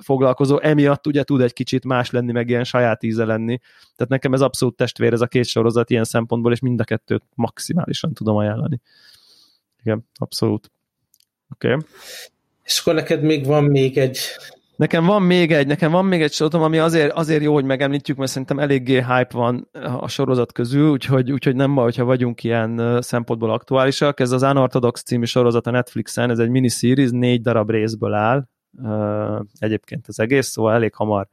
foglalkozó, 0.00 0.60
emiatt 0.60 1.06
ugye 1.06 1.22
tud 1.22 1.40
egy 1.40 1.52
kicsit 1.52 1.84
más 1.84 2.10
lenni, 2.10 2.32
meg 2.32 2.48
ilyen 2.48 2.64
saját 2.64 3.02
íze 3.02 3.24
lenni. 3.24 3.58
Tehát 3.96 4.08
nekem 4.08 4.32
ez 4.32 4.40
abszolút 4.40 4.76
testvér, 4.76 5.12
ez 5.12 5.20
a 5.20 5.26
két 5.26 5.46
sorozat 5.46 5.90
ilyen 5.90 6.04
szempontból, 6.04 6.52
és 6.52 6.60
mind 6.60 6.80
a 6.80 6.84
kettőt 6.84 7.22
maximálisan 7.34 8.12
tudom 8.12 8.36
ajánlani. 8.36 8.80
Igen, 9.82 10.06
abszolút. 10.14 10.70
Oké. 11.52 11.72
Okay. 11.72 11.86
És 12.64 12.78
akkor 12.80 12.94
neked 12.94 13.22
még 13.22 13.46
van 13.46 13.64
még 13.64 13.98
egy 13.98 14.18
Nekem 14.78 15.04
van 15.04 15.22
még 15.22 15.52
egy, 15.52 15.66
nekem 15.66 15.90
van 15.90 16.04
még 16.04 16.22
egy 16.22 16.32
sorozatom, 16.32 16.66
ami 16.66 16.78
azért, 16.78 17.12
azért 17.12 17.42
jó, 17.42 17.52
hogy 17.54 17.64
megemlítjük, 17.64 18.16
mert 18.16 18.30
szerintem 18.30 18.58
eléggé 18.58 18.94
hype 18.94 19.28
van 19.32 19.68
a 20.00 20.08
sorozat 20.08 20.52
közül, 20.52 20.90
úgyhogy, 20.90 21.32
úgyhogy 21.32 21.56
nem 21.56 21.74
baj, 21.74 21.84
hogyha 21.84 22.04
vagyunk 22.04 22.44
ilyen 22.44 22.98
szempontból 23.02 23.50
aktuálisak. 23.50 24.20
Ez 24.20 24.30
az 24.30 24.42
Unorthodox 24.42 25.02
című 25.02 25.24
sorozat 25.24 25.66
a 25.66 25.70
Netflixen, 25.70 26.30
ez 26.30 26.38
egy 26.38 26.48
miniseries, 26.48 27.10
négy 27.10 27.40
darab 27.40 27.70
részből 27.70 28.12
áll, 28.14 28.48
egyébként 29.58 30.06
az 30.08 30.20
egész, 30.20 30.46
szóval 30.46 30.74
elég 30.74 30.94
hamar 30.94 31.28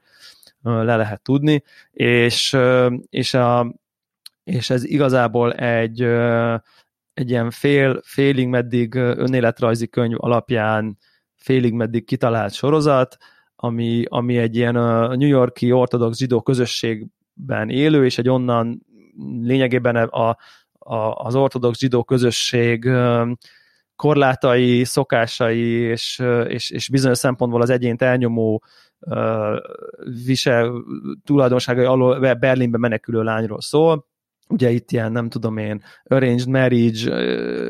le 0.62 0.96
lehet 0.96 1.22
tudni, 1.22 1.64
és, 1.91 2.58
és, 3.10 3.34
a, 3.34 3.76
és 4.43 4.70
ez 4.70 4.84
igazából 4.84 5.54
egy, 5.54 6.02
egy 7.14 7.30
ilyen 7.30 7.52
fél, 7.52 8.02
félig 8.04 8.48
meddig 8.48 8.96
önéletrajzi 8.96 9.88
könyv 9.88 10.16
alapján 10.20 10.98
félig 11.36 11.74
meddig 11.74 12.06
kitalált 12.06 12.54
sorozat, 12.54 13.18
ami, 13.56 14.04
ami 14.08 14.38
egy 14.38 14.56
ilyen 14.56 14.74
New 15.18 15.28
Yorki 15.28 15.72
ortodox 15.72 16.18
zsidó 16.18 16.41
közösségben 16.41 17.70
élő, 17.70 18.06
és 18.06 18.18
egy 18.18 18.30
onnan 18.30 18.86
lényegében 19.41 19.96
a, 19.96 20.38
a, 20.80 20.96
az 20.98 21.36
ortodox 21.36 21.80
zsidó 21.80 22.04
közösség 22.04 22.89
korlátai, 23.96 24.84
szokásai 24.84 25.70
és, 25.70 26.24
és, 26.48 26.70
és 26.70 26.89
bizonyos 26.89 27.18
szempontból 27.18 27.62
az 27.62 27.70
egyént 27.70 28.02
elnyomó 28.02 28.64
visel 30.26 30.72
tulajdonságai 31.24 31.86
alól 31.86 32.34
Berlinbe 32.36 32.78
menekülő 32.78 33.24
lányról 33.24 33.62
szól. 33.62 34.08
Ugye 34.50 34.70
itt 34.70 34.91
ilyen, 34.91 35.12
nem 35.12 35.30
tudom 35.30 35.58
én, 35.58 35.84
arranged 36.04 36.48
marriage, 36.48 37.12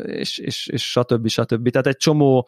és, 0.04 0.38
és, 0.38 0.68
és 0.68 0.92
stb. 0.92 1.28
stb. 1.28 1.70
Tehát 1.70 1.88
egy 1.88 1.98
csomó 1.98 2.48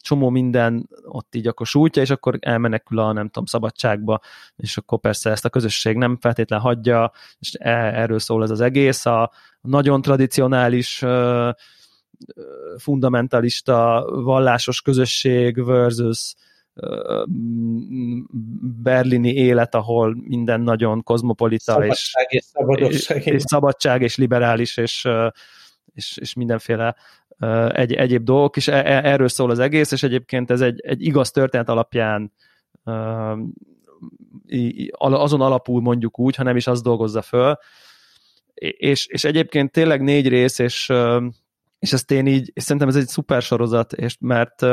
csomó 0.00 0.30
minden 0.30 0.88
ott 1.04 1.34
így 1.34 1.46
akkor 1.46 1.66
sújtja, 1.66 2.02
és 2.02 2.10
akkor 2.10 2.38
elmenekül 2.40 2.98
a, 2.98 3.12
nem 3.12 3.26
tudom, 3.26 3.44
szabadságba, 3.44 4.20
és 4.56 4.76
akkor 4.76 5.00
persze 5.00 5.30
ezt 5.30 5.44
a 5.44 5.48
közösség 5.48 5.96
nem 5.96 6.16
feltétlen 6.20 6.60
hagyja, 6.60 7.12
és 7.38 7.54
e, 7.58 7.70
erről 8.00 8.18
szól 8.18 8.42
ez 8.42 8.50
az 8.50 8.60
egész. 8.60 9.06
A 9.06 9.32
nagyon 9.60 10.02
tradicionális 10.02 11.04
fundamentalista 12.78 14.06
vallásos 14.24 14.82
közösség 14.82 15.64
versus 15.64 16.34
berlini 18.82 19.32
élet, 19.34 19.74
ahol 19.74 20.16
minden 20.28 20.60
nagyon 20.60 21.02
kozmopolita 21.02 21.72
szabadság 21.72 22.26
és, 22.28 22.44
és, 22.78 23.08
és, 23.08 23.26
és 23.26 23.42
szabadság 23.42 24.02
és 24.02 24.16
liberális 24.16 24.76
és, 24.76 25.08
és, 25.94 26.16
és 26.16 26.34
mindenféle 26.34 26.96
egy, 27.68 27.92
egyéb 27.92 28.22
dolgok, 28.22 28.56
és 28.56 28.68
e, 28.68 28.76
e, 28.76 29.00
erről 29.04 29.28
szól 29.28 29.50
az 29.50 29.58
egész, 29.58 29.92
és 29.92 30.02
egyébként 30.02 30.50
ez 30.50 30.60
egy, 30.60 30.80
egy 30.80 31.02
igaz 31.02 31.30
történet 31.30 31.68
alapján 31.68 32.32
azon 34.98 35.40
alapul 35.40 35.80
mondjuk 35.80 36.18
úgy, 36.18 36.36
ha 36.36 36.42
nem 36.42 36.56
is 36.56 36.66
az 36.66 36.82
dolgozza 36.82 37.22
föl, 37.22 37.58
és, 38.54 39.06
és 39.06 39.24
egyébként 39.24 39.72
tényleg 39.72 40.02
négy 40.02 40.28
rész, 40.28 40.58
és, 40.58 40.92
és 41.78 41.92
ezt 41.92 42.10
én 42.10 42.26
így, 42.26 42.50
és 42.54 42.62
szerintem 42.62 42.88
ez 42.88 42.96
egy 42.96 43.06
szuper 43.06 43.42
sorozat, 43.42 43.92
és 43.92 44.16
mert 44.20 44.66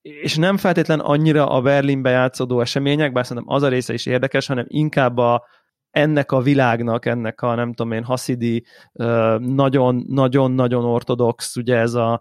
és 0.00 0.36
nem 0.36 0.56
feltétlen 0.56 1.00
annyira 1.00 1.48
a 1.48 1.60
Berlinbe 1.60 2.10
játszódó 2.10 2.60
események, 2.60 3.12
bár 3.12 3.26
szerintem 3.26 3.54
az 3.54 3.62
a 3.62 3.68
része 3.68 3.92
is 3.92 4.06
érdekes, 4.06 4.46
hanem 4.46 4.64
inkább 4.68 5.16
a, 5.16 5.46
ennek 5.90 6.32
a 6.32 6.40
világnak, 6.40 7.06
ennek 7.06 7.42
a 7.42 7.54
nem 7.54 7.72
tudom 7.72 7.92
én, 7.92 8.04
haszidi, 8.04 8.64
nagyon-nagyon-nagyon 9.38 10.84
ortodox, 10.84 11.56
ugye 11.56 11.76
ez 11.76 11.94
a 11.94 12.20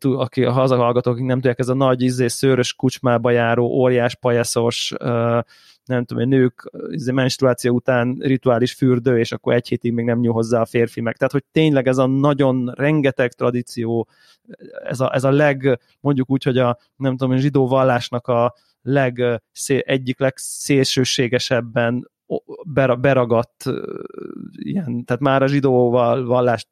aki 0.00 0.44
a 0.44 0.52
hazahallgatók 0.52 1.20
nem 1.20 1.36
tudják, 1.36 1.58
ez 1.58 1.68
a 1.68 1.74
nagy 1.74 2.02
izé, 2.02 2.26
szőrös 2.26 2.74
kucsmába 2.74 3.30
járó, 3.30 3.66
óriás 3.66 4.14
pajaszos, 4.14 4.92
nem 5.84 6.04
tudom, 6.04 6.28
nők 6.28 6.70
izé, 6.90 7.12
menstruáció 7.12 7.74
után 7.74 8.16
rituális 8.20 8.72
fürdő, 8.72 9.18
és 9.18 9.32
akkor 9.32 9.54
egy 9.54 9.68
hétig 9.68 9.92
még 9.92 10.04
nem 10.04 10.18
nyúl 10.18 10.32
hozzá 10.32 10.60
a 10.60 10.64
férfi 10.66 11.00
meg. 11.00 11.16
Tehát, 11.16 11.32
hogy 11.32 11.44
tényleg 11.52 11.88
ez 11.88 11.98
a 11.98 12.06
nagyon 12.06 12.72
rengeteg 12.74 13.32
tradíció, 13.32 14.08
ez 14.84 15.00
a, 15.00 15.14
ez 15.14 15.24
a 15.24 15.30
leg, 15.30 15.80
mondjuk 16.00 16.30
úgy, 16.30 16.42
hogy 16.42 16.58
a 16.58 16.78
nem 16.96 17.16
tudom, 17.16 17.34
a 17.34 17.38
zsidó 17.38 17.68
vallásnak 17.68 18.26
a 18.26 18.54
leg, 18.82 19.42
egyik 19.66 20.18
legszélsőségesebben 20.18 22.10
beragadt 23.00 23.64
ilyen, 24.52 25.04
tehát 25.04 25.22
már 25.22 25.42
a 25.42 25.46
zsidó 25.46 25.90
vallást 26.24 26.68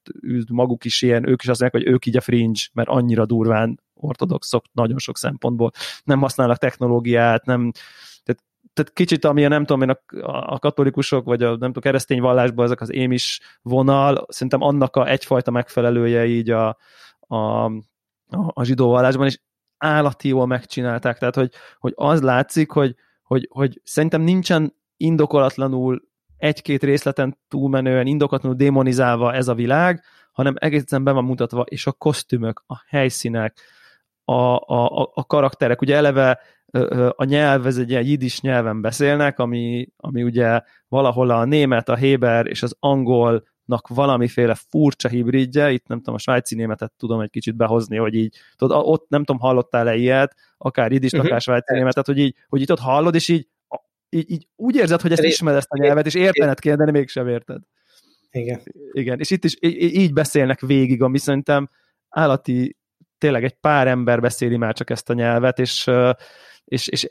maguk 0.49 0.85
is 0.85 1.03
ilyen, 1.03 1.29
ők 1.29 1.43
is 1.43 1.49
azt 1.49 1.61
mondják, 1.61 1.85
hogy 1.85 1.93
ők 1.93 2.07
így 2.07 2.17
a 2.17 2.21
fringe, 2.21 2.61
mert 2.73 2.89
annyira 2.89 3.27
durván 3.27 3.81
ortodoxok 3.95 4.65
nagyon 4.73 4.99
sok 4.99 5.19
szempontból. 5.19 5.71
Nem 6.05 6.21
használnak 6.21 6.59
technológiát, 6.59 7.45
nem, 7.45 7.73
tehát, 8.81 8.93
kicsit, 8.97 9.25
ami 9.25 9.45
a 9.45 9.49
nem 9.49 9.65
tudom 9.65 9.83
én, 9.83 9.97
a, 10.21 10.53
a 10.55 10.59
katolikusok, 10.59 11.25
vagy 11.25 11.43
a 11.43 11.49
nem 11.49 11.59
tudom, 11.59 11.83
keresztény 11.83 12.21
vallásban 12.21 12.65
ezek 12.65 12.81
az 12.81 12.93
émis 12.93 13.41
vonal, 13.63 14.27
szerintem 14.29 14.63
annak 14.63 14.97
a 14.97 15.09
egyfajta 15.09 15.51
megfelelője 15.51 16.27
így 16.27 16.51
a, 16.51 16.77
a, 17.19 17.65
a, 18.55 18.65
zsidó 18.65 18.89
vallásban, 18.89 19.27
és 19.27 19.41
állati 19.79 20.29
jól 20.29 20.47
megcsinálták, 20.47 21.19
tehát 21.19 21.35
hogy, 21.35 21.53
hogy 21.79 21.93
az 21.97 22.23
látszik, 22.23 22.71
hogy, 22.71 22.95
hogy, 23.23 23.49
hogy 23.51 23.81
szerintem 23.85 24.21
nincsen 24.21 24.75
indokolatlanul 24.97 26.09
egy-két 26.37 26.83
részleten 26.83 27.39
túlmenően, 27.49 28.07
indokolatlanul 28.07 28.59
démonizálva 28.59 29.35
ez 29.35 29.49
a 29.49 29.55
világ, 29.55 30.03
hanem 30.33 30.55
egészen 30.57 31.05
be 31.05 31.13
van 31.13 31.25
mutatva, 31.25 31.63
és 31.63 31.87
a 31.87 31.93
kosztümök, 31.93 32.63
a 32.67 32.83
helyszínek, 32.89 33.61
a, 34.25 34.55
a, 34.55 35.11
a 35.15 35.25
karakterek, 35.27 35.81
ugye 35.81 35.97
eleve 35.97 36.41
a 37.17 37.25
nyelv, 37.25 37.67
ez 37.67 37.77
egy 37.77 37.91
ilyen 37.91 38.07
jidis 38.07 38.41
nyelven 38.41 38.81
beszélnek, 38.81 39.39
ami, 39.39 39.89
ami 39.97 40.23
ugye 40.23 40.61
valahol 40.89 41.31
a 41.31 41.45
német, 41.45 41.89
a 41.89 41.97
héber 41.97 42.47
és 42.47 42.63
az 42.63 42.77
angolnak 42.79 43.89
valamiféle 43.89 44.55
furcsa 44.55 45.09
hibridje, 45.09 45.71
itt 45.71 45.87
nem 45.87 45.99
tudom, 45.99 46.15
a 46.15 46.19
svájci 46.19 46.55
németet 46.55 46.93
tudom 46.97 47.21
egy 47.21 47.31
kicsit 47.31 47.57
behozni, 47.57 47.97
hogy 47.97 48.15
így, 48.15 48.37
tudod, 48.57 48.83
ott 48.85 49.09
nem 49.09 49.25
tudom, 49.25 49.41
hallottál-e 49.41 49.95
ilyet, 49.95 50.35
akár 50.59 50.93
jidis, 50.93 51.13
uh-huh. 51.13 51.27
akár 51.29 51.41
svájci 51.41 51.75
németet, 51.75 52.07
hogy 52.07 52.19
így, 52.19 52.37
hogy 52.49 52.61
itt 52.61 52.71
ott 52.71 52.79
hallod, 52.79 53.15
és 53.15 53.29
így 53.29 53.49
így, 54.11 54.31
így 54.31 54.47
úgy 54.57 54.77
érzed, 54.77 55.01
hogy 55.01 55.13
ezt 55.13 55.23
ismered 55.23 55.59
ezt 55.59 55.71
a 55.71 55.79
nyelvet, 55.79 56.07
és 56.07 56.15
értened 56.15 56.59
kéne, 56.59 56.85
de 56.85 56.91
mégsem 56.91 57.29
érted. 57.29 57.63
Igen. 58.31 58.61
Igen, 58.93 59.19
és 59.19 59.31
itt 59.31 59.45
is 59.45 59.57
így 59.61 60.13
beszélnek 60.13 60.61
végig, 60.61 61.03
ami 61.03 61.19
szerintem 61.19 61.71
állati, 62.09 62.77
tényleg 63.19 63.45
egy 63.45 63.55
pár 63.55 63.87
ember 63.87 64.21
beszéli 64.21 64.57
már 64.57 64.75
csak 64.75 64.91
ezt 64.91 65.11
a 65.11 65.15
nyelvet, 65.15 65.59
és, 65.59 65.91
és, 66.71 66.89
és, 66.89 67.07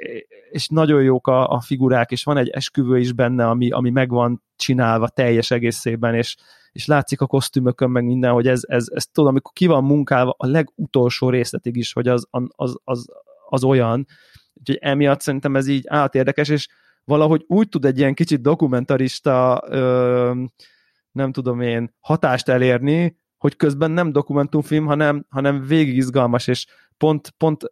és 0.49 0.67
nagyon 0.67 1.03
jók 1.03 1.27
a, 1.27 1.49
a 1.49 1.61
figurák, 1.61 2.11
és 2.11 2.23
van 2.23 2.37
egy 2.37 2.49
esküvő 2.49 2.99
is 2.99 3.13
benne, 3.13 3.47
ami, 3.47 3.71
ami 3.71 3.89
meg 3.89 4.09
van 4.09 4.43
csinálva 4.55 5.07
teljes 5.07 5.51
egészében, 5.51 6.15
és, 6.15 6.35
és 6.71 6.85
látszik 6.85 7.21
a 7.21 7.27
kosztümökön, 7.27 7.89
meg 7.89 8.05
minden, 8.05 8.31
hogy 8.31 8.47
ez, 8.47 8.61
ez, 8.67 8.87
ez 8.93 9.05
tudom, 9.05 9.29
amikor 9.29 9.51
ki 9.53 9.65
van 9.65 9.83
munkálva 9.83 10.35
a 10.37 10.45
legutolsó 10.45 11.29
részletig 11.29 11.75
is, 11.75 11.93
hogy 11.93 12.07
az, 12.07 12.27
az, 12.55 12.77
az, 12.83 13.07
az 13.49 13.63
olyan, 13.63 14.05
úgyhogy 14.53 14.77
emiatt 14.81 15.21
szerintem 15.21 15.55
ez 15.55 15.67
így 15.67 15.83
át 15.87 16.15
érdekes, 16.15 16.49
és 16.49 16.67
valahogy 17.03 17.43
úgy 17.47 17.69
tud 17.69 17.85
egy 17.85 17.97
ilyen 17.97 18.13
kicsit 18.13 18.41
dokumentarista 18.41 19.63
ö, 19.67 20.43
nem 21.11 21.31
tudom 21.31 21.61
én, 21.61 21.95
hatást 21.99 22.49
elérni, 22.49 23.17
hogy 23.37 23.55
közben 23.55 23.91
nem 23.91 24.11
dokumentumfilm, 24.11 24.85
hanem, 24.85 25.25
hanem 25.29 25.61
végig 25.67 25.95
izgalmas, 25.95 26.47
és 26.47 26.65
pont, 26.99 27.29
pont 27.29 27.63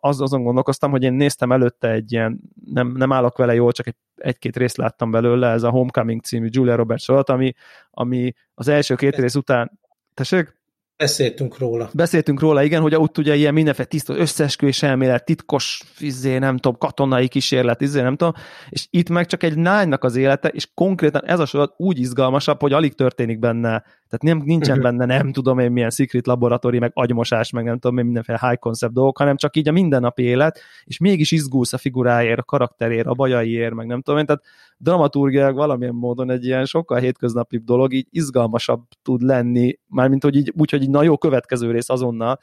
az, 0.00 0.20
azon 0.20 0.42
gondolkoztam, 0.42 0.90
hogy 0.90 1.02
én 1.02 1.12
néztem 1.12 1.52
előtte 1.52 1.90
egy 1.90 2.12
ilyen, 2.12 2.40
nem, 2.64 2.92
nem 2.96 3.12
állok 3.12 3.36
vele 3.36 3.54
jól, 3.54 3.72
csak 3.72 3.86
egy, 3.86 3.96
egy-két 4.16 4.56
részt 4.56 4.76
láttam 4.76 5.10
belőle, 5.10 5.48
ez 5.48 5.62
a 5.62 5.70
Homecoming 5.70 6.22
című 6.22 6.48
Julia 6.50 6.74
Roberts 6.74 7.02
sorot, 7.02 7.28
ami, 7.28 7.52
ami 7.90 8.32
az 8.54 8.68
első 8.68 8.94
két 8.94 9.16
rész 9.16 9.34
után, 9.34 9.80
tessék? 10.14 10.56
Beszéltünk 10.96 11.58
róla. 11.58 11.90
Beszéltünk 11.94 12.40
róla, 12.40 12.62
igen, 12.62 12.80
hogy 12.82 12.94
ott 12.94 13.18
ugye 13.18 13.34
ilyen 13.34 13.54
mindenféle 13.54 13.88
tiszta 13.88 14.16
összeesküvés 14.16 14.82
elmélet, 14.82 15.24
titkos, 15.24 15.82
izé, 15.98 16.38
nem 16.38 16.56
tudom, 16.56 16.78
katonai 16.78 17.28
kísérlet, 17.28 17.80
izé, 17.80 18.00
nem 18.00 18.16
tudom, 18.16 18.32
és 18.68 18.86
itt 18.90 19.08
meg 19.08 19.26
csak 19.26 19.42
egy 19.42 19.56
lánynak 19.56 20.04
az 20.04 20.16
élete, 20.16 20.48
és 20.48 20.68
konkrétan 20.74 21.26
ez 21.26 21.38
a 21.38 21.46
sorot 21.46 21.74
úgy 21.76 21.98
izgalmasabb, 21.98 22.60
hogy 22.60 22.72
alig 22.72 22.94
történik 22.94 23.38
benne 23.38 23.84
tehát 24.18 24.36
nem, 24.38 24.46
nincsen 24.46 24.78
mhm. 24.78 24.82
benne 24.82 25.04
nem 25.04 25.32
tudom 25.32 25.58
én 25.58 25.72
milyen 25.72 25.90
secret 25.90 26.26
laboratóri, 26.26 26.78
meg 26.78 26.90
agymosás, 26.94 27.50
meg 27.50 27.64
nem 27.64 27.78
tudom 27.78 27.98
én 27.98 28.04
mindenféle 28.04 28.38
high 28.48 28.58
concept 28.58 28.92
dolgok, 28.92 29.18
hanem 29.18 29.36
csak 29.36 29.56
így 29.56 29.68
a 29.68 29.72
mindennapi 29.72 30.22
élet, 30.22 30.60
és 30.84 30.98
mégis 30.98 31.32
izgulsz 31.32 31.72
a 31.72 31.78
figuráért, 31.78 32.38
a 32.38 32.42
karakteréért, 32.42 33.06
a 33.06 33.12
bajaiért, 33.14 33.74
meg 33.74 33.86
nem 33.86 34.02
tudom 34.02 34.20
én, 34.20 34.26
tehát 34.26 34.42
dramaturgiák 34.84 35.54
valamilyen 35.54 35.94
módon 35.94 36.30
egy 36.30 36.44
ilyen 36.44 36.64
sokkal 36.64 36.98
hétköznapi 36.98 37.58
dolog, 37.58 37.92
így 37.92 38.06
izgalmasabb 38.10 38.82
tud 39.02 39.22
lenni, 39.22 39.78
mármint 39.86 40.22
hogy 40.22 40.36
így, 40.36 40.52
úgy, 40.56 40.70
hogy 40.70 40.82
így 40.82 40.90
na 40.90 41.02
jó, 41.02 41.18
következő 41.18 41.70
rész 41.70 41.88
azonnal. 41.88 42.38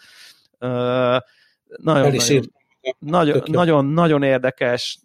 Uh, 0.60 1.18
nagyon, 1.78 2.16
nagyon, 2.16 2.44
nagyon, 3.00 3.42
nagyon, 3.46 3.86
nagyon 3.86 4.24
érdekes. 4.24 5.00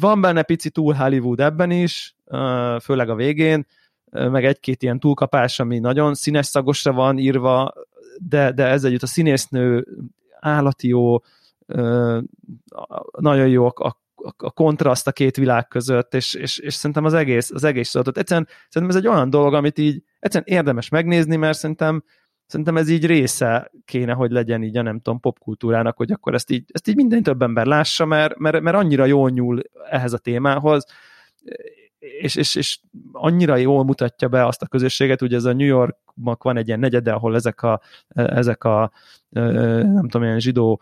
Van 0.00 0.20
benne 0.20 0.42
pici 0.42 0.70
túl 0.70 0.94
Hollywood 0.94 1.40
ebben 1.40 1.70
is, 1.70 2.16
főleg 2.80 3.08
a 3.08 3.14
végén, 3.14 3.66
meg 4.10 4.44
egy-két 4.44 4.82
ilyen 4.82 5.00
túlkapás, 5.00 5.60
ami 5.60 5.78
nagyon 5.78 6.14
színes 6.14 6.46
szagosra 6.46 6.92
van 6.92 7.18
írva, 7.18 7.72
de, 8.18 8.52
de 8.52 8.66
ez 8.66 8.84
együtt 8.84 9.02
a 9.02 9.06
színésznő 9.06 9.86
állati 10.40 10.88
jó, 10.88 11.16
nagyon 13.18 13.48
jó 13.48 13.66
a, 13.66 13.72
a 13.74 14.03
kontraszt 14.54 15.06
a 15.06 15.12
két 15.12 15.36
világ 15.36 15.68
között, 15.68 16.14
és, 16.14 16.34
és, 16.34 16.58
és 16.58 16.74
szerintem 16.74 17.04
az 17.04 17.14
egész, 17.14 17.50
az 17.50 17.64
egész 17.64 17.88
szóratot. 17.88 18.18
Egyszerűen 18.18 18.48
szerintem 18.68 18.96
ez 18.96 19.04
egy 19.04 19.10
olyan 19.10 19.30
dolog, 19.30 19.54
amit 19.54 19.78
így 19.78 20.02
egyszerűen 20.18 20.58
érdemes 20.58 20.88
megnézni, 20.88 21.36
mert 21.36 21.58
szerintem 21.58 22.04
szerintem 22.46 22.76
ez 22.76 22.88
így 22.88 23.06
része 23.06 23.70
kéne, 23.84 24.12
hogy 24.12 24.30
legyen 24.30 24.62
így 24.62 24.76
a 24.76 24.82
nem 24.82 25.00
tudom, 25.00 25.20
popkultúrának, 25.20 25.96
hogy 25.96 26.12
akkor 26.12 26.34
ezt 26.34 26.50
így, 26.50 26.64
ezt 26.72 26.88
így 26.88 26.96
minden 26.96 27.22
több 27.22 27.42
ember 27.42 27.66
lássa, 27.66 28.04
mert, 28.04 28.38
mert, 28.38 28.60
mert 28.60 28.76
annyira 28.76 29.04
jól 29.04 29.30
nyúl 29.30 29.60
ehhez 29.90 30.12
a 30.12 30.18
témához, 30.18 30.84
és, 32.18 32.34
és, 32.34 32.54
és 32.54 32.78
annyira 33.12 33.56
jól 33.56 33.84
mutatja 33.84 34.28
be 34.28 34.46
azt 34.46 34.62
a 34.62 34.66
közösséget, 34.66 35.22
ugye 35.22 35.36
ez 35.36 35.44
a 35.44 35.52
New 35.52 35.66
Yorknak 35.66 36.42
van 36.42 36.56
egy 36.56 36.66
ilyen 36.66 36.78
negyede, 36.78 37.12
ahol 37.12 37.34
ezek 37.34 37.62
a, 37.62 37.80
ezek 38.08 38.64
a 38.64 38.92
nem 39.30 40.08
tudom, 40.08 40.22
ilyen 40.22 40.40
zsidó 40.40 40.80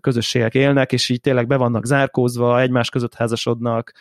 közösségek 0.00 0.54
élnek, 0.54 0.92
és 0.92 1.08
így 1.08 1.20
tényleg 1.20 1.46
be 1.46 1.56
vannak 1.56 1.86
zárkózva, 1.86 2.60
egymás 2.60 2.90
között 2.90 3.14
házasodnak, 3.14 3.92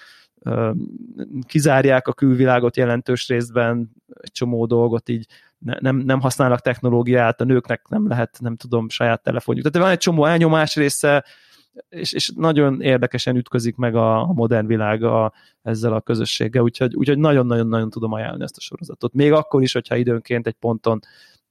kizárják 1.48 2.08
a 2.08 2.14
külvilágot 2.14 2.78
jelentős 2.78 3.28
részben, 3.28 3.92
egy 4.22 4.32
csomó 4.32 4.66
dolgot 4.66 5.10
így 5.10 5.26
nem, 5.58 5.96
nem 5.96 6.20
használnak 6.20 6.60
technológiát, 6.60 7.42
a 7.42 7.44
nőknek 7.44 7.88
nem 7.88 8.08
lehet, 8.08 8.38
nem 8.40 8.56
tudom, 8.56 8.90
saját 8.90 9.24
telefonjuk. 9.24 9.66
Tehát 9.66 9.88
van 9.88 9.96
egy 9.96 10.02
csomó 10.02 10.26
elnyomás 10.26 10.76
része, 10.76 11.26
és, 11.90 12.14
és 12.14 12.32
nagyon 12.36 12.82
érdekesen 12.82 13.36
ütközik 13.36 13.76
meg 13.76 13.96
a, 13.96 14.22
a 14.22 14.34
modern 14.34 14.68
világ 14.68 15.04
a, 15.04 15.34
ezzel 15.62 15.94
a 15.94 16.02
közösséggel, 16.02 16.64
úgyhogy, 16.64 16.96
úgyhogy 16.96 17.18
nagyon-nagyon-nagyon 17.18 17.90
tudom 17.90 18.12
ajánlani 18.12 18.44
ezt 18.44 18.58
a 18.58 18.62
sorozatot. 18.62 19.14
Még 19.14 19.32
akkor 19.32 19.62
is, 19.62 19.74
hogyha 19.74 19.96
időnként 19.96 20.48
egy 20.48 20.56
ponton 20.60 21.00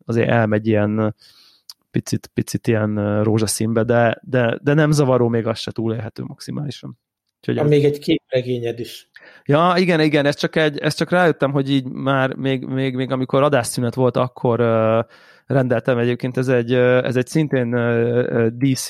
azért 0.05 0.29
elmegy 0.29 0.67
ilyen 0.67 1.15
picit, 1.91 2.31
picit 2.35 2.67
ilyen 2.67 3.23
rózsaszínbe, 3.23 3.83
de, 3.83 4.21
de, 4.23 4.59
de 4.63 4.75
nem 4.75 4.91
zavaró, 4.91 5.29
még 5.29 5.47
az 5.47 5.59
se 5.59 5.71
túlélhető 5.71 6.23
maximálisan. 6.23 6.99
Úgyhogy 7.37 7.59
ez... 7.59 7.69
Még 7.69 7.85
egy 7.85 7.99
képregényed 7.99 8.81
is. 8.81 9.11
Ja, 9.45 9.75
igen, 9.77 10.01
igen, 10.01 10.27
ez 10.27 10.37
csak, 10.37 10.57
egy, 10.57 10.79
ez 10.79 10.95
csak 10.95 11.11
rájöttem, 11.11 11.53
hogy 11.53 11.71
így 11.71 11.85
már 11.85 12.35
még, 12.35 12.65
még, 12.65 12.95
még 12.95 13.11
amikor 13.11 13.43
adásszünet 13.43 13.95
volt, 13.95 14.17
akkor 14.17 14.61
uh, 14.61 15.05
rendeltem 15.47 15.99
egyébként, 15.99 16.37
ez 16.37 16.49
egy, 16.49 16.73
uh, 16.73 17.05
ez 17.05 17.17
egy 17.17 17.27
szintén 17.27 17.75
uh, 17.75 18.47
DC 18.47 18.89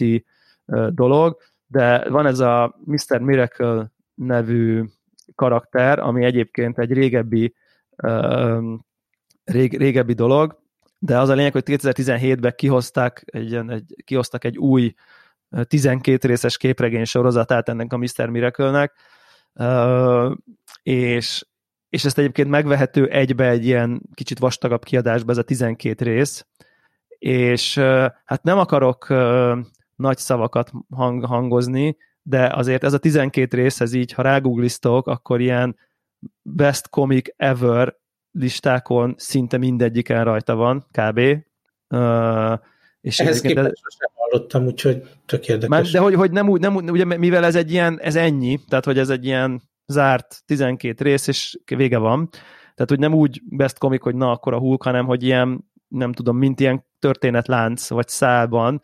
dolog, 0.90 1.36
de 1.66 2.08
van 2.08 2.26
ez 2.26 2.38
a 2.38 2.78
Mr. 2.84 3.20
Miracle 3.20 3.92
nevű 4.14 4.84
karakter, 5.34 5.98
ami 5.98 6.24
egyébként 6.24 6.78
egy 6.78 6.92
régebbi 6.92 7.54
rég, 9.44 9.78
régebbi 9.78 10.12
dolog, 10.12 10.60
de 10.98 11.18
az 11.18 11.28
a 11.28 11.34
lényeg, 11.34 11.52
hogy 11.52 11.62
2017-ben 11.66 12.52
kihozták 12.56 13.22
egy, 13.26 13.54
egy, 13.54 13.94
kihoztak 14.04 14.44
egy 14.44 14.58
új 14.58 14.94
12 15.62 16.28
részes 16.28 16.56
képregény 16.56 17.04
sorozatát 17.04 17.68
ennek 17.68 17.92
a 17.92 17.96
Mr. 17.96 18.28
Miracle-nek, 18.28 18.92
és, 20.82 21.46
és 21.88 22.04
ezt 22.04 22.18
egyébként 22.18 22.48
megvehető 22.48 23.06
egybe 23.08 23.48
egy 23.48 23.64
ilyen 23.64 24.02
kicsit 24.14 24.38
vastagabb 24.38 24.84
kiadásba, 24.84 25.30
ez 25.30 25.38
a 25.38 25.42
12 25.42 26.04
rész, 26.04 26.46
és 27.18 27.78
hát 28.24 28.42
nem 28.42 28.58
akarok 28.58 29.06
nagy 29.98 30.18
szavakat 30.18 30.70
hang, 30.90 31.24
hangozni, 31.24 31.96
de 32.22 32.46
azért 32.46 32.84
ez 32.84 32.92
a 32.92 32.98
12 32.98 33.56
rész, 33.56 33.80
ez 33.80 33.92
így, 33.92 34.12
ha 34.12 34.22
rágoogliztok, 34.22 35.06
akkor 35.06 35.40
ilyen 35.40 35.76
best 36.42 36.88
comic 36.88 37.28
ever 37.36 37.96
listákon 38.30 39.14
szinte 39.16 39.56
mindegyiken 39.56 40.24
rajta 40.24 40.54
van, 40.54 40.86
kb. 40.90 41.18
Uh, 41.88 42.58
és 43.00 43.20
Ehhez 43.20 43.40
képest 43.40 43.66
ez... 43.66 43.94
sem 43.98 44.10
hallottam, 44.14 44.66
úgyhogy 44.66 45.02
tök 45.26 45.48
érdekes. 45.48 45.68
Már, 45.68 45.84
de 45.84 45.98
hogy, 45.98 46.14
hogy 46.14 46.30
nem, 46.30 46.48
úgy, 46.48 46.60
nem 46.60 46.76
úgy, 46.76 46.90
ugye 46.90 47.04
mivel 47.04 47.44
ez 47.44 47.54
egy 47.54 47.72
ilyen, 47.72 48.00
ez 48.00 48.16
ennyi, 48.16 48.58
tehát 48.68 48.84
hogy 48.84 48.98
ez 48.98 49.08
egy 49.08 49.24
ilyen 49.24 49.62
zárt 49.86 50.42
12 50.46 51.04
rész, 51.04 51.26
és 51.26 51.58
vége 51.76 51.98
van, 51.98 52.28
tehát 52.74 52.88
hogy 52.88 52.98
nem 52.98 53.14
úgy 53.14 53.42
best 53.44 53.78
comic, 53.78 54.02
hogy 54.02 54.14
na 54.14 54.30
akkor 54.30 54.54
a 54.54 54.58
Hulk, 54.58 54.82
hanem 54.82 55.06
hogy 55.06 55.22
ilyen, 55.22 55.70
nem 55.88 56.12
tudom, 56.12 56.36
mint 56.36 56.60
ilyen 56.60 56.84
történetlánc, 56.98 57.88
vagy 57.88 58.08
szálban, 58.08 58.82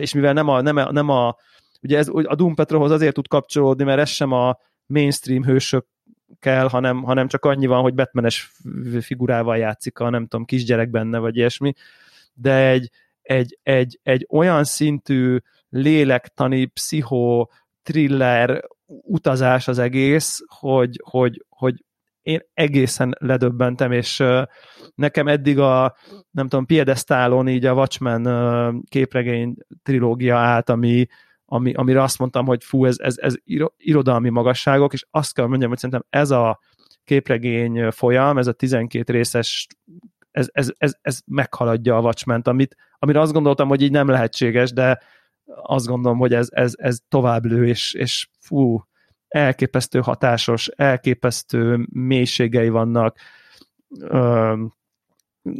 és 0.00 0.14
mivel 0.14 0.32
nem 0.32 0.48
a, 0.48 0.60
nem 0.60 0.76
a, 0.76 0.92
nem 0.92 1.08
a 1.08 1.36
ugye 1.82 1.98
ez 1.98 2.08
a 2.08 2.34
Doom 2.34 2.54
Patrolhoz 2.54 2.90
azért 2.90 3.14
tud 3.14 3.28
kapcsolódni, 3.28 3.84
mert 3.84 4.00
ez 4.00 4.08
sem 4.08 4.32
a 4.32 4.58
mainstream 4.86 5.44
hősök 5.44 5.86
kell, 6.38 6.68
hanem, 6.68 7.02
hanem 7.02 7.28
csak 7.28 7.44
annyi 7.44 7.66
van, 7.66 7.82
hogy 7.82 7.94
Batmanes 7.94 8.52
figurával 9.00 9.56
játszik 9.56 9.98
a 9.98 10.10
nem 10.10 10.26
tudom, 10.26 10.44
kisgyerek 10.44 10.90
benne, 10.90 11.18
vagy 11.18 11.36
ilyesmi, 11.36 11.72
de 12.34 12.68
egy, 12.68 12.90
egy, 13.22 13.58
egy, 13.62 14.00
egy 14.02 14.26
olyan 14.30 14.64
szintű 14.64 15.38
lélektani, 15.68 16.64
pszicho, 16.64 17.46
thriller 17.82 18.62
utazás 18.86 19.68
az 19.68 19.78
egész, 19.78 20.40
hogy, 20.46 21.00
hogy, 21.04 21.44
hogy 21.48 21.84
én 22.22 22.40
egészen 22.54 23.16
ledöbbentem, 23.18 23.92
és 23.92 24.22
nekem 24.94 25.28
eddig 25.28 25.58
a, 25.58 25.96
nem 26.30 26.48
tudom, 26.48 26.66
piedesztálon 26.66 27.48
így 27.48 27.66
a 27.66 27.74
Watchmen 27.74 28.82
képregény 28.88 29.54
trilógia 29.82 30.36
állt, 30.36 30.70
ami, 30.70 31.06
ami, 31.44 31.72
amire 31.72 32.02
azt 32.02 32.18
mondtam, 32.18 32.46
hogy 32.46 32.64
fú, 32.64 32.84
ez, 32.84 32.96
ez, 32.98 33.14
ez 33.18 33.34
irodalmi 33.76 34.28
magasságok, 34.28 34.92
és 34.92 35.06
azt 35.10 35.34
kell 35.34 35.46
mondjam, 35.46 35.68
hogy 35.68 35.78
szerintem 35.78 36.06
ez 36.10 36.30
a 36.30 36.60
képregény 37.04 37.90
folyam, 37.90 38.38
ez 38.38 38.46
a 38.46 38.52
12 38.52 39.12
részes, 39.12 39.66
ez, 40.30 40.48
ez, 40.52 40.72
ez, 40.78 40.92
ez 41.00 41.20
meghaladja 41.26 41.96
a 41.96 42.00
watchmen 42.00 42.40
amit, 42.40 42.76
amire 42.98 43.20
azt 43.20 43.32
gondoltam, 43.32 43.68
hogy 43.68 43.82
így 43.82 43.90
nem 43.90 44.08
lehetséges, 44.08 44.72
de 44.72 45.00
azt 45.62 45.86
gondolom, 45.86 46.18
hogy 46.18 46.34
ez, 46.34 46.48
ez, 46.50 46.72
ez 46.76 46.98
tovább 47.08 47.44
lő, 47.44 47.66
és, 47.66 47.94
és 47.94 48.28
fú, 48.40 48.82
elképesztő 49.30 50.00
hatásos, 50.00 50.68
elképesztő 50.68 51.86
mélységei 51.92 52.68
vannak, 52.68 53.16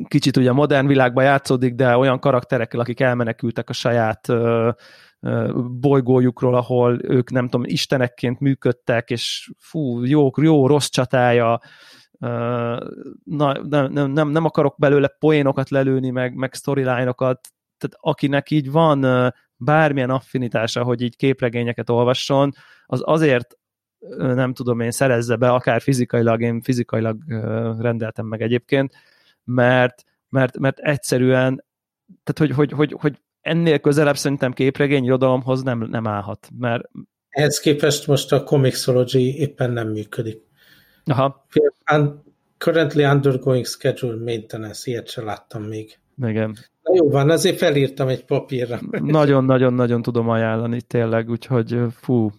kicsit 0.09 0.37
ugye 0.37 0.51
a 0.51 0.55
modern 0.55 0.87
világban 0.87 1.25
játszódik, 1.25 1.75
de 1.75 1.97
olyan 1.97 2.19
karakterekkel, 2.19 2.81
akik 2.81 3.01
elmenekültek 3.01 3.69
a 3.69 3.73
saját 3.73 4.29
bolygójukról, 5.81 6.55
ahol 6.55 6.99
ők 7.03 7.31
nem 7.31 7.49
tudom, 7.49 7.67
istenekként 7.67 8.41
működtek, 8.41 9.11
és 9.11 9.51
fú, 9.59 10.05
jó, 10.05 10.31
jó 10.37 10.67
rossz 10.67 10.89
csatája, 10.89 11.61
na, 13.25 13.53
nem, 13.69 14.13
nem, 14.13 14.29
nem, 14.29 14.45
akarok 14.45 14.75
belőle 14.79 15.09
poénokat 15.19 15.71
lelőni, 15.71 16.11
meg, 16.11 16.35
meg 16.35 16.55
storyline-okat, 16.55 17.49
tehát 17.79 17.97
akinek 18.01 18.51
így 18.51 18.71
van 18.71 19.33
bármilyen 19.61 20.11
affinitása, 20.11 20.83
hogy 20.83 21.01
így 21.01 21.17
képregényeket 21.17 21.91
olvasson, 21.91 22.53
az 22.87 23.03
azért 23.05 23.59
nem 24.19 24.53
tudom 24.53 24.81
én, 24.81 24.91
szerezze 24.91 25.37
be, 25.37 25.51
akár 25.51 25.81
fizikailag, 25.81 26.41
én 26.41 26.61
fizikailag 26.61 27.23
rendeltem 27.79 28.27
meg 28.27 28.43
egyébként, 28.43 28.95
mert, 29.45 30.05
mert, 30.29 30.59
mert 30.59 30.79
egyszerűen, 30.79 31.65
tehát 32.23 32.39
hogy, 32.39 32.51
hogy, 32.51 32.73
hogy, 32.73 32.97
hogy 33.01 33.21
ennél 33.41 33.79
közelebb 33.79 34.17
szerintem 34.17 34.53
képregény 34.53 35.05
irodalomhoz 35.05 35.63
nem, 35.63 35.79
nem 35.79 36.07
állhat, 36.07 36.49
mert, 36.59 36.85
Ehhez 37.31 37.61
képest 37.61 38.07
most 38.07 38.33
a 38.33 38.43
Comixology 38.43 39.15
éppen 39.21 39.71
nem 39.71 39.89
működik. 39.89 40.43
Aha. 41.05 41.47
Currently 42.59 43.05
undergoing 43.05 43.67
schedule 43.67 44.17
maintenance, 44.25 44.91
ilyet 44.91 45.09
sem 45.09 45.25
láttam 45.25 45.63
még. 45.63 45.99
Igen. 46.23 46.57
Jó 46.95 47.11
van, 47.11 47.31
azért 47.31 47.59
felírtam 47.59 48.09
egy 48.09 48.25
papírra. 48.25 48.81
Nagyon-nagyon-nagyon 49.19 50.03
tudom 50.03 50.29
ajánlani 50.29 50.83
tényleg, 50.83 51.31
úgyhogy 51.31 51.77
fú. 52.01 52.31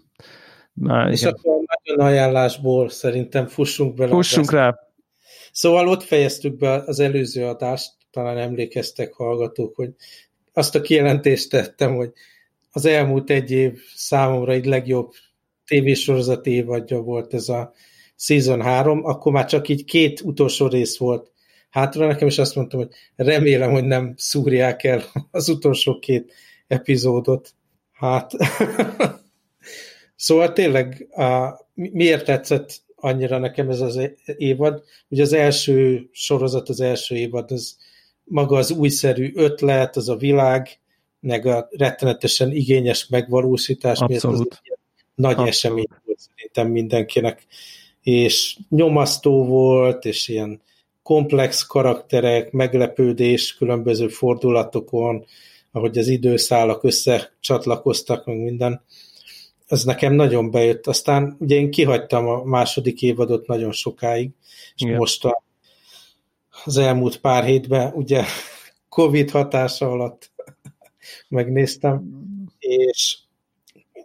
Már, 0.73 1.11
És 1.11 1.21
igen. 1.21 1.33
akkor 1.33 1.53
nagyon 1.83 2.05
ajánlásból 2.05 2.89
szerintem 2.89 3.47
fussunk 3.47 3.95
bele. 3.95 4.11
Fussunk 4.11 4.51
rá. 4.51 4.79
Szóval 5.51 5.87
ott 5.87 6.03
fejeztük 6.03 6.57
be 6.57 6.83
az 6.85 6.99
előző 6.99 7.45
adást, 7.45 7.91
talán 8.11 8.37
emlékeztek 8.37 9.13
hallgatók, 9.13 9.75
hogy 9.75 9.89
azt 10.53 10.75
a 10.75 10.81
kijelentést 10.81 11.49
tettem, 11.49 11.95
hogy 11.95 12.11
az 12.71 12.85
elmúlt 12.85 13.29
egy 13.29 13.51
év 13.51 13.79
számomra 13.95 14.51
egy 14.51 14.65
legjobb 14.65 15.11
tévésorozat 15.65 16.45
évadja 16.45 16.99
volt 16.99 17.33
ez 17.33 17.49
a 17.49 17.73
Season 18.15 18.61
3, 18.61 19.05
akkor 19.05 19.31
már 19.31 19.45
csak 19.45 19.67
így 19.67 19.85
két 19.85 20.21
utolsó 20.21 20.67
rész 20.67 20.97
volt 20.97 21.31
hátra 21.71 22.07
nekem, 22.07 22.27
és 22.27 22.37
azt 22.37 22.55
mondtam, 22.55 22.79
hogy 22.79 22.89
remélem, 23.15 23.71
hogy 23.71 23.83
nem 23.83 24.13
szúrják 24.17 24.83
el 24.83 25.03
az 25.31 25.49
utolsó 25.49 25.99
két 25.99 26.33
epizódot. 26.67 27.53
Hát, 27.91 28.31
szóval 30.15 30.53
tényleg 30.53 31.07
a, 31.11 31.59
miért 31.73 32.25
tetszett 32.25 32.81
annyira 32.95 33.37
nekem 33.37 33.69
ez 33.69 33.79
az 33.79 33.99
évad? 34.37 34.83
Ugye 35.07 35.21
az 35.21 35.33
első 35.33 36.09
sorozat, 36.11 36.69
az 36.69 36.81
első 36.81 37.15
évad, 37.15 37.51
az 37.51 37.77
maga 38.23 38.57
az 38.57 38.71
újszerű 38.71 39.31
ötlet, 39.35 39.95
az 39.95 40.09
a 40.09 40.15
világ, 40.15 40.79
meg 41.19 41.45
a 41.45 41.67
rettenetesen 41.71 42.51
igényes 42.51 43.07
megvalósítás, 43.07 43.99
Abszolút. 43.99 44.37
miért 44.37 44.53
az 44.53 44.77
nagy 45.15 45.31
Abszolút. 45.31 45.49
esemény 45.49 45.87
volt 46.05 46.19
szerintem 46.19 46.67
mindenkinek 46.67 47.45
és 48.01 48.57
nyomasztó 48.69 49.45
volt, 49.45 50.05
és 50.05 50.27
ilyen 50.27 50.61
komplex 51.11 51.65
karakterek, 51.65 52.51
meglepődés 52.51 53.55
különböző 53.55 54.07
fordulatokon, 54.07 55.25
ahogy 55.71 55.97
az 55.97 56.07
időszálak 56.07 56.83
összecsatlakoztak, 56.83 58.25
meg 58.25 58.37
minden. 58.37 58.83
Ez 59.67 59.83
nekem 59.83 60.13
nagyon 60.13 60.51
bejött. 60.51 60.87
Aztán 60.87 61.35
ugye 61.39 61.55
én 61.55 61.71
kihagytam 61.71 62.27
a 62.27 62.43
második 62.43 63.01
évadot 63.01 63.47
nagyon 63.47 63.71
sokáig, 63.71 64.29
és 64.75 64.81
Igen. 64.81 64.95
most 64.95 65.25
a, 65.25 65.43
az 66.65 66.77
elmúlt 66.77 67.17
pár 67.17 67.43
hétben 67.43 67.93
ugye 67.93 68.23
Covid 68.89 69.31
hatása 69.31 69.91
alatt 69.91 70.31
megnéztem, 71.29 72.03
és 72.59 73.17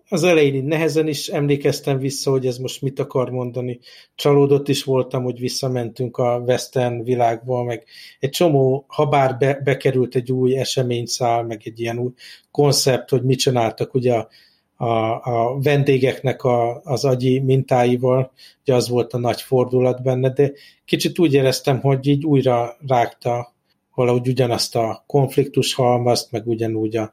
az 0.09 0.23
elején 0.23 0.55
így 0.55 0.65
nehezen 0.65 1.09
is 1.09 1.29
emlékeztem 1.29 1.99
vissza, 1.99 2.31
hogy 2.31 2.47
ez 2.47 2.59
most 2.59 2.83
mit 2.83 2.99
akar 2.99 3.31
mondani. 3.31 3.79
Csalódott 4.15 4.69
is 4.69 4.85
voltam, 4.85 5.23
hogy 5.23 5.39
visszamentünk 5.39 6.17
a 6.17 6.43
western 6.47 7.03
világba, 7.03 7.63
meg 7.63 7.85
egy 8.21 8.31
csomó, 8.31 8.85
ha 8.89 9.07
bár 9.07 9.37
be, 9.37 9.61
bekerült 9.65 10.15
egy 10.15 10.33
új 10.33 10.59
eseményszál, 10.59 11.43
meg 11.43 11.61
egy 11.65 11.81
ilyen 11.81 11.99
új 11.99 12.13
koncept, 12.51 13.11
hogy 13.11 13.23
mit 13.23 13.39
csináltak 13.39 13.95
ugye 13.95 14.15
a, 14.15 14.29
a, 14.77 15.21
a 15.23 15.59
vendégeknek 15.63 16.43
a, 16.43 16.81
az 16.85 17.05
agyi 17.05 17.39
mintáival, 17.39 18.33
ugye 18.63 18.75
az 18.75 18.89
volt 18.89 19.13
a 19.13 19.19
nagy 19.19 19.41
fordulat 19.41 20.03
benne, 20.03 20.31
de 20.31 20.53
kicsit 20.85 21.19
úgy 21.19 21.35
éreztem, 21.35 21.81
hogy 21.81 22.07
így 22.07 22.25
újra 22.25 22.77
rágta 22.87 23.55
valahogy 23.95 24.29
ugyanazt 24.29 24.77
a 24.77 25.05
konfliktus 25.07 25.75
halmazt, 25.75 26.33
meg 26.33 26.47
ugyanúgy 26.47 26.97
a, 26.97 27.13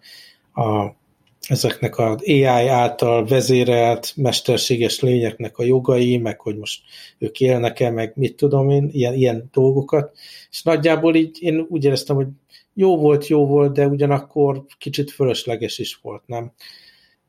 a 0.62 0.96
ezeknek 1.48 1.98
az 1.98 2.16
AI 2.26 2.68
által 2.68 3.26
vezérelt 3.26 4.14
mesterséges 4.16 5.00
lényeknek 5.00 5.58
a 5.58 5.64
jogai, 5.64 6.18
meg 6.18 6.40
hogy 6.40 6.58
most 6.58 6.82
ők 7.18 7.40
élnek-e, 7.40 7.90
meg 7.90 8.14
mit 8.16 8.36
tudom 8.36 8.70
én, 8.70 8.90
ilyen, 8.92 9.14
ilyen 9.14 9.50
dolgokat. 9.54 10.18
És 10.52 10.64
nagyjából 10.64 11.16
így 11.16 11.38
én 11.42 11.66
úgy 11.70 11.84
éreztem, 11.84 12.16
hogy 12.16 12.28
jó 12.74 12.98
volt, 12.98 13.28
jó 13.28 13.48
volt, 13.48 13.74
de 13.74 13.88
ugyanakkor 13.88 14.66
kicsit 14.78 15.12
fölösleges 15.12 15.80
is 15.80 16.00
volt, 16.02 16.24
nem? 16.26 16.52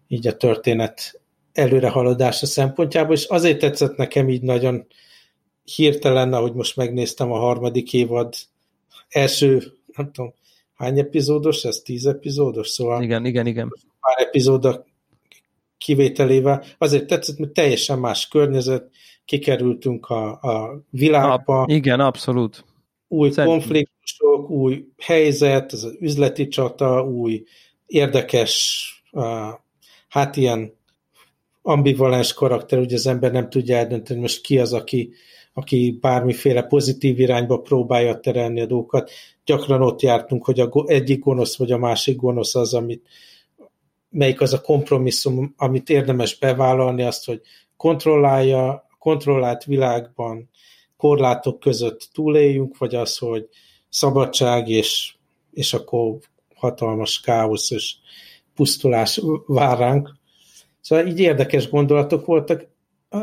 Így 0.08 0.26
a 0.26 0.36
történet 0.36 1.20
előrehaladása 1.52 2.46
szempontjából, 2.46 3.14
és 3.14 3.24
azért 3.24 3.58
tetszett 3.58 3.96
nekem 3.96 4.28
így 4.28 4.42
nagyon 4.42 4.86
hirtelen, 5.64 6.32
ahogy 6.32 6.52
most 6.52 6.76
megnéztem 6.76 7.32
a 7.32 7.38
harmadik 7.38 7.92
évad 7.92 8.34
első, 9.08 9.62
nem 9.96 10.12
tudom, 10.12 10.34
hány 10.74 10.98
epizódos, 10.98 11.64
ez 11.64 11.76
tíz 11.76 12.06
epizódos, 12.06 12.68
szóval 12.68 13.02
igen, 13.02 13.24
igen, 13.24 13.46
igen 13.46 13.72
pár 14.04 14.26
epizóda 14.26 14.84
kivételével. 15.78 16.64
Azért 16.78 17.06
tetszett, 17.06 17.38
mert 17.38 17.52
teljesen 17.52 17.98
más 17.98 18.28
környezet, 18.28 18.90
kikerültünk 19.24 20.06
a, 20.06 20.30
a 20.30 20.80
világba. 20.90 21.62
A, 21.62 21.66
igen, 21.68 22.00
abszolút. 22.00 22.64
Új 23.08 23.30
Szerintem. 23.30 23.58
konfliktusok, 23.58 24.50
új 24.50 24.84
helyzet, 24.98 25.72
az 25.72 25.96
üzleti 26.00 26.48
csata, 26.48 27.04
új 27.04 27.44
érdekes, 27.86 28.88
uh, 29.12 29.24
hát 30.08 30.36
ilyen 30.36 30.72
ambivalens 31.62 32.32
karakter, 32.32 32.78
ugye 32.78 32.94
az 32.94 33.06
ember 33.06 33.32
nem 33.32 33.48
tudja 33.50 33.76
eldönteni, 33.76 34.20
most 34.20 34.40
ki 34.42 34.58
az, 34.58 34.72
aki, 34.72 35.12
aki 35.52 35.98
bármiféle 36.00 36.62
pozitív 36.62 37.20
irányba 37.20 37.60
próbálja 37.60 38.20
terelni 38.20 38.60
a 38.60 38.66
dolgokat. 38.66 39.10
Gyakran 39.44 39.82
ott 39.82 40.00
jártunk, 40.00 40.44
hogy 40.44 40.60
a 40.60 40.70
egyik 40.86 41.20
gonosz 41.20 41.56
vagy 41.56 41.72
a 41.72 41.78
másik 41.78 42.16
gonosz 42.16 42.54
az, 42.54 42.74
amit, 42.74 43.06
melyik 44.14 44.40
az 44.40 44.52
a 44.52 44.60
kompromisszum, 44.60 45.54
amit 45.56 45.90
érdemes 45.90 46.38
bevállalni, 46.38 47.02
azt, 47.02 47.24
hogy 47.24 47.40
kontrollálja, 47.76 48.86
kontrollált 48.98 49.64
világban 49.64 50.50
korlátok 50.96 51.60
között 51.60 52.08
túléljünk, 52.12 52.78
vagy 52.78 52.94
az, 52.94 53.18
hogy 53.18 53.48
szabadság, 53.88 54.68
és, 54.68 55.14
és 55.50 55.74
akkor 55.74 56.18
hatalmas 56.54 57.20
káosz 57.20 57.70
és 57.70 57.94
pusztulás 58.54 59.20
vár 59.46 59.78
ránk. 59.78 60.14
Szóval 60.80 61.06
így 61.06 61.20
érdekes 61.20 61.68
gondolatok 61.68 62.26
voltak. 62.26 62.66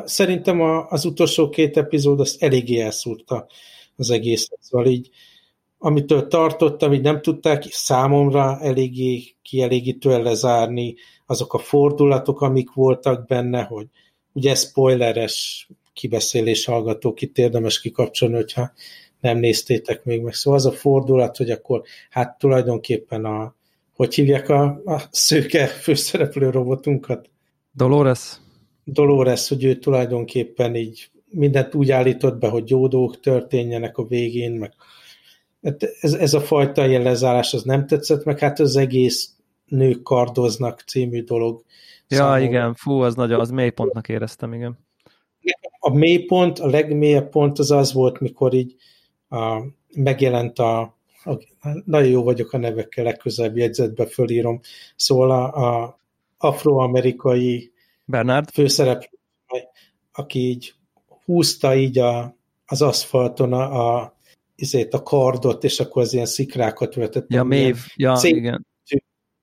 Szerintem 0.06 0.62
az 0.90 1.06
utolsó 1.06 1.50
két 1.50 1.78
epizód 1.78 2.20
azt 2.20 2.44
eléggé 2.44 2.80
elszúrta 2.80 3.48
az 3.96 4.10
egészet. 4.10 4.58
Szóval 4.62 4.88
így 4.88 5.10
amitől 5.84 6.28
tartottam, 6.28 6.94
így 6.94 7.02
nem 7.02 7.22
tudták 7.22 7.64
számomra 7.70 8.60
eléggé 8.60 9.24
kielégítően 9.42 10.22
lezárni 10.22 10.96
azok 11.26 11.54
a 11.54 11.58
fordulatok, 11.58 12.42
amik 12.42 12.74
voltak 12.74 13.28
benne, 13.28 13.64
hogy 13.64 13.88
ugye 14.34 14.56
spoileres 14.56 15.68
kibeszélés 15.94 16.66
hallgatók, 16.66 17.22
itt 17.22 17.38
érdemes 17.38 17.80
kikapcsolni, 17.80 18.36
hogyha 18.36 18.72
nem 19.20 19.38
néztétek 19.38 20.04
még 20.04 20.22
meg. 20.22 20.34
Szóval 20.34 20.60
az 20.60 20.66
a 20.66 20.72
fordulat, 20.72 21.38
hogy 21.38 21.50
akkor 21.50 21.82
hát 22.10 22.38
tulajdonképpen 22.38 23.26
a, 23.26 23.56
hogy 23.96 24.14
hívják 24.14 24.50
a, 24.50 24.64
a 24.86 25.02
szőke 25.12 25.68
főszereplő 25.68 26.50
robotunkat? 26.50 27.30
Dolores. 27.72 28.38
Dolores, 28.84 29.48
hogy 29.48 29.64
ő 29.64 29.76
tulajdonképpen 29.76 30.76
így 30.76 31.10
mindent 31.30 31.76
úgy 31.76 31.92
állított 31.92 32.40
be, 32.40 32.48
hogy 32.48 32.70
jó 32.70 32.88
dolgok 32.88 33.20
történjenek 33.20 33.98
a 33.98 34.06
végén, 34.06 34.52
meg 34.52 34.74
Hát 35.64 35.84
ez, 36.00 36.14
ez 36.14 36.34
a 36.34 36.42
fajta 36.42 36.88
ilyen 36.88 37.02
lezárás 37.02 37.54
az 37.54 37.64
nem 37.64 37.88
tetszett, 37.88 38.24
meg 38.24 38.40
hát 38.40 38.60
az 38.60 38.76
egész 38.76 39.36
nők 39.66 40.02
kardoznak 40.02 40.84
című 40.88 41.24
dolog. 41.24 41.64
Ja, 42.08 42.18
számomra. 42.18 42.44
igen, 42.44 42.74
fú, 42.74 42.92
az 43.02 43.16
nagyon, 43.16 43.40
az 43.40 43.50
mélypontnak 43.50 44.10
éreztem, 44.10 44.54
igen. 44.54 44.80
A 45.80 45.94
mélypont, 45.94 46.60
a 46.60 46.68
legmélyebb 46.68 47.30
pont 47.30 47.60
az 47.60 47.72
az 47.72 47.94
volt, 47.94 48.20
mikor 48.20 48.54
így 48.54 48.76
a, 49.30 49.62
megjelent 49.96 50.60
a, 50.60 50.80
a, 51.24 51.34
nagyon 51.86 52.10
jó 52.10 52.24
vagyok 52.24 52.54
a 52.54 52.58
nevekkel, 52.58 53.04
legközelebb 53.04 53.58
jegyzetbe 53.58 54.06
fölírom, 54.06 54.60
szóval 54.96 55.32
a, 55.32 55.82
a 55.82 56.00
afroamerikai 56.38 57.72
Bernard 58.06 58.50
főszereplő, 58.50 59.18
aki 60.14 60.40
így 60.40 60.74
húzta 61.26 61.76
így 61.76 62.00
a, 62.00 62.36
az 62.66 62.82
aszfalton 62.82 63.54
a, 63.54 63.98
a 64.00 64.16
izét, 64.62 64.94
a 64.94 65.04
kardot, 65.04 65.64
és 65.64 65.80
akkor 65.80 66.02
az 66.02 66.14
ilyen 66.14 66.26
szikrákat 66.26 66.96
vetett. 66.96 67.26
Ja, 67.30 67.44
mév, 67.44 67.78
ja, 67.96 68.16
szép, 68.16 68.36
igen. 68.36 68.66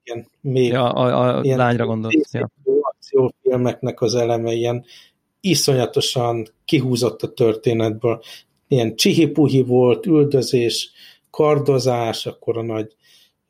Igen, 0.03 0.27
mév. 0.41 0.71
Ja, 0.71 0.91
a, 0.91 1.37
a 1.37 1.41
lányra 1.55 1.85
gondolt. 1.85 2.31
Ja. 2.31 2.49
Akciófilmeknek 2.81 4.01
az 4.01 4.15
eleme 4.15 4.51
ilyen 4.51 4.85
iszonyatosan 5.39 6.47
kihúzott 6.65 7.21
a 7.21 7.33
történetből. 7.33 8.21
Ilyen 8.67 8.95
csihipuhi 8.95 9.61
volt, 9.61 10.05
üldözés, 10.05 10.91
kardozás, 11.29 12.25
akkor 12.25 12.57
a 12.57 12.61
nagy 12.61 12.95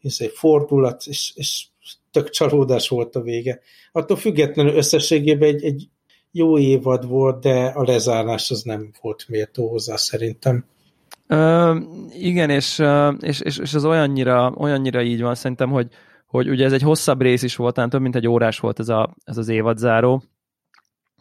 izé, 0.01 0.27
fordulat, 0.27 1.03
és, 1.05 1.31
és 1.35 1.67
tök 2.11 2.29
csalódás 2.29 2.87
volt 2.87 3.15
a 3.15 3.21
vége. 3.21 3.59
Attól 3.91 4.17
függetlenül 4.17 4.75
összességében 4.75 5.49
egy, 5.49 5.63
egy 5.63 5.89
jó 6.31 6.57
évad 6.57 7.07
volt, 7.07 7.41
de 7.41 7.65
a 7.65 7.83
lezárás 7.83 8.51
az 8.51 8.61
nem 8.61 8.91
volt 9.01 9.25
méltó 9.27 9.69
hozzá 9.69 9.95
szerintem. 9.95 10.65
Ö, 11.31 11.79
igen, 12.09 12.49
és, 12.49 12.83
és, 13.19 13.39
és, 13.39 13.57
és 13.57 13.73
az 13.73 13.85
olyannyira, 13.85 14.53
olyannyira 14.55 15.01
így 15.01 15.21
van 15.21 15.35
szerintem, 15.35 15.69
hogy, 15.69 15.87
hogy 16.25 16.49
ugye 16.49 16.65
ez 16.65 16.73
egy 16.73 16.81
hosszabb 16.81 17.21
rész 17.21 17.43
is 17.43 17.55
volt, 17.55 17.73
talán 17.73 17.89
több 17.89 18.01
mint 18.01 18.15
egy 18.15 18.27
órás 18.27 18.59
volt 18.59 18.79
ez, 18.79 18.89
a, 18.89 19.15
ez 19.23 19.37
az 19.37 19.47
évadzáró, 19.47 20.23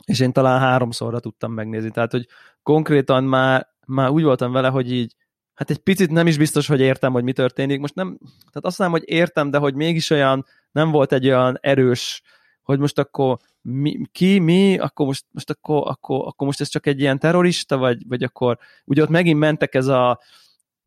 és 0.04 0.20
én 0.20 0.32
talán 0.32 0.60
háromszorra 0.60 1.20
tudtam 1.20 1.52
megnézni, 1.52 1.90
tehát 1.90 2.10
hogy 2.10 2.26
konkrétan 2.62 3.24
már, 3.24 3.68
már 3.86 4.08
úgy 4.10 4.22
voltam 4.22 4.52
vele, 4.52 4.68
hogy 4.68 4.92
így 4.92 5.14
hát 5.54 5.70
egy 5.70 5.78
picit 5.78 6.10
nem 6.10 6.26
is 6.26 6.38
biztos, 6.38 6.66
hogy 6.66 6.80
értem, 6.80 7.12
hogy 7.12 7.24
mi 7.24 7.32
történik. 7.32 7.80
Most 7.80 7.94
nem, 7.94 8.18
tehát 8.20 8.64
azt 8.64 8.78
mondom, 8.78 8.98
hogy 8.98 9.08
értem, 9.10 9.50
de 9.50 9.58
hogy 9.58 9.74
mégis 9.74 10.10
olyan, 10.10 10.46
nem 10.72 10.90
volt 10.90 11.12
egy 11.12 11.26
olyan 11.26 11.58
erős, 11.60 12.22
hogy 12.62 12.78
most 12.78 12.98
akkor 12.98 13.36
mi, 13.62 14.00
ki, 14.12 14.38
mi, 14.38 14.78
akkor 14.78 15.06
most, 15.06 15.24
most 15.30 15.50
akkor, 15.50 15.82
akkor, 15.86 16.26
akkor 16.26 16.46
most 16.46 16.60
ez 16.60 16.68
csak 16.68 16.86
egy 16.86 17.00
ilyen 17.00 17.18
terrorista, 17.18 17.76
vagy, 17.76 18.08
vagy 18.08 18.22
akkor, 18.22 18.58
ugye 18.84 19.02
ott 19.02 19.08
megint 19.08 19.38
mentek 19.38 19.74
ez 19.74 19.86
a, 19.86 20.20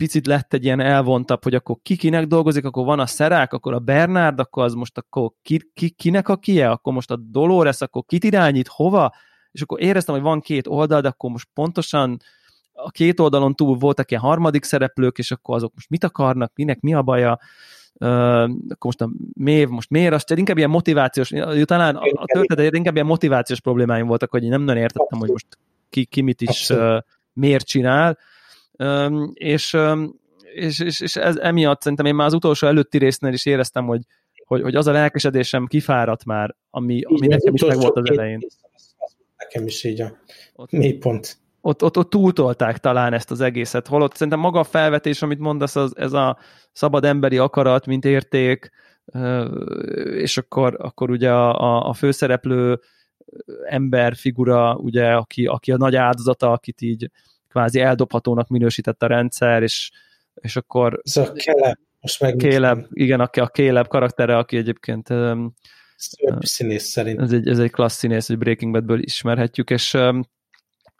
picit 0.01 0.27
lett 0.27 0.53
egy 0.53 0.63
ilyen 0.63 0.79
elvontabb, 0.79 1.43
hogy 1.43 1.55
akkor 1.55 1.75
ki 1.81 1.95
kinek 1.95 2.27
dolgozik, 2.27 2.65
akkor 2.65 2.85
van 2.85 2.99
a 2.99 3.05
Szerák, 3.05 3.53
akkor 3.53 3.73
a 3.73 3.79
Bernard, 3.79 4.39
akkor 4.39 4.63
az 4.63 4.73
most 4.73 4.97
akkor 4.97 5.31
ki, 5.41 5.71
ki, 5.73 5.89
kinek 5.89 6.29
a 6.29 6.37
kie, 6.37 6.69
akkor 6.69 6.93
most 6.93 7.11
a 7.11 7.15
Dolores, 7.15 7.81
akkor 7.81 8.03
kit 8.05 8.23
irányít, 8.23 8.67
hova, 8.67 9.13
és 9.51 9.61
akkor 9.61 9.81
éreztem, 9.81 10.15
hogy 10.15 10.23
van 10.23 10.39
két 10.39 10.67
oldal, 10.67 11.01
de 11.01 11.07
akkor 11.07 11.29
most 11.29 11.49
pontosan 11.53 12.17
a 12.71 12.89
két 12.89 13.19
oldalon 13.19 13.55
túl 13.55 13.77
voltak 13.77 14.11
ilyen 14.11 14.23
harmadik 14.23 14.63
szereplők, 14.63 15.17
és 15.17 15.31
akkor 15.31 15.55
azok 15.55 15.73
most 15.73 15.89
mit 15.89 16.03
akarnak, 16.03 16.51
minek 16.55 16.79
mi 16.79 16.93
a 16.93 17.01
baja, 17.01 17.39
akkor 17.97 18.77
most 18.79 19.01
a 19.01 19.09
mév, 19.33 19.67
most 19.67 19.89
miért, 19.89 20.13
azt 20.13 20.31
inkább 20.31 20.57
ilyen 20.57 20.69
motivációs, 20.69 21.29
talán 21.63 21.95
a, 21.95 22.25
történet 22.25 22.75
inkább 22.75 22.93
ilyen 22.93 23.05
motivációs 23.05 23.59
problémáim 23.59 24.07
voltak, 24.07 24.31
hogy 24.31 24.43
én 24.43 24.49
nem 24.49 24.61
nagyon 24.61 24.81
értettem, 24.81 25.19
hogy 25.19 25.29
most 25.29 25.57
ki, 25.89 26.05
ki 26.05 26.21
mit 26.21 26.41
is 26.41 26.69
uh, 26.69 26.97
miért 27.33 27.65
csinál, 27.65 28.17
és, 29.33 29.77
és, 30.53 30.79
és, 30.79 30.99
és 30.99 31.15
ez 31.15 31.37
emiatt 31.37 31.81
szerintem 31.81 32.05
én 32.05 32.15
már 32.15 32.27
az 32.27 32.33
utolsó 32.33 32.67
előtti 32.67 32.97
résznél 32.97 33.33
is 33.33 33.45
éreztem, 33.45 33.85
hogy, 33.85 34.01
hogy, 34.45 34.61
hogy 34.61 34.75
az 34.75 34.87
a 34.87 34.91
lelkesedésem 34.91 35.65
kifáradt 35.65 36.25
már, 36.25 36.55
ami, 36.69 37.01
ami 37.01 37.27
nekem 37.27 37.53
is 37.53 37.61
meg 37.61 37.77
volt 37.77 37.97
az 37.97 38.09
elején. 38.09 38.39
Nekem 39.37 39.65
is 39.65 39.83
így 39.83 40.01
a 40.01 40.17
mélypont 40.69 41.40
ott, 41.61 41.83
ott, 41.83 41.97
ott 41.97 42.09
túltolták 42.09 42.77
talán 42.77 43.13
ezt 43.13 43.31
az 43.31 43.41
egészet, 43.41 43.87
holott 43.87 44.13
szerintem 44.13 44.39
maga 44.39 44.59
a 44.59 44.63
felvetés, 44.63 45.21
amit 45.21 45.39
mondasz, 45.39 45.75
az, 45.75 45.97
ez 45.97 46.13
a 46.13 46.37
szabad 46.71 47.05
emberi 47.05 47.37
akarat, 47.37 47.85
mint 47.85 48.05
érték, 48.05 48.69
és 50.03 50.37
akkor, 50.37 50.75
akkor 50.79 51.09
ugye 51.09 51.31
a, 51.31 51.87
a 51.89 51.93
főszereplő 51.93 52.79
ember 53.65 54.15
figura, 54.15 54.75
ugye, 54.75 55.13
aki, 55.13 55.45
aki 55.45 55.71
a 55.71 55.77
nagy 55.77 55.95
áldozata, 55.95 56.51
akit 56.51 56.81
így 56.81 57.09
kvázi 57.49 57.79
eldobhatónak 57.79 58.47
minősített 58.47 59.03
a 59.03 59.07
rendszer, 59.07 59.63
és, 59.63 59.91
és 60.33 60.55
akkor... 60.55 60.99
Ez 61.03 61.17
a 61.17 61.31
Caleb, 61.31 61.77
most 61.99 62.21
meg... 62.21 62.39
Caleb, 62.39 62.85
igen, 62.89 63.19
a, 63.19 63.29
a 63.33 63.45
Caleb 63.45 63.87
karaktere, 63.87 64.37
aki 64.37 64.57
egyébként 64.57 65.09
színész 66.39 66.83
szerint. 66.83 67.19
Ez 67.19 67.31
egy, 67.31 67.47
ez 67.47 67.59
egy 67.59 67.71
klassz 67.71 67.97
színész, 67.97 68.27
hogy 68.27 68.37
Breaking 68.37 68.71
Badből 68.71 68.99
ismerhetjük, 68.99 69.69
és 69.69 69.97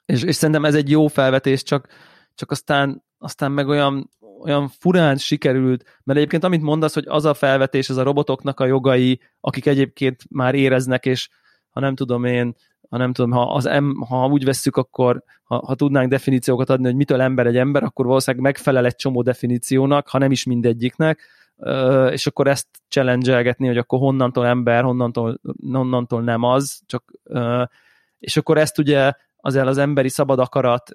és, 0.06 0.24
és 0.24 0.36
szerintem 0.36 0.66
ez 0.66 0.76
egy 0.76 0.90
jó 0.90 1.08
felvetés, 1.08 1.64
csak, 1.64 1.88
csak 2.36 2.52
aztán, 2.52 3.04
aztán 3.18 3.52
meg 3.52 3.68
olyan, 3.68 4.10
olyan 4.42 4.68
furán 4.80 5.18
sikerült, 5.18 6.00
mert 6.04 6.18
egyébként 6.20 6.44
amit 6.44 6.62
mondasz, 6.62 6.94
hogy 6.94 7.06
az 7.08 7.26
a 7.26 7.34
felvetés, 7.34 7.90
az 7.90 7.98
a 7.98 8.04
robotoknak 8.04 8.60
a 8.60 8.66
jogai, 8.66 9.20
akik 9.40 9.66
egyébként 9.66 10.24
már 10.30 10.56
éreznek, 10.56 11.06
és 11.06 11.30
ha 11.70 11.80
nem 11.80 11.96
tudom 11.96 12.24
én, 12.24 12.56
ha 12.90 12.98
nem 12.98 13.14
tudom, 13.14 13.32
ha, 13.32 13.54
az 13.54 13.66
em, 13.66 13.96
ha 14.10 14.28
úgy 14.28 14.44
vesszük, 14.44 14.78
akkor 14.78 15.24
ha, 15.44 15.66
ha 15.66 15.76
tudnánk 15.76 16.10
definíciókat 16.10 16.70
adni, 16.70 16.86
hogy 16.86 16.96
mitől 16.96 17.22
ember 17.22 17.48
egy 17.48 17.58
ember, 17.58 17.84
akkor 17.84 18.06
valószínűleg 18.06 18.46
megfelel 18.46 18.86
egy 18.86 18.96
csomó 18.96 19.22
definíciónak, 19.22 20.08
ha 20.10 20.18
nem 20.18 20.32
is 20.32 20.44
mindegyiknek, 20.44 21.20
és 22.12 22.28
akkor 22.28 22.48
ezt 22.48 22.68
challenge 22.88 23.56
hogy 23.58 23.78
akkor 23.78 24.00
honnantól 24.00 24.46
ember, 24.46 24.84
honnantól, 24.84 25.40
honnantól 25.72 26.22
nem 26.22 26.44
az, 26.44 26.82
csak 26.86 27.12
és 28.20 28.38
akkor 28.38 28.58
ezt 28.58 28.78
ugye 28.78 29.14
azért 29.42 29.68
az 29.68 29.78
emberi 29.78 30.10
szabad 30.10 30.40
akarat 30.40 30.92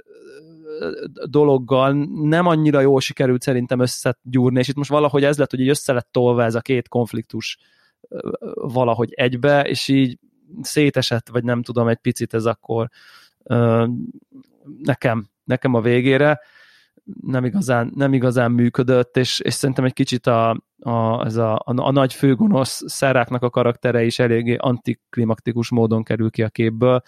dologgal 1.24 1.92
nem 2.22 2.46
annyira 2.46 2.80
jól 2.80 3.00
sikerült 3.00 3.42
szerintem 3.42 3.80
összegyúrni, 3.80 4.58
és 4.58 4.68
itt 4.68 4.76
most 4.76 4.90
valahogy 4.90 5.24
ez 5.24 5.38
lett, 5.38 5.50
hogy 5.50 5.60
így 5.60 5.68
össze 5.68 5.92
lett 5.92 6.08
tolva 6.10 6.44
ez 6.44 6.54
a 6.54 6.60
két 6.60 6.88
konfliktus 6.88 7.58
valahogy 8.54 9.12
egybe, 9.12 9.62
és 9.62 9.88
így 9.88 10.18
szétesett, 10.60 11.28
vagy 11.28 11.44
nem 11.44 11.62
tudom, 11.62 11.88
egy 11.88 11.96
picit 11.96 12.34
ez 12.34 12.44
akkor 12.44 12.88
nekem, 14.82 15.28
nekem 15.44 15.74
a 15.74 15.80
végére. 15.80 16.40
Nem 17.20 17.44
igazán, 17.44 17.92
nem 17.94 18.12
igazán 18.12 18.50
működött, 18.50 19.16
és, 19.16 19.40
és 19.40 19.54
szerintem 19.54 19.84
egy 19.84 19.92
kicsit 19.92 20.26
a, 20.26 20.50
a, 20.78 21.24
ez 21.24 21.36
a, 21.36 21.54
a, 21.54 21.62
a 21.64 21.90
nagy 21.90 22.12
főgonosz 22.12 22.82
szeráknak 22.86 23.42
a 23.42 23.50
karaktere 23.50 24.04
is 24.04 24.18
eléggé 24.18 24.56
antiklimaktikus 24.56 25.70
módon 25.70 26.02
kerül 26.02 26.30
ki 26.30 26.42
a 26.42 26.48
képből, 26.48 27.02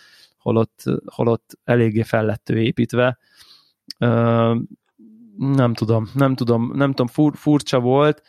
holott, 0.49 0.83
holott 1.15 1.59
eléggé 1.65 2.03
fel 2.03 2.41
építve. 2.47 3.19
Nem 5.37 5.75
tudom, 5.75 6.09
nem 6.15 6.35
tudom, 6.35 6.71
nem 6.75 6.91
tudom, 6.91 7.07
fur, 7.07 7.37
furcsa 7.37 7.81
volt, 7.81 8.23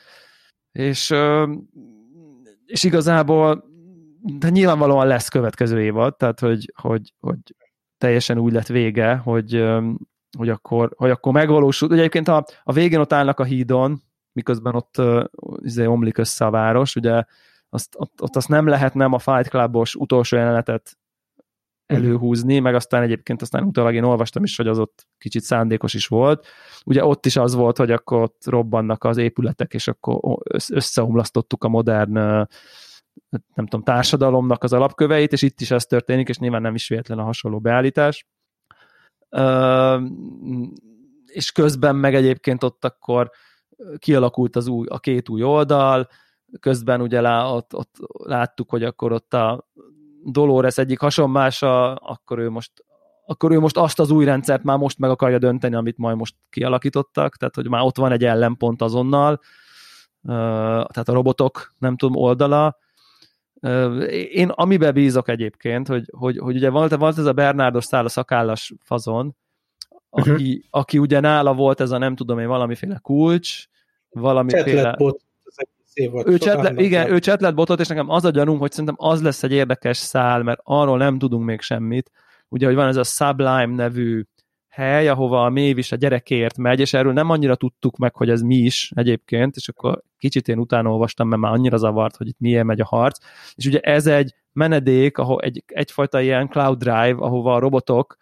és, 0.72 1.14
és 2.66 2.84
igazából 2.84 3.68
de 4.22 4.50
nyilvánvalóan 4.50 5.08
lesz 5.08 5.28
következő 5.28 5.82
évad, 5.82 6.16
tehát 6.16 6.40
hogy, 6.40 6.74
hogy, 6.82 7.14
hogy 7.20 7.38
teljesen 7.98 8.38
úgy 8.38 8.54
lett 8.54 8.68
vége, 8.68 9.16
hogy, 9.16 9.66
hogy, 10.38 10.50
akkor, 10.50 10.94
hogy 10.96 11.10
akkor 11.10 11.34
megvalósult. 11.34 11.92
Ugye 11.92 12.00
egyébként 12.00 12.28
a, 12.28 12.46
a 12.64 12.74
végén 12.74 13.00
ott 13.00 13.14
állnak 13.14 13.40
a 13.40 13.44
hídon, 13.44 14.02
miközben 14.32 14.76
ott 14.76 15.02
izé, 15.58 15.86
omlik 15.86 16.18
össze 16.18 16.46
a 16.46 16.50
város, 16.50 16.96
ugye 16.96 17.24
azt, 17.70 17.96
ott, 17.98 18.22
ott 18.22 18.36
azt 18.36 18.48
nem 18.48 18.68
lehet 18.68 18.94
nem 18.94 19.14
a 19.14 19.20
Fight 19.20 19.48
Clubos 19.48 19.96
utolsó 19.96 20.38
jelenetet 20.38 20.98
előhúzni, 21.90 22.60
meg 22.60 22.76
aztán 22.76 23.02
egyébként 23.02 23.42
aztán 23.42 23.64
utólag 23.64 23.94
én 23.94 24.04
olvastam 24.04 24.44
is, 24.44 24.56
hogy 24.56 24.68
az 24.68 24.80
ott 24.80 25.08
kicsit 25.18 25.44
szándékos 25.44 25.94
is 25.94 26.08
volt. 26.08 26.48
Ugye 26.86 27.06
ott 27.06 27.26
is 27.26 27.36
az 27.36 27.54
volt, 27.54 27.78
hogy 27.78 27.92
akkor 27.92 28.22
ott 28.22 28.42
robbannak 28.46 29.04
az 29.04 29.18
épületek, 29.18 29.74
és 29.74 29.88
akkor 29.88 30.38
összeomlasztottuk 30.70 31.64
a 31.64 31.70
modern 31.70 32.14
nem 33.30 33.68
tudom, 33.68 33.84
társadalomnak 33.84 34.64
az 34.64 34.74
alapköveit, 34.74 35.32
és 35.32 35.42
itt 35.42 35.62
is 35.62 35.72
ez 35.72 35.86
történik, 35.86 36.30
és 36.30 36.38
nyilván 36.38 36.62
nem 36.62 36.76
is 36.76 36.88
véletlen 36.88 37.20
a 37.20 37.24
hasonló 37.24 37.60
beállítás. 37.60 38.28
És 41.26 41.52
közben 41.52 41.96
meg 41.96 42.16
egyébként 42.16 42.64
ott 42.64 42.86
akkor 42.86 43.32
kialakult 43.98 44.56
az 44.56 44.68
új, 44.68 44.88
a 44.90 45.00
két 45.00 45.30
új 45.30 45.44
oldal, 45.44 46.08
közben 46.60 47.02
ugye 47.02 47.22
lá, 47.22 47.52
ott, 47.52 47.76
ott 47.76 47.96
láttuk, 48.24 48.70
hogy 48.70 48.84
akkor 48.84 49.12
ott 49.12 49.34
a 49.34 49.70
Dolores 50.24 50.78
egyik 50.78 51.00
hasonmása, 51.00 51.94
akkor 51.94 52.40
ő 52.40 52.50
most 52.50 52.72
akkor 53.26 53.52
ő 53.52 53.60
most 53.60 53.78
azt 53.78 54.00
az 54.00 54.12
új 54.12 54.26
rendszert 54.26 54.64
már 54.64 54.78
most 54.78 55.00
meg 55.00 55.10
akarja 55.10 55.38
dönteni, 55.38 55.76
amit 55.76 55.98
majd 55.98 56.18
most 56.18 56.36
kialakítottak, 56.50 57.38
tehát 57.38 57.56
hogy 57.56 57.70
már 57.70 57.82
ott 57.82 57.98
van 57.98 58.12
egy 58.12 58.26
ellenpont 58.26 58.82
azonnal, 58.82 59.40
tehát 60.22 61.10
a 61.10 61.14
robotok, 61.14 61.74
nem 61.78 61.98
tudom, 61.98 62.22
oldala. 62.22 62.78
Én 64.32 64.50
amiben 64.50 64.94
bízok 64.94 65.30
egyébként, 65.30 65.88
hogy, 65.88 66.06
hogy, 66.12 66.38
hogy 66.38 66.56
ugye 66.56 66.70
volt, 66.70 66.96
volt 66.96 67.18
ez 67.18 67.26
a 67.26 67.34
Bernardos 67.34 67.86
szál 67.86 68.06
a 68.06 68.10
szakállas 68.10 68.74
fazon, 68.82 69.36
aki, 70.10 70.30
uh-huh. 70.30 70.54
aki 70.70 70.98
ugye 70.98 71.20
nála 71.20 71.54
volt 71.54 71.80
ez 71.80 71.92
a 71.92 71.98
nem 71.98 72.16
tudom 72.16 72.40
én 72.40 72.48
valamiféle 72.48 73.00
kulcs, 73.02 73.66
valamiféle 74.10 74.98
volt. 76.08 76.28
Ő 76.28 76.38
csetlet, 76.38 76.80
igen, 76.80 77.12
ő 77.12 77.20
csetlet 77.20 77.56
botot, 77.56 77.80
és 77.80 77.88
nekem 77.88 78.10
az 78.10 78.26
a 78.26 78.30
gyanúm, 78.30 78.60
hogy 78.60 78.72
szerintem 78.72 78.96
az 78.98 79.22
lesz 79.22 79.44
egy 79.44 79.52
érdekes 79.52 79.98
szál, 79.98 80.44
mert 80.44 80.60
arról 80.64 80.98
nem 80.98 81.18
tudunk 81.18 81.46
még 81.46 81.62
semmit. 81.62 82.12
Ugye, 82.48 82.66
hogy 82.66 82.76
van 82.76 82.88
ez 82.88 82.96
a 82.96 83.04
Sublime 83.04 83.76
nevű 83.76 84.24
hely, 84.68 85.08
ahova 85.08 85.46
a 85.46 85.50
Mév 85.50 85.78
is 85.78 85.92
a 85.92 85.96
gyerekért 85.96 86.58
megy, 86.58 86.80
és 86.80 86.94
erről 86.94 87.14
nem 87.14 87.30
annyira 87.30 87.56
tudtuk 87.56 87.98
meg, 87.98 88.16
hogy 88.16 88.30
ez 88.30 88.42
mi 88.42 88.56
is 88.56 88.92
egyébként, 88.96 89.56
és 89.56 89.70
akkor 89.70 90.02
kicsit 90.18 90.48
én 90.48 90.60
utána 90.60 90.92
olvastam, 90.92 91.28
mert 91.28 91.42
már 91.42 91.52
annyira 91.52 91.78
zavart, 91.78 92.16
hogy 92.16 92.28
itt 92.28 92.40
milyen 92.40 92.66
megy 92.66 92.82
a 92.82 92.86
harc. 92.86 93.20
És 93.56 93.66
ugye 93.66 93.80
ez 93.80 94.08
egy 94.08 94.36
menedék, 94.54 95.18
ahol 95.18 95.42
egy, 95.42 95.64
egyfajta 95.68 96.22
ilyen 96.22 96.48
cloud 96.48 96.78
drive, 96.78 97.16
ahova 97.18 97.56
a 97.56 97.60
robotok 97.60 98.18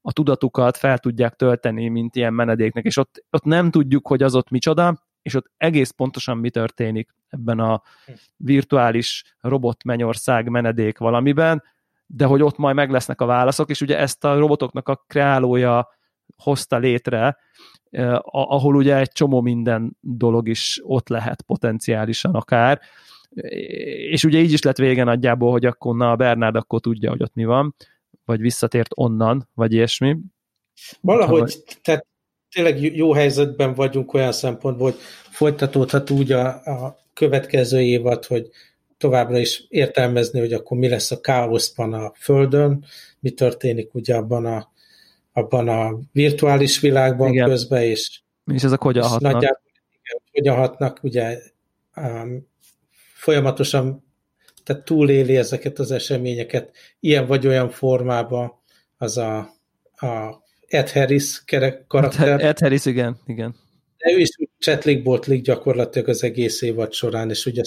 a 0.00 0.12
tudatukat 0.12 0.76
fel 0.76 0.98
tudják 0.98 1.34
tölteni, 1.34 1.88
mint 1.88 2.16
ilyen 2.16 2.34
menedéknek, 2.34 2.84
és 2.84 2.96
ott, 2.96 3.24
ott 3.30 3.44
nem 3.44 3.70
tudjuk, 3.70 4.06
hogy 4.06 4.22
az 4.22 4.34
ott 4.34 4.50
micsoda, 4.50 5.02
és 5.22 5.34
ott 5.34 5.50
egész 5.56 5.90
pontosan 5.90 6.38
mi 6.38 6.50
történik 6.50 7.14
ebben 7.28 7.58
a 7.58 7.82
virtuális 8.36 9.36
robot 9.40 9.84
mennyország 9.84 10.48
menedék 10.48 10.98
valamiben, 10.98 11.62
de 12.06 12.24
hogy 12.24 12.42
ott 12.42 12.56
majd 12.56 12.74
meg 12.74 12.90
lesznek 12.90 13.20
a 13.20 13.26
válaszok, 13.26 13.70
és 13.70 13.80
ugye 13.80 13.98
ezt 13.98 14.24
a 14.24 14.38
robotoknak 14.38 14.88
a 14.88 15.04
kreálója 15.06 15.88
hozta 16.36 16.78
létre, 16.78 17.36
eh, 17.90 18.18
ahol 18.30 18.74
ugye 18.74 18.96
egy 18.96 19.12
csomó 19.12 19.40
minden 19.40 19.96
dolog 20.00 20.48
is 20.48 20.80
ott 20.82 21.08
lehet 21.08 21.42
potenciálisan 21.42 22.34
akár, 22.34 22.80
és 24.10 24.24
ugye 24.24 24.38
így 24.38 24.52
is 24.52 24.62
lett 24.62 24.76
vége 24.76 25.04
nagyjából, 25.04 25.50
hogy 25.50 25.66
akkor 25.66 25.96
na, 25.96 26.10
a 26.10 26.16
Bernard 26.16 26.56
akkor 26.56 26.80
tudja, 26.80 27.10
hogy 27.10 27.22
ott 27.22 27.34
mi 27.34 27.44
van, 27.44 27.74
vagy 28.24 28.40
visszatért 28.40 28.90
onnan, 28.94 29.48
vagy 29.54 29.72
ilyesmi. 29.72 30.16
Valahogy, 31.00 31.54
tehát 31.82 32.06
tényleg 32.52 32.96
jó 32.96 33.12
helyzetben 33.12 33.74
vagyunk 33.74 34.14
olyan 34.14 34.32
szempontból, 34.32 34.90
hogy 34.90 35.00
folytatódhat 35.30 36.10
úgy 36.10 36.32
a, 36.32 36.46
a 36.46 36.98
következő 37.14 37.80
évad, 37.80 38.24
hogy 38.24 38.50
továbbra 38.98 39.38
is 39.38 39.64
értelmezni, 39.68 40.40
hogy 40.40 40.52
akkor 40.52 40.78
mi 40.78 40.88
lesz 40.88 41.10
a 41.10 41.20
káoszban 41.20 41.92
a 41.92 42.12
Földön, 42.14 42.84
mi 43.20 43.30
történik 43.30 43.94
ugye 43.94 44.14
abban 44.14 44.46
a, 44.46 44.70
abban 45.32 45.68
a 45.68 45.98
virtuális 46.12 46.80
világban 46.80 47.32
igen. 47.32 47.48
közben, 47.48 47.82
és, 47.82 48.20
és 48.52 48.62
ezek 48.62 48.80
hogyan 48.80 49.04
hatnak. 49.04 49.32
Nagyjából, 49.32 49.60
igen, 50.02 50.20
hogyan 50.32 50.56
hatnak, 50.56 50.98
ugye 51.02 51.38
um, 51.96 52.46
folyamatosan 53.14 54.10
tehát 54.64 54.84
túléli 54.84 55.36
ezeket 55.36 55.78
az 55.78 55.90
eseményeket 55.90 56.76
ilyen 57.00 57.26
vagy 57.26 57.46
olyan 57.46 57.70
formában 57.70 58.52
az 58.98 59.18
a, 59.18 59.38
a 59.96 60.42
Ed 60.72 60.90
Harris 60.90 61.42
karakter. 61.86 62.40
Ed 62.40 62.58
Harris, 62.58 62.86
igen, 62.86 63.16
igen. 63.26 63.54
De 63.98 64.12
ő 64.12 64.18
is 64.18 64.28
csetlik 64.58 65.02
botlik 65.02 65.42
gyakorlatilag 65.42 66.08
az 66.08 66.22
egész 66.22 66.62
évad 66.62 66.92
során, 66.92 67.30
és 67.30 67.46
ugye 67.46 67.62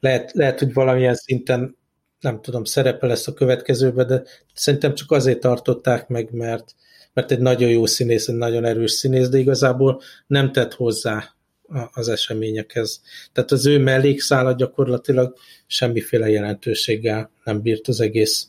lehet, 0.00 0.32
lehet, 0.32 0.58
hogy 0.58 0.72
valamilyen 0.72 1.14
szinten 1.14 1.76
nem 2.20 2.40
tudom, 2.40 2.64
szerepe 2.64 3.06
lesz 3.06 3.26
a 3.26 3.32
következőben, 3.32 4.06
de 4.06 4.22
szerintem 4.54 4.94
csak 4.94 5.10
azért 5.10 5.40
tartották 5.40 6.08
meg, 6.08 6.28
mert, 6.32 6.74
mert 7.12 7.30
egy 7.30 7.38
nagyon 7.38 7.70
jó 7.70 7.86
színész, 7.86 8.28
egy 8.28 8.34
nagyon 8.34 8.64
erős 8.64 8.90
színész, 8.90 9.28
de 9.28 9.38
igazából 9.38 10.00
nem 10.26 10.52
tett 10.52 10.74
hozzá 10.74 11.34
az 11.92 12.08
eseményekhez. 12.08 13.02
Tehát 13.32 13.50
az 13.50 13.66
ő 13.66 13.78
mellékszála 13.78 14.52
gyakorlatilag 14.52 15.36
semmiféle 15.66 16.28
jelentőséggel 16.28 17.30
nem 17.44 17.62
bírt 17.62 17.88
az 17.88 18.00
egész, 18.00 18.48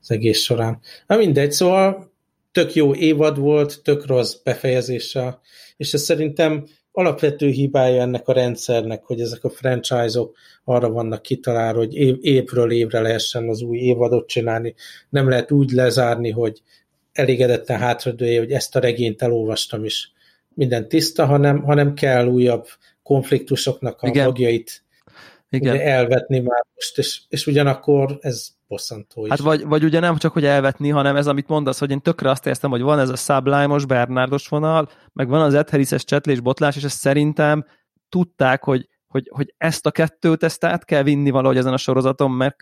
az 0.00 0.10
egész 0.10 0.40
során. 0.40 0.80
Na 1.06 1.16
mindegy, 1.16 1.52
szóval 1.52 2.14
tök 2.56 2.74
jó 2.74 2.94
évad 2.94 3.38
volt, 3.38 3.82
tök 3.82 4.06
rossz 4.06 4.34
befejezéssel, 4.34 5.40
és 5.76 5.92
ez 5.92 6.02
szerintem 6.02 6.66
alapvető 6.92 7.48
hibája 7.48 8.00
ennek 8.02 8.28
a 8.28 8.32
rendszernek, 8.32 9.04
hogy 9.04 9.20
ezek 9.20 9.44
a 9.44 9.50
franchise-ok 9.50 10.36
arra 10.64 10.90
vannak 10.90 11.22
kitalálva, 11.22 11.78
hogy 11.78 11.94
év, 11.94 12.16
évről 12.20 12.72
évre 12.72 13.00
lehessen 13.00 13.48
az 13.48 13.62
új 13.62 13.78
évadot 13.78 14.28
csinálni. 14.28 14.74
Nem 15.08 15.28
lehet 15.28 15.52
úgy 15.52 15.70
lezárni, 15.70 16.30
hogy 16.30 16.62
elégedetten 17.12 17.78
hátradője, 17.78 18.38
hogy 18.38 18.52
ezt 18.52 18.76
a 18.76 18.80
regényt 18.80 19.22
elolvastam 19.22 19.84
is 19.84 20.12
minden 20.54 20.88
tiszta, 20.88 21.26
hanem, 21.26 21.62
hanem 21.62 21.94
kell 21.94 22.26
újabb 22.26 22.66
konfliktusoknak 23.02 24.02
a 24.02 24.08
Igen. 24.08 24.24
magjait 24.24 24.84
Igen. 25.50 25.80
elvetni 25.80 26.38
már 26.38 26.64
most, 26.74 26.98
és, 26.98 27.20
és 27.28 27.46
ugyanakkor 27.46 28.18
ez 28.20 28.48
bosszantó 28.66 29.24
is. 29.24 29.30
Hát 29.30 29.38
vagy, 29.38 29.64
vagy 29.64 29.84
ugye 29.84 30.00
nem 30.00 30.16
csak, 30.16 30.32
hogy 30.32 30.44
elvetni, 30.44 30.88
hanem 30.88 31.16
ez, 31.16 31.26
amit 31.26 31.48
mondasz, 31.48 31.78
hogy 31.78 31.90
én 31.90 32.00
tökre 32.00 32.30
azt 32.30 32.46
éreztem, 32.46 32.70
hogy 32.70 32.80
van 32.80 32.98
ez 32.98 33.08
a 33.08 33.16
sublime 33.16 33.78
Bernárdos 33.86 34.48
vonal, 34.48 34.88
meg 35.12 35.28
van 35.28 35.40
az 35.40 35.54
Ed 35.54 35.70
Harris-es 35.70 36.04
csetlés, 36.04 36.40
botlás, 36.40 36.76
és 36.76 36.84
ezt 36.84 36.98
szerintem 36.98 37.64
tudták, 38.08 38.64
hogy, 38.64 38.88
hogy, 39.06 39.30
hogy 39.32 39.54
ezt 39.56 39.86
a 39.86 39.90
kettőt, 39.90 40.42
ezt 40.42 40.64
át 40.64 40.84
kell 40.84 41.02
vinni 41.02 41.30
valahogy 41.30 41.56
ezen 41.56 41.72
a 41.72 41.76
sorozaton, 41.76 42.30
mert 42.30 42.56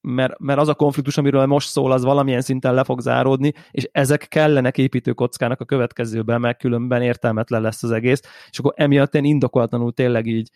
mert, 0.00 0.38
mert 0.38 0.58
az 0.58 0.68
a 0.68 0.74
konfliktus, 0.74 1.16
amiről 1.16 1.46
most 1.46 1.68
szól, 1.68 1.92
az 1.92 2.04
valamilyen 2.04 2.40
szinten 2.40 2.74
le 2.74 2.84
fog 2.84 3.00
záródni, 3.00 3.52
és 3.70 3.88
ezek 3.92 4.26
kellenek 4.28 4.78
építőkockának 4.78 5.60
a 5.60 5.64
következőben, 5.64 6.40
mert 6.40 6.58
különben 6.58 7.02
értelmetlen 7.02 7.62
lesz 7.62 7.82
az 7.82 7.90
egész, 7.90 8.20
és 8.50 8.58
akkor 8.58 8.72
emiatt 8.76 9.14
én 9.14 9.24
indokolatlanul 9.24 9.92
tényleg 9.92 10.26
így 10.26 10.50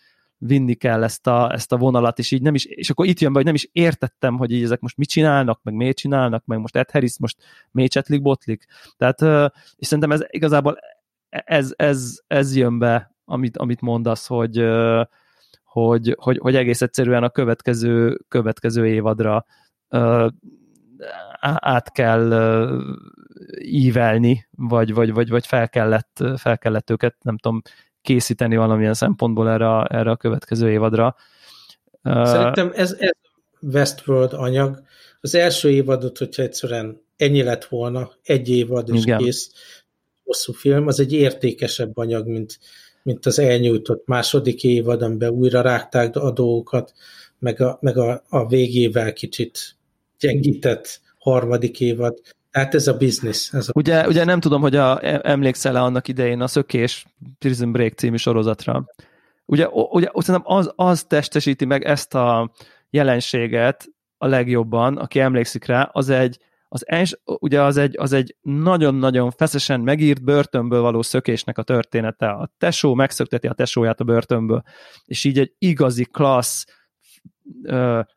vinni 0.45 0.74
kell 0.74 1.03
ezt 1.03 1.26
a, 1.26 1.53
ezt 1.53 1.72
a 1.72 1.76
vonalat, 1.76 2.18
és 2.18 2.30
így 2.30 2.43
nem 2.43 2.55
is, 2.55 2.64
és 2.64 2.90
akkor 2.90 3.07
itt 3.07 3.20
jön 3.20 3.30
be, 3.32 3.36
hogy 3.36 3.47
nem 3.47 3.55
is 3.55 3.68
értettem, 3.72 4.36
hogy 4.36 4.53
így 4.53 4.62
ezek 4.62 4.80
most 4.80 4.97
mit 4.97 5.09
csinálnak, 5.09 5.61
meg 5.62 5.74
miért 5.74 5.97
csinálnak, 5.97 6.45
meg 6.45 6.59
most 6.59 6.76
Ed 6.76 6.90
Harris 6.90 7.18
most 7.18 7.36
mécsetlik, 7.70 8.22
botlik. 8.22 8.64
Tehát, 8.97 9.20
és 9.76 9.86
szerintem 9.86 10.12
ez 10.12 10.20
igazából 10.28 10.78
ez, 11.28 11.72
ez, 11.76 12.20
ez 12.26 12.57
jön 12.57 12.78
be, 12.78 13.14
amit, 13.24 13.57
amit 13.57 13.80
mondasz, 13.80 14.26
hogy, 14.26 14.64
hogy, 15.64 16.16
hogy, 16.18 16.38
hogy 16.38 16.57
egész 16.57 16.82
egyszerűen 16.82 17.22
a 17.22 17.30
következő, 17.30 18.20
következő 18.28 18.86
évadra 18.86 19.45
át 21.40 21.93
kell 21.93 22.32
ívelni, 23.59 24.47
vagy, 24.51 24.95
vagy, 24.95 25.12
vagy, 25.12 25.28
vagy 25.28 25.47
fel, 25.47 25.68
kellett, 25.68 26.24
fel 26.36 26.59
kellett 26.59 26.90
őket, 26.90 27.16
nem 27.20 27.36
tudom, 27.38 27.62
készíteni 28.03 28.57
valamilyen 28.57 28.95
szempontból 28.95 29.51
erre 29.51 29.77
a, 29.77 29.87
erre 29.91 30.11
a 30.11 30.17
következő 30.17 30.71
évadra. 30.71 31.17
Szerintem 32.03 32.73
ez, 32.75 32.97
ez 32.99 33.11
Westworld 33.61 34.33
anyag. 34.33 34.83
Az 35.21 35.35
első 35.35 35.71
évadot, 35.71 36.19
hogyha 36.19 36.43
egyszerűen 36.43 37.01
ennyi 37.17 37.43
lett 37.43 37.65
volna, 37.65 38.13
egy 38.23 38.49
évad 38.49 38.89
és 38.93 39.03
Igen. 39.03 39.19
kész, 39.19 39.53
hosszú 40.25 40.53
film, 40.53 40.87
az 40.87 41.01
egy 41.01 41.13
értékesebb 41.13 41.97
anyag, 41.97 42.27
mint, 42.27 42.59
mint 43.03 43.27
az 43.27 43.39
elnyújtott 43.39 44.07
második 44.07 44.65
évad, 44.65 45.03
amiben 45.03 45.31
újra 45.31 45.61
rágták 45.61 46.17
a 46.17 46.31
dolgokat, 46.31 46.93
meg 47.39 47.61
a, 47.61 47.79
meg 47.81 47.97
a, 47.97 48.25
a 48.29 48.47
végével 48.47 49.13
kicsit 49.13 49.77
gyengített 50.19 51.01
harmadik 51.19 51.81
évad. 51.81 52.21
Hát 52.53 52.75
ez 52.75 52.87
a 52.87 52.97
biznisz. 52.97 53.53
Ez 53.53 53.69
a 53.69 53.73
ugye, 53.75 54.07
ugye 54.07 54.25
nem 54.25 54.41
tudom, 54.41 54.61
hogy 54.61 54.77
a, 54.77 54.99
emlékszel-e 55.29 55.83
annak 55.83 56.09
idején 56.09 56.41
a 56.41 56.47
Szökés 56.47 57.07
Prison 57.39 57.73
Break 57.73 57.93
című 57.93 58.17
sorozatra. 58.17 58.85
Ugye, 59.45 59.69
ugye 59.69 60.11
szerintem 60.15 60.57
az, 60.57 60.73
az 60.77 61.05
testesíti 61.05 61.65
meg 61.65 61.85
ezt 61.85 62.15
a 62.15 62.53
jelenséget 62.91 63.89
a 64.19 64.27
legjobban, 64.27 64.97
aki 64.97 65.21
emlékszik 65.21 65.65
rá, 65.65 65.91
az 65.93 66.09
egy, 66.09 66.39
az 66.69 66.89
els, 66.89 67.19
ugye 67.25 67.63
az 67.63 67.77
egy, 67.77 67.99
az 67.99 68.13
egy 68.13 68.37
nagyon-nagyon 68.43 69.31
feszesen 69.31 69.81
megírt 69.81 70.25
börtönből 70.25 70.81
való 70.81 71.03
szökésnek 71.03 71.59
a 71.59 71.63
története. 71.63 72.29
A 72.29 72.53
tesó 72.59 72.95
megszökteti 72.95 73.47
a 73.47 73.53
tesóját 73.53 74.01
a 74.01 74.05
börtönből, 74.05 74.63
és 75.05 75.25
így 75.25 75.39
egy 75.39 75.53
igazi 75.59 76.05
klassz, 76.05 76.65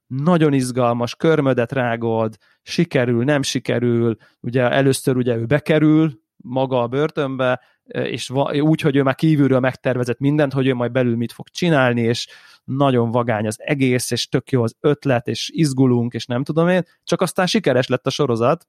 nagyon 0.08 0.54
izgalmas, 0.54 1.16
körmödet 1.16 1.72
rágod, 1.72 2.38
sikerül, 2.62 3.24
nem 3.24 3.42
sikerül, 3.42 4.18
ugye 4.40 4.70
először 4.70 5.18
ugye 5.18 5.36
ő 5.36 5.46
bekerül 5.46 6.24
maga 6.38 6.82
a 6.82 6.88
börtönbe, 6.88 7.62
és 7.84 8.30
úgy, 8.60 8.82
hogy 8.82 8.96
ő 8.96 9.04
már 9.04 9.16
kívülről 9.16 9.60
megtervezett 9.60 10.20
mindent, 10.20 10.54
hogy 10.54 10.68
ő 10.68 10.74
majd 10.74 10.92
belül 10.92 11.16
mit 11.16 11.32
fog 11.32 11.50
csinálni, 11.50 12.02
és 12.02 12.28
nagyon 12.64 13.12
vagány 13.12 13.48
az 13.48 13.56
egész, 13.58 14.12
és 14.12 14.28
tök 14.28 14.52
jó 14.52 14.64
az 14.64 14.76
ötlet, 14.80 15.28
és 15.28 15.50
izgulunk, 15.54 16.14
és 16.14 16.26
nem 16.26 16.44
tudom 16.44 16.68
én, 16.68 16.84
csak 17.04 17.22
aztán 17.22 17.46
sikeres 17.46 17.88
lett 17.88 18.08
a 18.08 18.10
sorozat, 18.10 18.68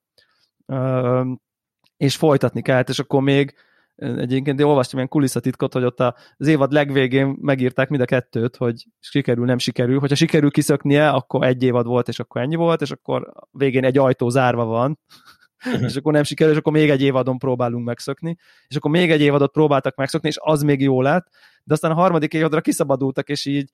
és 1.96 2.16
folytatni 2.16 2.62
kellett, 2.62 2.88
és 2.88 2.98
akkor 2.98 3.22
még 3.22 3.54
egyébként 3.97 4.61
én 4.61 4.66
olvastam 4.66 4.99
ilyen 4.99 5.11
kulisszatitkot, 5.11 5.72
hogy 5.72 5.84
ott 5.84 6.01
az 6.01 6.47
évad 6.47 6.72
legvégén 6.72 7.36
megírták 7.40 7.88
mind 7.88 8.03
a 8.03 8.05
kettőt, 8.05 8.57
hogy 8.57 8.86
sikerül, 8.99 9.44
nem 9.44 9.59
sikerül. 9.59 9.99
Hogyha 9.99 10.14
sikerül 10.14 10.51
kiszöknie, 10.51 11.09
akkor 11.09 11.47
egy 11.47 11.62
évad 11.62 11.86
volt, 11.86 12.09
és 12.09 12.18
akkor 12.18 12.40
ennyi 12.40 12.55
volt, 12.55 12.80
és 12.80 12.90
akkor 12.90 13.32
végén 13.51 13.84
egy 13.84 13.99
ajtó 13.99 14.28
zárva 14.28 14.64
van, 14.64 14.99
és 15.86 15.97
akkor 15.97 16.12
nem 16.12 16.22
sikerül, 16.22 16.53
és 16.53 16.59
akkor 16.59 16.72
még 16.72 16.90
egy 16.90 17.03
évadon 17.03 17.38
próbálunk 17.38 17.84
megszökni, 17.84 18.36
és 18.68 18.76
akkor 18.76 18.90
még 18.90 19.11
egy 19.11 19.20
évadot 19.20 19.53
próbáltak 19.53 19.97
megszökni, 19.97 20.28
és 20.28 20.36
az 20.40 20.62
még 20.62 20.80
jó 20.80 21.03
lett, 21.03 21.26
de 21.64 21.74
aztán 21.74 21.90
a 21.90 21.94
harmadik 21.94 22.32
évadra 22.34 22.61
kiszabadultak, 22.61 23.28
és 23.28 23.47
így 23.47 23.70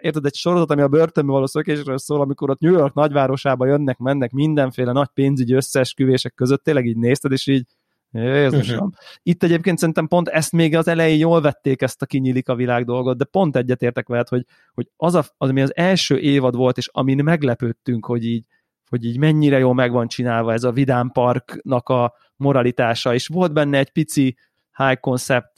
érted, 0.00 0.24
egy 0.24 0.34
sorozat, 0.34 0.70
ami 0.70 0.82
a 0.82 0.88
börtönbe 0.88 1.32
való 1.32 1.46
szökésről 1.46 1.98
szól, 1.98 2.20
amikor 2.20 2.50
ott 2.50 2.60
New 2.60 2.72
York 2.72 2.94
nagyvárosába 2.94 3.66
jönnek, 3.66 3.98
mennek 3.98 4.30
mindenféle 4.30 4.92
nagy 4.92 5.08
pénzügyi 5.14 5.54
összeesküvések 5.54 6.34
között, 6.34 6.62
tényleg 6.62 6.86
így 6.86 6.96
nézted, 6.96 7.32
és 7.32 7.46
így 7.46 7.66
Jézusom. 8.10 8.76
Uh-huh. 8.76 8.92
Itt 9.22 9.42
egyébként 9.42 9.78
szerintem 9.78 10.06
pont 10.06 10.28
ezt 10.28 10.52
még 10.52 10.76
az 10.76 10.88
elején 10.88 11.18
jól 11.18 11.40
vették 11.40 11.82
ezt 11.82 12.02
a 12.02 12.06
kinyílik 12.06 12.48
a 12.48 12.54
világ 12.54 12.84
dolgot, 12.84 13.16
de 13.16 13.24
pont 13.24 13.56
egyetértek 13.56 14.08
veled, 14.08 14.28
hogy, 14.28 14.44
hogy 14.74 14.88
az, 14.96 15.14
a, 15.14 15.24
az, 15.36 15.48
ami 15.48 15.60
az 15.60 15.76
első 15.76 16.18
évad 16.18 16.56
volt, 16.56 16.76
és 16.76 16.88
amin 16.92 17.24
meglepődtünk, 17.24 18.06
hogy 18.06 18.24
így, 18.24 18.44
hogy 18.88 19.04
így 19.04 19.18
mennyire 19.18 19.58
jól 19.58 19.74
meg 19.74 19.92
van 19.92 20.08
csinálva 20.08 20.52
ez 20.52 20.64
a 20.64 20.72
Vidám 20.72 21.10
Parknak 21.10 21.88
a 21.88 22.14
moralitása, 22.36 23.14
és 23.14 23.26
volt 23.26 23.52
benne 23.52 23.78
egy 23.78 23.90
pici 23.90 24.36
high 24.76 25.00
concept, 25.00 25.52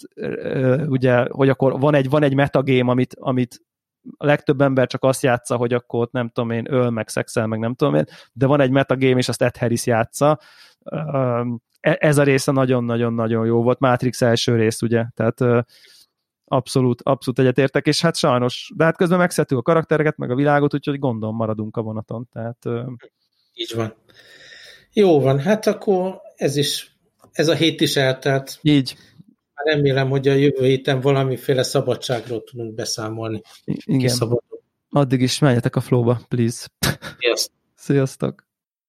ugye, 0.86 1.24
hogy 1.28 1.48
akkor 1.48 1.80
van 1.80 1.94
egy, 1.94 2.08
van 2.08 2.22
egy 2.22 2.34
metagame, 2.34 2.90
amit, 2.90 3.16
amit 3.18 3.62
a 4.16 4.26
legtöbb 4.26 4.60
ember 4.60 4.86
csak 4.86 5.04
azt 5.04 5.22
játsza, 5.22 5.56
hogy 5.56 5.72
akkor 5.72 6.00
ott 6.00 6.12
nem 6.12 6.28
tudom 6.28 6.50
én, 6.50 6.72
öl, 6.72 6.90
meg 6.90 7.08
szexel, 7.08 7.46
meg 7.46 7.58
nem 7.58 7.74
tudom 7.74 7.94
én, 7.94 8.04
de 8.32 8.46
van 8.46 8.60
egy 8.60 8.70
metagame, 8.70 9.16
és 9.16 9.28
azt 9.28 9.42
Ed 9.42 9.56
Harris 9.56 9.86
játsza. 9.86 10.38
E, 11.80 11.96
ez 12.00 12.18
a 12.18 12.22
része 12.22 12.52
nagyon-nagyon-nagyon 12.52 13.46
jó 13.46 13.62
volt. 13.62 13.78
Matrix 13.78 14.22
első 14.22 14.56
rész, 14.56 14.82
ugye, 14.82 15.04
tehát 15.14 15.66
abszolút, 16.44 17.02
abszolút 17.02 17.38
egyetértek, 17.38 17.86
és 17.86 18.00
hát 18.00 18.16
sajnos, 18.16 18.72
de 18.76 18.84
hát 18.84 18.96
közben 18.96 19.18
megszedtük 19.18 19.58
a 19.58 19.62
karaktereket, 19.62 20.16
meg 20.16 20.30
a 20.30 20.34
világot, 20.34 20.74
úgyhogy 20.74 20.98
gondolom 20.98 21.36
maradunk 21.36 21.76
a 21.76 21.82
vonaton, 21.82 22.28
tehát... 22.32 22.66
Így 23.54 23.72
van. 23.74 23.94
Jó 24.92 25.20
van, 25.20 25.38
hát 25.38 25.66
akkor 25.66 26.20
ez 26.36 26.56
is, 26.56 26.96
ez 27.32 27.48
a 27.48 27.54
hét 27.54 27.80
is 27.80 27.96
eltelt. 27.96 28.58
Így. 28.62 28.96
Remélem, 29.64 30.08
hogy 30.08 30.28
a 30.28 30.32
jövő 30.32 30.64
héten 30.64 31.00
valamiféle 31.00 31.62
szabadságról 31.62 32.42
tudunk 32.42 32.74
beszámolni. 32.74 33.42
Igen. 33.64 34.18
Addig 34.90 35.20
is 35.20 35.38
menjetek 35.38 35.76
a 35.76 35.80
flowba, 35.80 36.20
please. 36.28 36.66
Sziasztok. 37.18 37.54
Sziasztok. 37.74 38.48